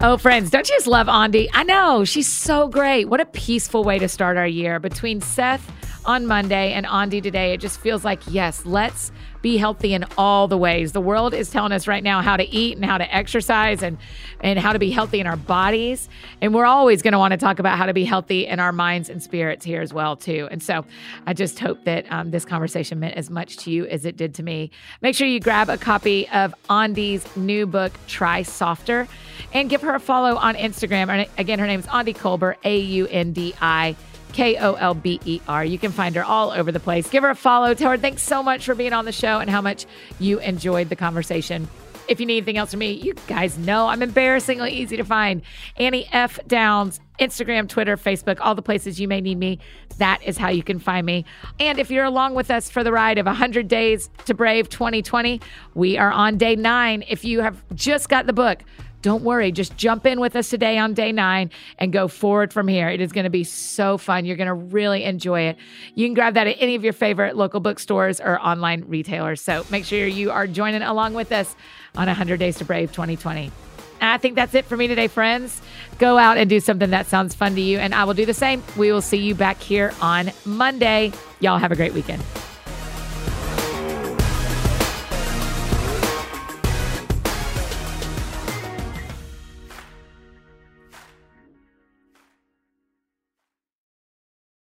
Oh, 0.04 0.18
friends, 0.18 0.50
don't 0.50 0.68
you 0.68 0.76
just 0.76 0.88
love 0.88 1.06
Aundi? 1.06 1.48
I 1.54 1.64
know, 1.64 2.04
she's 2.06 2.28
so 2.28 2.68
great. 2.68 3.06
What 3.08 3.20
a 3.22 3.26
peaceful 3.26 3.84
way 3.84 4.00
to 4.00 4.08
start 4.08 4.36
our 4.36 4.48
year. 4.48 4.80
Between 4.80 5.22
Seth 5.22 5.72
on 6.06 6.26
Monday 6.26 6.74
and 6.74 6.88
Aundi 6.88 7.22
today, 7.22 7.54
it 7.54 7.60
just 7.60 7.80
feels 7.80 8.04
like, 8.04 8.20
yes, 8.28 8.66
let's 8.66 9.12
be 9.42 9.58
healthy 9.58 9.94
in 9.94 10.06
all 10.18 10.48
the 10.48 10.58
ways. 10.58 10.92
The 10.92 11.02
world 11.02 11.34
is 11.34 11.50
telling 11.50 11.72
us 11.72 11.88
right 11.88 12.04
now 12.04 12.22
how 12.22 12.38
to 12.38 12.48
eat 12.50 12.78
and 12.78 12.86
how 12.86 12.98
to 12.98 13.16
exercise 13.16 13.82
and, 13.82 13.98
and 14.40 14.60
how 14.60 14.74
to 14.74 14.80
be 14.80 14.92
healthy 14.92 15.20
in 15.20 15.28
our 15.28 15.36
bodies. 15.36 16.10
And 16.42 16.54
we're 16.54 16.66
always 16.66 17.02
going 17.02 17.14
to 17.14 17.20
want 17.20 17.32
to 17.32 17.38
talk 17.38 17.60
about 17.60 17.78
how 17.78 17.86
to 17.86 17.94
be 17.94 18.06
healthy 18.06 18.46
in 18.46 18.60
our 18.60 18.72
minds 18.72 19.10
and 19.10 19.22
spirits 19.22 19.66
here 19.66 19.82
as 19.82 19.94
well, 19.94 20.16
too. 20.16 20.48
And 20.52 20.62
so 20.62 20.86
I 21.26 21.34
just 21.34 21.60
hope 21.60 21.84
that 21.86 22.12
um, 22.12 22.32
this 22.32 22.46
conversation 22.46 23.00
meant 23.00 23.16
as 23.16 23.30
much 23.30 23.58
to 23.58 23.72
you 23.72 23.86
as 23.88 24.06
it 24.06 24.18
did 24.18 24.36
to 24.36 24.44
me. 24.44 24.72
Make 25.02 25.16
sure 25.16 25.28
you 25.28 25.40
grab 25.40 25.70
a 25.70 25.78
copy 25.78 26.28
of 26.30 26.54
Aundi's 26.70 27.36
new 27.36 27.66
book, 27.66 27.92
Try 28.08 28.44
Softer, 28.44 29.08
and 29.54 29.70
give 29.70 29.82
her 29.82 29.96
a 29.96 30.00
follow 30.00 30.36
on 30.38 30.56
Instagram. 30.56 31.10
And 31.10 31.30
again, 31.38 31.60
her 31.60 31.68
name 31.68 31.80
is 31.80 31.88
Aundi 31.88 32.16
Kolber, 32.16 32.56
A 32.64 32.78
U 32.78 33.08
N 33.08 33.34
D 33.34 33.54
I. 33.60 33.96
K 34.34 34.58
O 34.58 34.74
L 34.74 34.94
B 34.94 35.20
E 35.26 35.42
R. 35.48 35.64
You 35.64 35.78
can 35.78 35.92
find 35.92 36.16
her 36.16 36.24
all 36.24 36.52
over 36.52 36.72
the 36.72 36.80
place. 36.80 37.10
Give 37.10 37.24
her 37.24 37.30
a 37.30 37.36
follow. 37.36 37.74
Tell 37.74 37.92
her 37.92 37.98
thanks 37.98 38.24
so 38.24 38.42
much 38.44 38.66
for 38.66 38.76
being 38.76 38.94
on 38.94 39.06
the 39.06 39.12
show 39.12 39.40
and 39.40 39.50
how 39.50 39.62
much 39.62 39.86
you 40.20 40.40
enjoyed 40.40 40.90
the 40.90 40.96
conversation. 40.96 41.68
If 42.08 42.20
you 42.20 42.26
need 42.26 42.38
anything 42.38 42.58
else 42.58 42.72
from 42.72 42.80
me, 42.80 42.92
you 42.92 43.14
guys 43.28 43.58
know 43.58 43.88
I'm 43.88 44.02
embarrassingly 44.02 44.72
easy 44.72 44.98
to 44.98 45.04
find. 45.04 45.42
Annie 45.78 46.10
F. 46.12 46.40
Downs, 46.46 47.00
Instagram, 47.20 47.70
Twitter, 47.70 47.96
Facebook, 47.96 48.40
all 48.42 48.56
the 48.56 48.62
places 48.62 49.00
you 49.00 49.08
may 49.08 49.22
need 49.22 49.38
me. 49.38 49.60
That 49.98 50.22
is 50.24 50.38
how 50.38 50.50
you 50.50 50.64
can 50.64 50.80
find 50.80 51.06
me. 51.06 51.24
And 51.60 51.80
if 51.80 51.90
you're 51.90 52.04
along 52.04 52.34
with 52.34 52.52
us 52.52 52.70
for 52.70 52.84
the 52.84 52.92
ride 52.92 53.18
of 53.18 53.28
100 53.28 53.68
Days 53.68 54.10
to 54.26 54.34
Brave 54.34 54.68
2020, 54.68 55.40
we 55.76 55.98
are 55.98 56.12
on 56.12 56.38
day 56.38 56.56
nine. 56.56 57.04
If 57.08 57.24
you 57.24 57.42
have 57.42 57.64
just 57.76 58.10
got 58.10 58.26
the 58.26 58.34
book, 58.34 58.64
don't 59.02 59.24
worry. 59.24 59.52
Just 59.52 59.76
jump 59.78 60.06
in 60.06 60.20
with 60.20 60.36
us 60.36 60.50
today 60.50 60.78
on 60.78 60.94
day 60.94 61.12
nine 61.12 61.52
and 61.78 61.92
go 61.92 62.08
forward 62.08 62.54
from 62.54 62.68
here. 62.68 62.90
It 62.90 63.02
is 63.02 63.12
going 63.12 63.24
to 63.24 63.30
be 63.30 63.44
so 63.44 63.98
fun. 63.98 64.26
You're 64.26 64.38
going 64.38 64.48
to 64.48 64.54
really 64.54 65.04
enjoy 65.04 65.42
it. 65.42 65.58
You 65.96 66.08
can 66.08 66.14
grab 66.14 66.36
that 66.36 66.48
at 66.48 66.58
any 66.60 66.76
of 66.76 66.84
your 66.84 66.94
favorite 66.94 67.36
local 67.36 67.60
bookstores 67.60 68.20
or 68.20 68.40
online 68.40 68.86
retailers. 68.88 69.42
So 69.42 69.66
make 69.70 69.86
sure 69.86 70.06
you 70.06 70.32
are 70.32 70.48
joining 70.48 70.82
along 70.82 71.14
with 71.14 71.32
us 71.32 71.56
on 71.96 72.08
100 72.08 72.38
Days 72.38 72.58
to 72.58 72.66
Brave 72.66 72.92
2020. 72.92 73.52
I 74.02 74.18
think 74.18 74.36
that's 74.36 74.56
it 74.56 74.66
for 74.66 74.76
me 74.76 74.88
today, 74.88 75.08
friends. 75.08 75.62
Go 76.00 76.18
out 76.18 76.38
and 76.38 76.50
do 76.50 76.60
something 76.60 76.90
that 76.90 77.06
sounds 77.06 77.36
fun 77.36 77.54
to 77.54 77.62
you, 77.62 77.78
and 77.78 77.94
I 77.94 78.04
will 78.04 78.16
do 78.16 78.26
the 78.26 78.34
same. 78.34 78.64
We 78.76 78.92
will 78.92 79.02
see 79.02 79.18
you 79.18 79.36
back 79.36 79.62
here 79.62 79.94
on 80.02 80.32
Monday. 80.44 81.12
Y'all 81.40 81.60
have 81.60 81.72
a 81.72 81.76
great 81.76 81.94
weekend. 81.94 82.24